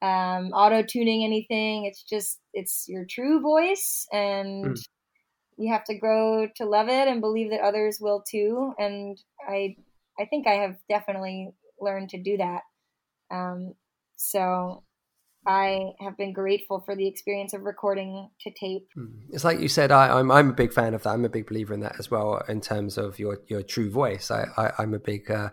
um, 0.00 0.52
auto 0.52 0.82
tuning 0.82 1.24
anything 1.24 1.84
it's 1.84 2.02
just 2.02 2.38
it's 2.54 2.86
your 2.88 3.04
true 3.04 3.40
voice 3.40 4.06
and 4.12 4.66
mm. 4.66 4.82
You 5.58 5.72
have 5.72 5.84
to 5.84 5.94
grow 5.94 6.46
to 6.56 6.64
love 6.64 6.88
it 6.88 7.08
and 7.08 7.20
believe 7.20 7.50
that 7.50 7.60
others 7.60 7.98
will 8.00 8.22
too 8.22 8.72
and 8.78 9.18
i 9.48 9.74
i 10.18 10.24
think 10.24 10.46
i 10.46 10.54
have 10.54 10.76
definitely 10.88 11.50
learned 11.80 12.08
to 12.08 12.22
do 12.22 12.36
that 12.36 12.62
um, 13.30 13.74
so 14.16 14.82
I 15.46 15.92
have 16.00 16.16
been 16.16 16.32
grateful 16.32 16.80
for 16.80 16.94
the 16.94 17.06
experience 17.06 17.54
of 17.54 17.62
recording 17.62 18.30
to 18.42 18.50
tape. 18.50 18.88
Hmm. 18.94 19.20
It's 19.30 19.44
like 19.44 19.60
you 19.60 19.68
said, 19.68 19.90
I, 19.90 20.08
am 20.08 20.30
I'm, 20.30 20.32
I'm 20.32 20.50
a 20.50 20.54
big 20.54 20.72
fan 20.72 20.94
of 20.94 21.02
that. 21.04 21.10
I'm 21.10 21.24
a 21.24 21.30
big 21.30 21.46
believer 21.46 21.74
in 21.74 21.80
that 21.80 21.98
as 21.98 22.10
well. 22.10 22.42
In 22.48 22.60
terms 22.60 22.98
of 22.98 23.18
your 23.18 23.38
your 23.48 23.62
true 23.62 23.90
voice, 23.90 24.30
I, 24.30 24.46
I 24.56 24.82
am 24.82 24.94
a 24.94 24.98
big 24.98 25.30
uh, 25.30 25.50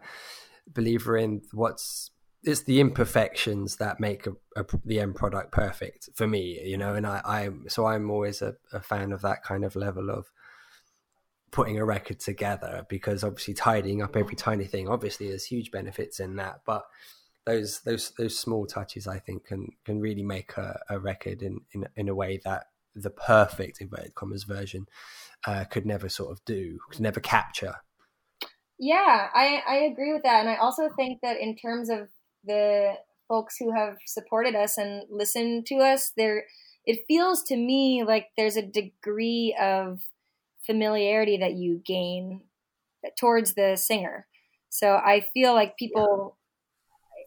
believer 0.67 1.15
in 1.17 1.41
what's 1.53 2.11
it's 2.45 2.63
the 2.63 2.79
imperfections 2.79 3.77
that 3.77 3.99
make 3.99 4.27
a, 4.27 4.31
a, 4.55 4.65
the 4.85 4.99
end 4.99 5.15
product 5.15 5.51
perfect 5.51 6.09
for 6.15 6.27
me. 6.27 6.61
You 6.63 6.77
know, 6.77 6.95
and 6.95 7.05
I 7.05 7.21
I 7.25 7.49
so 7.67 7.85
I'm 7.85 8.09
always 8.09 8.41
a, 8.41 8.55
a 8.71 8.81
fan 8.81 9.11
of 9.11 9.21
that 9.21 9.43
kind 9.43 9.65
of 9.65 9.75
level 9.75 10.09
of 10.09 10.31
putting 11.51 11.79
a 11.79 11.85
record 11.85 12.19
together 12.19 12.85
because 12.89 13.23
obviously 13.23 13.53
tidying 13.53 14.01
up 14.01 14.17
every 14.17 14.35
tiny 14.35 14.65
thing 14.65 14.89
obviously 14.89 15.29
there's 15.29 15.45
huge 15.45 15.71
benefits 15.71 16.19
in 16.19 16.35
that 16.35 16.59
but 16.65 16.83
those 17.45 17.79
those 17.81 18.11
those 18.17 18.37
small 18.37 18.65
touches 18.65 19.07
I 19.07 19.19
think 19.19 19.45
can 19.45 19.69
can 19.85 19.99
really 19.99 20.23
make 20.23 20.57
a, 20.57 20.79
a 20.89 20.99
record 20.99 21.41
in, 21.41 21.61
in 21.71 21.87
in 21.95 22.09
a 22.09 22.15
way 22.15 22.39
that 22.43 22.65
the 22.95 23.09
perfect 23.09 23.81
inverted 23.81 24.15
commas 24.15 24.43
version 24.43 24.87
uh, 25.45 25.65
could 25.65 25.85
never 25.85 26.09
sort 26.09 26.31
of 26.31 26.43
do, 26.45 26.79
could 26.89 27.01
never 27.01 27.19
capture. 27.19 27.75
Yeah, 28.79 29.29
I 29.33 29.61
I 29.67 29.75
agree 29.91 30.13
with 30.13 30.23
that, 30.23 30.41
and 30.41 30.49
I 30.49 30.55
also 30.55 30.89
think 30.95 31.21
that 31.21 31.37
in 31.39 31.55
terms 31.55 31.89
of 31.89 32.09
the 32.45 32.95
folks 33.27 33.57
who 33.57 33.73
have 33.75 33.97
supported 34.05 34.55
us 34.55 34.77
and 34.77 35.03
listened 35.09 35.65
to 35.67 35.75
us, 35.75 36.11
there 36.15 36.45
it 36.85 37.05
feels 37.07 37.43
to 37.43 37.55
me 37.55 38.03
like 38.05 38.27
there's 38.37 38.57
a 38.57 38.61
degree 38.61 39.55
of 39.59 40.01
familiarity 40.65 41.37
that 41.37 41.53
you 41.53 41.81
gain 41.85 42.41
towards 43.19 43.55
the 43.55 43.75
singer. 43.75 44.27
So 44.69 44.95
I 44.95 45.25
feel 45.33 45.53
like 45.53 45.77
people 45.77 46.37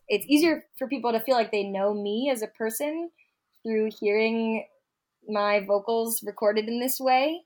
it's 0.09 0.27
easier 0.27 0.65
for 0.79 0.89
people 0.89 1.13
to 1.13 1.21
feel 1.21 1.35
like 1.35 1.53
they 1.53 1.65
know 1.65 1.93
me 1.93 2.31
as 2.33 2.43
a 2.43 2.47
person 2.47 3.11
through 3.63 3.91
hearing 4.01 4.67
my 5.29 5.61
vocals 5.61 6.23
recorded 6.25 6.67
in 6.69 6.81
this 6.81 6.99
way. 6.99 7.43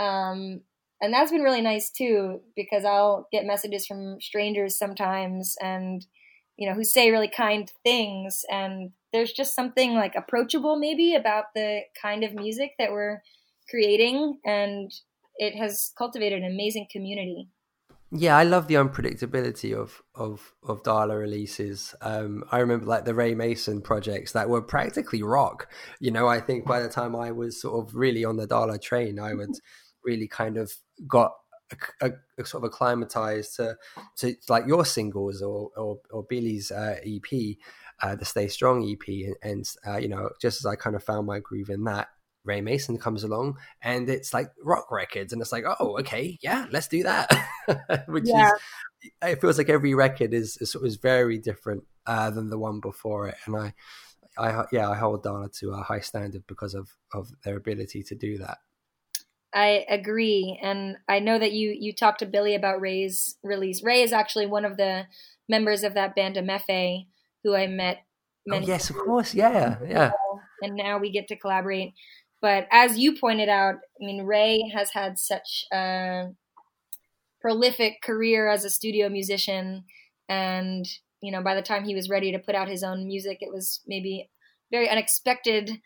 Um, 0.00 0.62
and 1.00 1.12
that's 1.12 1.30
been 1.30 1.42
really 1.42 1.60
nice 1.60 1.90
too, 1.90 2.40
because 2.56 2.84
I'll 2.84 3.28
get 3.30 3.44
messages 3.44 3.86
from 3.86 4.20
strangers 4.20 4.76
sometimes 4.76 5.56
and, 5.60 6.04
you 6.62 6.68
know, 6.68 6.74
who 6.74 6.84
say 6.84 7.10
really 7.10 7.26
kind 7.28 7.68
things. 7.82 8.44
And 8.48 8.92
there's 9.12 9.32
just 9.32 9.52
something 9.52 9.94
like 9.94 10.14
approachable 10.14 10.78
maybe 10.78 11.16
about 11.16 11.46
the 11.56 11.80
kind 12.00 12.22
of 12.22 12.34
music 12.34 12.74
that 12.78 12.92
we're 12.92 13.20
creating. 13.68 14.38
And 14.44 14.92
it 15.38 15.56
has 15.56 15.90
cultivated 15.98 16.40
an 16.40 16.48
amazing 16.48 16.86
community. 16.88 17.48
Yeah, 18.12 18.36
I 18.36 18.44
love 18.44 18.68
the 18.68 18.74
unpredictability 18.74 19.74
of 19.74 20.02
of 20.14 20.52
of 20.62 20.84
Dala 20.84 21.16
releases. 21.16 21.96
Um, 22.00 22.44
I 22.52 22.58
remember 22.58 22.86
like 22.86 23.06
the 23.06 23.14
Ray 23.14 23.34
Mason 23.34 23.80
projects 23.80 24.32
that 24.32 24.48
were 24.48 24.62
practically 24.62 25.24
rock. 25.24 25.68
You 25.98 26.12
know, 26.12 26.28
I 26.28 26.38
think 26.38 26.64
by 26.64 26.80
the 26.80 26.90
time 26.90 27.16
I 27.16 27.32
was 27.32 27.60
sort 27.60 27.84
of 27.84 27.96
really 27.96 28.24
on 28.24 28.36
the 28.36 28.46
Dala 28.46 28.78
train, 28.78 29.18
I 29.18 29.34
would 29.38 29.56
really 30.04 30.28
kind 30.28 30.58
of 30.58 30.72
got 31.08 31.32
a, 31.72 32.06
a, 32.06 32.12
a 32.38 32.46
sort 32.46 32.64
of 32.64 32.68
acclimatized 32.68 33.56
to 33.56 33.76
to 34.16 34.34
like 34.48 34.66
your 34.66 34.84
singles 34.84 35.42
or 35.42 35.70
or, 35.76 35.98
or 36.10 36.22
Billy's 36.24 36.70
uh, 36.70 36.96
EP, 37.04 37.56
uh, 38.02 38.16
the 38.16 38.24
Stay 38.24 38.48
Strong 38.48 38.90
EP, 38.90 39.08
and, 39.08 39.36
and 39.42 39.70
uh, 39.86 39.96
you 39.96 40.08
know, 40.08 40.30
just 40.40 40.60
as 40.60 40.66
I 40.66 40.76
kind 40.76 40.96
of 40.96 41.02
found 41.02 41.26
my 41.26 41.38
groove 41.40 41.70
in 41.70 41.84
that, 41.84 42.08
Ray 42.44 42.60
Mason 42.60 42.98
comes 42.98 43.24
along 43.24 43.58
and 43.82 44.08
it's 44.08 44.34
like 44.34 44.50
rock 44.62 44.90
records, 44.90 45.32
and 45.32 45.40
it's 45.40 45.52
like, 45.52 45.64
oh, 45.80 45.98
okay, 46.00 46.38
yeah, 46.42 46.66
let's 46.70 46.88
do 46.88 47.02
that. 47.04 47.30
Which 48.08 48.24
yeah. 48.26 48.50
is, 49.02 49.10
it 49.22 49.40
feels 49.40 49.58
like 49.58 49.68
every 49.68 49.94
record 49.94 50.34
is 50.34 50.56
is, 50.58 50.74
is 50.74 50.96
very 50.96 51.38
different 51.38 51.84
uh, 52.06 52.30
than 52.30 52.50
the 52.50 52.58
one 52.58 52.80
before 52.80 53.28
it, 53.28 53.36
and 53.46 53.56
I, 53.56 53.74
I 54.38 54.64
yeah, 54.72 54.88
I 54.88 54.96
hold 54.96 55.22
Dala 55.22 55.48
to 55.60 55.72
a 55.72 55.82
high 55.82 56.00
standard 56.00 56.44
because 56.46 56.74
of 56.74 56.90
of 57.12 57.30
their 57.44 57.56
ability 57.56 58.02
to 58.04 58.14
do 58.14 58.38
that. 58.38 58.58
I 59.54 59.84
agree, 59.88 60.58
and 60.62 60.96
I 61.08 61.18
know 61.18 61.38
that 61.38 61.52
you 61.52 61.76
you 61.78 61.92
talked 61.92 62.20
to 62.20 62.26
Billy 62.26 62.54
about 62.54 62.80
Ray's 62.80 63.36
release. 63.42 63.82
Ray 63.82 64.02
is 64.02 64.12
actually 64.12 64.46
one 64.46 64.64
of 64.64 64.76
the 64.76 65.06
members 65.48 65.84
of 65.84 65.94
that 65.94 66.14
band 66.14 66.36
Emefe 66.36 67.06
who 67.44 67.54
I 67.54 67.66
met. 67.66 68.04
oh, 68.50 68.58
yes, 68.60 68.90
of 68.90 68.96
course, 68.96 69.34
yeah, 69.34 69.76
yeah. 69.86 70.12
And 70.62 70.74
now 70.74 70.98
we 70.98 71.10
get 71.10 71.28
to 71.28 71.36
collaborate. 71.36 71.92
But 72.40 72.66
as 72.72 72.98
you 72.98 73.16
pointed 73.16 73.48
out, 73.48 73.76
I 74.00 74.04
mean, 74.04 74.24
Ray 74.24 74.70
has 74.74 74.90
had 74.90 75.18
such 75.18 75.64
a 75.72 76.30
prolific 77.40 78.02
career 78.02 78.48
as 78.48 78.64
a 78.64 78.70
studio 78.70 79.08
musician. 79.08 79.84
And, 80.28 80.86
you 81.20 81.30
know, 81.30 81.42
by 81.42 81.54
the 81.54 81.62
time 81.62 81.84
he 81.84 81.94
was 81.94 82.08
ready 82.08 82.32
to 82.32 82.38
put 82.38 82.54
out 82.54 82.68
his 82.68 82.82
own 82.82 83.06
music, 83.06 83.38
it 83.40 83.52
was 83.52 83.80
maybe 83.86 84.28
very 84.72 84.88
unexpected 84.88 85.80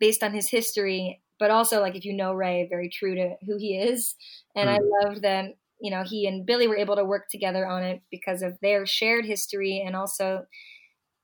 based 0.00 0.22
on 0.22 0.32
his 0.32 0.48
history. 0.48 1.20
But 1.40 1.50
also, 1.50 1.80
like, 1.80 1.96
if 1.96 2.04
you 2.04 2.12
know 2.12 2.34
Ray, 2.34 2.68
very 2.68 2.88
true 2.88 3.16
to 3.16 3.34
who 3.46 3.56
he 3.56 3.78
is. 3.78 4.14
And 4.54 4.68
mm. 4.68 4.74
I 4.74 5.08
love 5.08 5.22
that, 5.22 5.56
you 5.80 5.90
know, 5.90 6.04
he 6.04 6.26
and 6.26 6.46
Billy 6.46 6.68
were 6.68 6.76
able 6.76 6.96
to 6.96 7.04
work 7.04 7.28
together 7.30 7.66
on 7.66 7.82
it 7.82 8.02
because 8.10 8.42
of 8.42 8.58
their 8.60 8.86
shared 8.86 9.24
history 9.24 9.82
and 9.84 9.96
also 9.96 10.44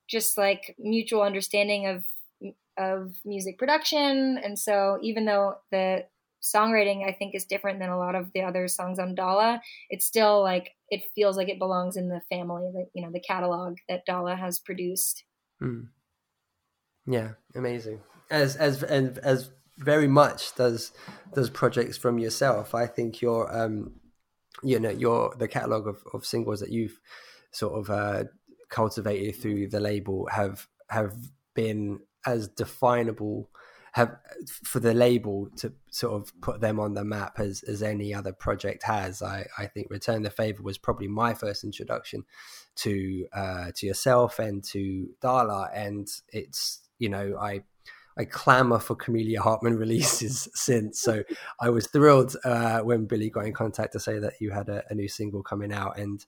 just 0.09 0.39
like 0.39 0.75
mutual 0.79 1.23
understanding 1.23 1.87
of 1.87 2.05
of 2.79 3.15
music 3.25 3.59
production. 3.59 4.39
And 4.43 4.59
so 4.59 4.99
even 5.03 5.25
though 5.25 5.57
the 5.71 6.07
songwriting 6.43 7.07
I 7.07 7.13
think 7.13 7.35
is 7.35 7.45
different 7.45 7.81
than 7.81 7.89
a 7.89 7.99
lot 7.99 8.15
of 8.15 8.33
the 8.33 8.43
other 8.43 8.69
songs 8.69 8.99
on 8.99 9.15
Dala, 9.15 9.61
it's 9.91 10.07
still 10.07 10.43
like 10.43 10.73
it 10.89 11.03
feels 11.15 11.37
like 11.37 11.49
it 11.49 11.59
belongs 11.59 11.97
in 11.97 12.09
the 12.09 12.21
family, 12.31 12.71
that 12.75 12.89
you 12.95 13.03
know, 13.03 13.13
the 13.13 13.21
catalog 13.21 13.79
that 13.89 14.07
Dala 14.07 14.37
has 14.37 14.59
produced. 14.59 15.25
Mm. 15.63 15.89
Yeah, 17.07 17.33
amazing. 17.55 18.01
As 18.31 18.57
as 18.57 18.83
and 18.83 19.19
as 19.19 19.51
very 19.79 20.09
much 20.09 20.55
does 20.55 20.93
does 21.35 21.51
projects 21.51 21.97
from 21.97 22.19
yourself. 22.19 22.75
I 22.75 22.87
think 22.87 23.21
your 23.21 23.55
um 23.55 24.01
you 24.63 24.79
know 24.79 24.91
your 24.91 25.35
the 25.39 25.49
catalog 25.49 25.87
of, 25.87 26.03
of 26.13 26.25
singles 26.25 26.61
that 26.61 26.71
you've 26.71 26.99
sort 27.53 27.79
of 27.79 27.91
uh, 27.91 28.25
cultivated 28.69 29.41
through 29.41 29.69
the 29.69 29.81
label 29.81 30.29
have 30.33 30.67
have 30.91 31.15
been 31.55 32.01
as 32.27 32.49
definable 32.49 33.51
have 33.93 34.15
for 34.63 34.79
the 34.79 34.93
label 34.93 35.49
to 35.57 35.73
sort 35.91 36.13
of 36.13 36.31
put 36.43 36.61
them 36.61 36.79
on 36.79 36.93
the 36.93 37.05
map 37.05 37.39
as 37.39 37.63
as 37.63 37.83
any 37.83 38.13
other 38.13 38.33
project 38.33 38.83
has. 38.83 39.23
I 39.23 39.47
I 39.57 39.67
think 39.67 39.89
Return 39.91 40.23
the 40.23 40.31
Favor 40.31 40.63
was 40.63 40.77
probably 40.77 41.09
my 41.09 41.33
first 41.33 41.65
introduction 41.65 42.25
to 42.77 43.27
uh, 43.33 43.71
to 43.75 43.87
yourself 43.87 44.39
and 44.39 44.63
to 44.65 45.09
Dala, 45.23 45.71
and 45.75 46.09
it's 46.29 46.87
you 46.99 47.09
know 47.09 47.39
I 47.41 47.63
I 48.19 48.25
clamour 48.25 48.79
for 48.79 48.97
Camelia 48.97 49.41
Hartman 49.41 49.77
releases 49.79 50.49
since. 50.55 51.01
So 51.01 51.23
I 51.61 51.69
was 51.71 51.87
thrilled 51.87 52.37
uh, 52.45 52.81
when 52.81 53.07
Billy 53.07 53.31
got 53.31 53.45
in 53.45 53.53
contact 53.53 53.93
to 53.93 54.01
say 54.01 54.19
that 54.19 54.35
you 54.41 54.51
had 54.51 54.69
a, 54.69 54.85
a 54.91 54.95
new 54.95 55.09
single 55.09 55.43
coming 55.43 55.73
out, 55.73 55.99
and 55.99 56.25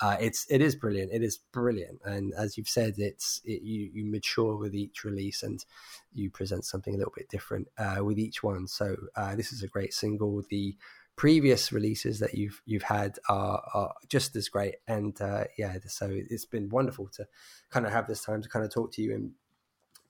uh, 0.00 0.16
it's 0.20 0.46
it 0.48 0.60
is 0.60 0.76
brilliant. 0.76 1.12
It 1.12 1.22
is 1.22 1.38
brilliant, 1.52 2.00
and 2.04 2.32
as 2.34 2.56
you've 2.56 2.68
said, 2.68 2.94
it's 2.98 3.40
it, 3.44 3.62
you 3.62 3.90
you 3.92 4.04
mature 4.04 4.56
with 4.56 4.74
each 4.74 5.04
release, 5.04 5.42
and 5.42 5.64
you 6.12 6.30
present 6.30 6.64
something 6.64 6.94
a 6.94 6.98
little 6.98 7.12
bit 7.14 7.28
different 7.28 7.68
uh, 7.78 7.98
with 8.02 8.18
each 8.18 8.42
one. 8.42 8.66
So 8.68 8.96
uh, 9.16 9.34
this 9.34 9.52
is 9.52 9.62
a 9.62 9.68
great 9.68 9.94
single. 9.94 10.42
The 10.48 10.76
previous 11.16 11.72
releases 11.72 12.20
that 12.20 12.34
you've 12.34 12.62
you've 12.64 12.82
had 12.82 13.18
are, 13.28 13.62
are 13.74 13.94
just 14.08 14.34
as 14.34 14.48
great 14.48 14.76
and 14.88 15.20
uh, 15.20 15.44
yeah 15.58 15.76
so 15.86 16.08
it's 16.10 16.46
been 16.46 16.70
wonderful 16.70 17.06
to 17.06 17.26
kind 17.70 17.84
of 17.84 17.92
have 17.92 18.06
this 18.06 18.24
time 18.24 18.40
to 18.40 18.48
kind 18.48 18.64
of 18.64 18.72
talk 18.72 18.90
to 18.90 19.02
you 19.02 19.14
and 19.14 19.32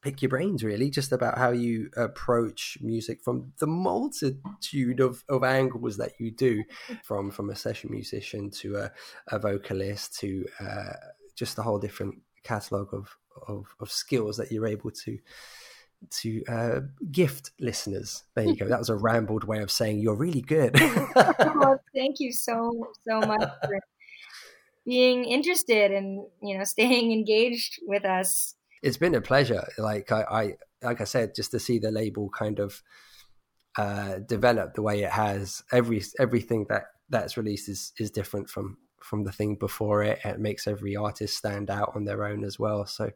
pick 0.03 0.21
your 0.21 0.29
brains 0.29 0.65
really 0.65 0.91
just 0.91 1.13
about 1.13 1.39
how 1.39 1.51
you 1.51 1.89
approach 1.97 2.77
music 2.81 3.23
from 3.23 3.53
the 3.59 3.67
multitude 3.67 5.01
of, 5.01 5.25
of 5.29 5.45
angles 5.45 5.97
that 5.97 6.13
you 6.19 6.31
do 6.31 6.63
from 7.05 7.31
from 7.31 7.51
a 7.51 7.57
session 7.57 7.91
musician 7.91 8.51
to 8.51 8.77
a, 8.77 8.93
a 9.29 9.39
vocalist 9.39 10.19
to 10.19 10.45
uh, 10.61 10.93
just 11.37 11.59
a 11.59 11.63
whole 11.63 11.79
different 11.79 12.17
catalog 12.43 12.93
of, 12.93 13.17
of, 13.49 13.67
of 13.81 13.91
skills 13.91 14.37
that 14.37 14.51
you're 14.51 14.67
able 14.67 14.91
to 14.91 15.19
to 16.11 16.43
uh, 16.47 16.81
gift 17.13 17.53
listeners. 17.61 18.25
There 18.35 18.45
you 18.45 18.57
go. 18.57 18.67
That 18.67 18.81
was 18.81 18.89
a 18.89 18.97
rambled 18.97 19.45
way 19.45 19.63
of 19.63 19.71
saying 19.71 20.01
you're 20.01 20.17
really 20.17 20.41
good. 20.41 20.73
oh, 21.17 21.79
thank 21.95 22.19
you 22.19 22.33
so 22.33 22.89
so 23.07 23.21
much 23.21 23.49
for 23.65 23.79
being 24.85 25.25
interested 25.25 25.93
and 25.93 26.27
you 26.43 26.59
know 26.59 26.65
staying 26.65 27.13
engaged 27.19 27.79
with 27.87 28.05
us 28.05 28.55
it's 28.83 28.97
been 28.97 29.15
a 29.15 29.21
pleasure. 29.21 29.67
Like 29.79 30.11
I, 30.13 30.23
I 30.23 30.55
like 30.83 31.01
I 31.01 31.05
said, 31.05 31.35
just 31.35 31.53
to 31.53 31.61
see 31.61 31.79
the 31.79 31.91
label 31.91 32.29
kind 32.31 32.59
of 32.59 32.83
uh, 33.79 34.19
develop 34.27 34.75
the 34.75 34.83
way 34.83 35.03
it 35.03 35.11
has. 35.11 35.63
Every 35.73 36.03
everything 36.19 36.67
that 36.69 36.85
that's 37.09 37.37
released 37.37 37.69
is 37.69 37.93
is 37.99 38.11
different 38.11 38.51
from 38.51 38.79
from 39.03 39.25
the 39.25 39.33
thing 39.33 39.57
before 39.57 40.03
it. 40.03 40.19
It 40.25 40.41
makes 40.41 40.67
every 40.67 40.97
artist 40.97 41.37
stand 41.37 41.71
out 41.71 41.93
on 41.95 42.05
their 42.05 42.25
own 42.25 42.45
as 42.45 42.59
well. 42.59 42.87
So 42.87 43.11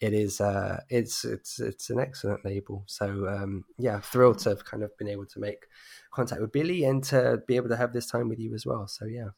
it 0.00 0.12
is 0.12 0.40
uh, 0.40 0.80
it's 0.88 1.24
it's 1.24 1.60
it's 1.60 1.90
an 1.90 2.00
excellent 2.00 2.44
label. 2.44 2.84
So 2.86 3.28
um, 3.28 3.64
yeah, 3.78 4.00
thrilled 4.00 4.38
to 4.40 4.50
have 4.50 4.64
kind 4.64 4.82
of 4.82 4.96
been 4.98 5.08
able 5.08 5.26
to 5.26 5.40
make 5.40 5.66
contact 6.12 6.40
with 6.40 6.52
Billy 6.52 6.84
and 6.84 7.02
to 7.04 7.42
be 7.46 7.56
able 7.56 7.68
to 7.68 7.76
have 7.76 7.92
this 7.92 8.06
time 8.06 8.28
with 8.28 8.38
you 8.38 8.54
as 8.54 8.66
well. 8.66 8.86
So 8.86 9.04
yeah, 9.06 9.30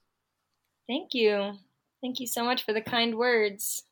thank 0.89 1.13
you, 1.13 1.55
thank 2.03 2.21
you 2.21 2.27
so 2.27 2.45
much 2.45 2.65
for 2.65 2.73
the 2.73 2.81
kind 2.81 3.17
words. 3.17 3.86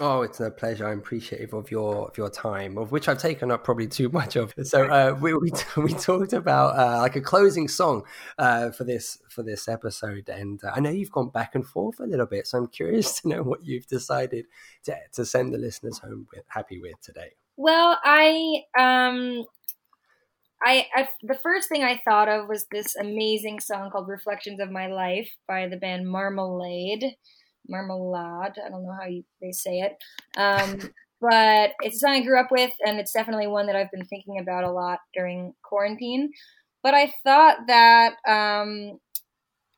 Oh, 0.00 0.22
it's 0.22 0.40
a 0.40 0.50
pleasure. 0.50 0.88
I'm 0.88 1.00
appreciative 1.00 1.52
of 1.52 1.70
your 1.70 2.08
of 2.08 2.16
your 2.16 2.30
time, 2.30 2.78
of 2.78 2.92
which 2.92 3.08
I've 3.08 3.18
taken 3.18 3.50
up 3.50 3.62
probably 3.62 3.86
too 3.86 4.08
much 4.08 4.36
of. 4.36 4.54
So 4.62 4.86
uh, 4.86 5.18
we, 5.20 5.34
we 5.34 5.50
we 5.76 5.92
talked 5.92 6.32
about 6.32 6.78
uh, 6.78 6.98
like 6.98 7.16
a 7.16 7.20
closing 7.20 7.68
song 7.68 8.04
uh, 8.38 8.70
for 8.70 8.84
this 8.84 9.18
for 9.28 9.42
this 9.42 9.68
episode, 9.68 10.30
and 10.30 10.64
uh, 10.64 10.72
I 10.74 10.80
know 10.80 10.88
you've 10.88 11.12
gone 11.12 11.28
back 11.28 11.54
and 11.54 11.66
forth 11.66 12.00
a 12.00 12.06
little 12.06 12.24
bit. 12.24 12.46
So 12.46 12.58
I'm 12.58 12.68
curious 12.68 13.20
to 13.20 13.28
know 13.28 13.42
what 13.42 13.66
you've 13.66 13.86
decided 13.86 14.46
to 14.84 14.96
to 15.12 15.26
send 15.26 15.52
the 15.52 15.58
listeners 15.58 15.98
home 15.98 16.26
with 16.34 16.44
happy 16.48 16.80
with 16.80 16.98
today. 17.02 17.32
Well, 17.58 17.98
I 18.02 18.62
um 18.78 19.44
I, 20.64 20.86
I, 20.94 21.08
the 21.22 21.34
first 21.34 21.68
thing 21.68 21.82
I 21.82 22.00
thought 22.04 22.28
of 22.28 22.48
was 22.48 22.66
this 22.70 22.94
amazing 22.94 23.60
song 23.60 23.90
called 23.90 24.08
"Reflections 24.08 24.58
of 24.58 24.70
My 24.70 24.86
Life" 24.86 25.36
by 25.46 25.68
the 25.68 25.76
band 25.76 26.08
Marmalade 26.08 27.16
marmalade. 27.68 28.54
I 28.64 28.68
don't 28.68 28.84
know 28.84 28.96
how 28.98 29.06
you, 29.06 29.24
they 29.40 29.52
say 29.52 29.80
it. 29.80 29.96
Um, 30.36 30.90
but 31.20 31.72
it's 31.80 31.96
a 31.96 31.98
song 32.00 32.14
I 32.14 32.22
grew 32.22 32.40
up 32.40 32.50
with, 32.50 32.72
and 32.84 32.98
it's 32.98 33.12
definitely 33.12 33.46
one 33.46 33.66
that 33.66 33.76
I've 33.76 33.92
been 33.92 34.04
thinking 34.04 34.40
about 34.40 34.64
a 34.64 34.72
lot 34.72 34.98
during 35.14 35.54
quarantine. 35.62 36.32
But 36.82 36.94
I 36.94 37.12
thought 37.22 37.58
that 37.68 38.14
um, 38.26 38.98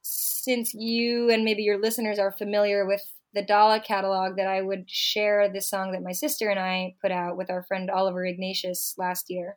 since 0.02 0.72
you 0.72 1.30
and 1.30 1.44
maybe 1.44 1.62
your 1.62 1.78
listeners 1.78 2.18
are 2.18 2.32
familiar 2.32 2.86
with 2.86 3.02
the 3.34 3.42
Dala 3.42 3.80
catalog, 3.80 4.36
that 4.36 4.46
I 4.46 4.62
would 4.62 4.88
share 4.88 5.50
this 5.52 5.68
song 5.68 5.92
that 5.92 6.02
my 6.02 6.12
sister 6.12 6.48
and 6.48 6.58
I 6.58 6.94
put 7.02 7.10
out 7.10 7.36
with 7.36 7.50
our 7.50 7.62
friend 7.64 7.90
Oliver 7.90 8.24
Ignatius 8.24 8.94
last 8.96 9.26
year, 9.28 9.56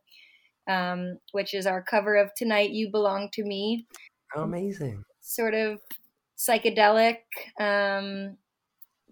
um, 0.67 1.19
which 1.31 1.53
is 1.53 1.65
our 1.65 1.81
cover 1.81 2.17
of 2.17 2.31
Tonight 2.35 2.71
You 2.71 2.89
Belong 2.91 3.29
to 3.33 3.43
Me. 3.45 3.85
Amazing. 4.35 5.03
Sort 5.21 5.53
of 5.53 5.79
psychedelic. 6.37 7.17
Um, 7.59 8.37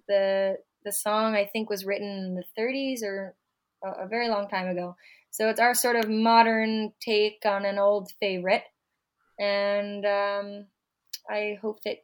the 0.08 0.58
the 0.84 0.92
song 0.92 1.36
I 1.36 1.46
think 1.46 1.70
was 1.70 1.86
written 1.86 2.08
in 2.08 2.36
the 2.36 2.44
30s 2.58 3.02
or 3.04 3.36
a, 3.84 4.06
a 4.06 4.08
very 4.08 4.30
long 4.30 4.48
time 4.48 4.68
ago. 4.68 4.96
So 5.32 5.50
it's 5.50 5.60
our 5.60 5.74
sort 5.74 5.96
of 5.96 6.10
modern 6.10 6.94
take 7.02 7.42
on 7.46 7.66
an 7.66 7.78
old 7.78 8.12
favorite, 8.20 8.64
and 9.40 10.06
um, 10.06 10.66
I 11.30 11.58
hope 11.62 11.82
that 11.84 11.98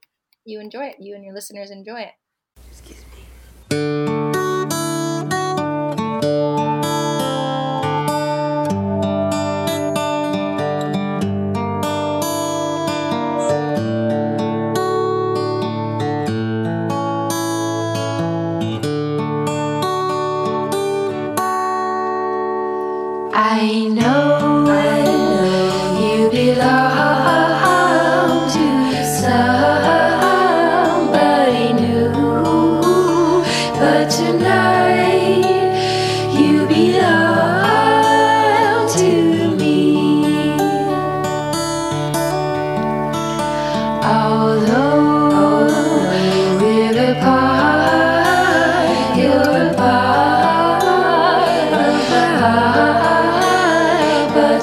you 0.46 0.60
enjoy 0.60 0.86
it. 0.86 0.98
You 1.00 1.16
and 1.16 1.24
your 1.24 1.34
listeners 1.34 1.72
enjoy 1.72 2.02
it. 2.02 2.14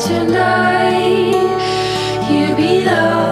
tonight 0.08 1.34
you 2.30 2.56
belong. 2.56 3.27